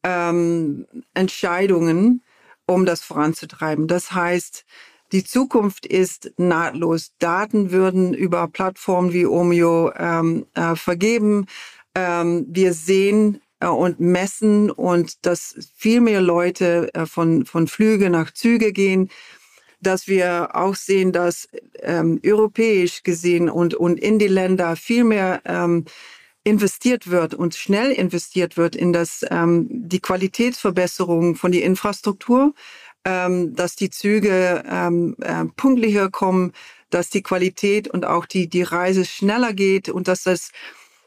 ähm, 0.04 0.86
Entscheidungen 1.14 2.22
um 2.66 2.86
das 2.86 3.04
voranzutreiben. 3.04 3.88
Das 3.88 4.12
heißt, 4.12 4.66
die 5.14 5.24
Zukunft 5.24 5.86
ist 5.86 6.32
nahtlos. 6.38 7.14
Daten 7.18 7.72
würden 7.72 8.14
über 8.14 8.48
Plattformen 8.48 9.14
wie 9.14 9.26
Omio 9.26 9.92
ähm, 9.98 10.46
äh, 10.54 10.76
vergeben. 10.76 11.46
Ähm, 11.96 12.46
wir 12.50 12.74
sehen 12.74 13.42
äh, 13.62 13.68
und 13.68 14.02
messen 14.02 14.70
und 14.70 15.26
dass 15.26 15.72
viel 15.76 16.02
mehr 16.02 16.22
Leute 16.22 16.94
äh, 16.94 17.06
von, 17.06 17.46
von 17.46 17.68
Flüge 17.68 18.10
nach 18.10 18.32
Züge 18.32 18.74
gehen, 18.74 19.10
dass 19.80 20.08
wir 20.08 20.50
auch 20.56 20.76
sehen, 20.76 21.14
dass 21.14 21.48
ähm, 21.80 22.20
europäisch 22.26 23.04
gesehen 23.04 23.50
und, 23.50 23.76
und 23.76 24.00
in 24.00 24.20
die 24.20 24.28
Länder 24.28 24.76
viel 24.76 25.06
mehr 25.06 25.42
ähm, 25.46 25.86
investiert 26.48 27.10
wird 27.12 27.34
und 27.34 27.56
schnell 27.56 27.92
investiert 27.92 28.56
wird 28.56 28.76
in 28.76 28.94
das, 28.94 29.26
ähm, 29.30 29.68
die 29.70 30.00
Qualitätsverbesserung 30.00 31.36
von 31.36 31.52
der 31.52 31.64
Infrastruktur, 31.64 32.54
ähm, 33.04 33.54
dass 33.54 33.76
die 33.76 33.90
Züge 33.90 34.64
ähm, 34.66 35.18
äh, 35.20 35.44
pünktlicher 35.58 36.10
kommen, 36.10 36.54
dass 36.90 37.10
die 37.10 37.22
Qualität 37.22 37.90
und 37.90 38.06
auch 38.06 38.26
die, 38.26 38.48
die 38.48 38.64
Reise 38.64 39.04
schneller 39.04 39.52
geht 39.52 39.90
und 39.90 40.08
dass 40.08 40.24
das, 40.24 40.52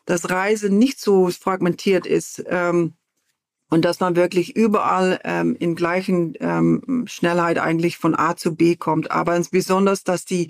das 0.05 0.29
Reisen 0.29 0.77
nicht 0.79 1.01
so 1.01 1.31
fragmentiert 1.31 2.07
ist. 2.07 2.45
Ähm, 2.47 2.93
und 3.71 3.85
dass 3.85 4.01
man 4.01 4.17
wirklich 4.17 4.57
überall 4.57 5.21
ähm, 5.25 5.57
in 5.59 5.77
gleichen 5.77 6.35
ähm, 6.41 7.05
Schnellheit 7.07 7.57
eigentlich 7.59 7.97
von 7.97 8.15
A 8.15 8.37
zu 8.37 8.57
B 8.57 8.77
kommt. 8.77 9.13
Aber 9.13 9.41
besonders, 9.51 10.03
dass 10.03 10.25
die 10.25 10.49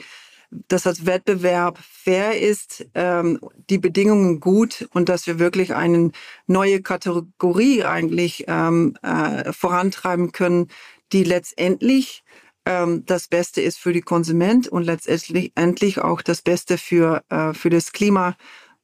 dass 0.51 0.83
das 0.83 1.07
Wettbewerb 1.07 1.79
fair 1.79 2.41
ist, 2.41 2.87
ähm, 2.95 3.39
die 3.69 3.79
Bedingungen 3.79 4.41
gut 4.41 4.89
und 4.93 5.09
dass 5.09 5.27
wir 5.27 5.39
wirklich 5.39 5.75
eine 5.75 6.11
neue 6.47 6.83
Kategorie 6.83 7.85
eigentlich 7.85 8.45
ähm, 8.49 8.97
äh, 9.03 9.53
vorantreiben 9.53 10.33
können, 10.33 10.69
die 11.13 11.25
letztendlich 11.25 12.25
ähm, 12.67 13.05
das 13.07 13.29
Beste 13.29 13.61
ist 13.61 13.79
für 13.79 13.93
die 13.93 14.03
Konsument 14.03 14.69
und 14.69 14.83
letztendlich 14.83 15.53
endlich 15.55 16.01
auch 16.01 16.23
das 16.23 16.43
Beste 16.43 16.79
für, 16.79 17.23
äh, 17.29 17.55
für 17.55 17.71
das 17.71 17.93
Klima, 17.93 18.37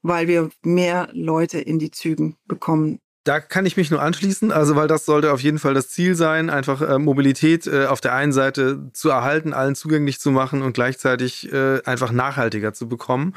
weil 0.02 0.28
wir 0.28 0.50
mehr 0.62 1.08
Leute 1.12 1.58
in 1.58 1.78
die 1.78 1.90
Zügen 1.90 2.36
bekommen 2.46 3.00
da 3.26 3.40
kann 3.40 3.66
ich 3.66 3.76
mich 3.76 3.90
nur 3.90 4.00
anschließen, 4.00 4.52
also 4.52 4.76
weil 4.76 4.86
das 4.86 5.04
sollte 5.04 5.32
auf 5.32 5.40
jeden 5.40 5.58
Fall 5.58 5.74
das 5.74 5.88
Ziel 5.88 6.14
sein, 6.14 6.48
einfach 6.48 6.80
äh, 6.80 6.98
Mobilität 6.98 7.66
äh, 7.66 7.86
auf 7.86 8.00
der 8.00 8.14
einen 8.14 8.32
Seite 8.32 8.90
zu 8.92 9.10
erhalten, 9.10 9.52
allen 9.52 9.74
zugänglich 9.74 10.20
zu 10.20 10.30
machen 10.30 10.62
und 10.62 10.74
gleichzeitig 10.74 11.52
äh, 11.52 11.82
einfach 11.84 12.12
nachhaltiger 12.12 12.72
zu 12.72 12.88
bekommen. 12.88 13.34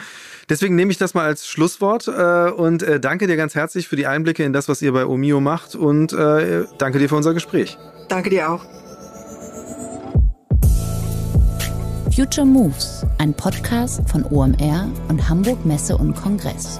Deswegen 0.47 0.75
nehme 0.75 0.91
ich 0.91 0.99
das 0.99 1.15
mal 1.15 1.25
als 1.25 1.47
Schlusswort 1.47 2.07
äh, 2.07 2.51
und 2.51 2.83
äh, 2.83 2.99
danke 2.99 3.25
dir 3.25 3.35
ganz 3.35 3.55
herzlich 3.55 3.87
für 3.87 3.95
die 3.95 4.05
Einblicke 4.05 4.43
in 4.43 4.53
das, 4.53 4.69
was 4.69 4.81
ihr 4.83 4.93
bei 4.93 5.07
Omio 5.07 5.41
macht 5.41 5.73
und 5.75 6.13
äh, 6.13 6.65
danke 6.77 6.99
dir 6.99 7.09
für 7.09 7.15
unser 7.15 7.33
Gespräch. 7.33 7.77
Danke 8.09 8.29
dir 8.29 8.51
auch. 8.51 8.65
Future 12.15 12.45
Moves, 12.45 13.05
ein 13.17 13.33
Podcast 13.33 14.07
von 14.07 14.23
OMR 14.25 14.87
und 15.07 15.29
Hamburg 15.29 15.65
Messe 15.65 15.97
und 15.97 16.15
Kongress. 16.15 16.79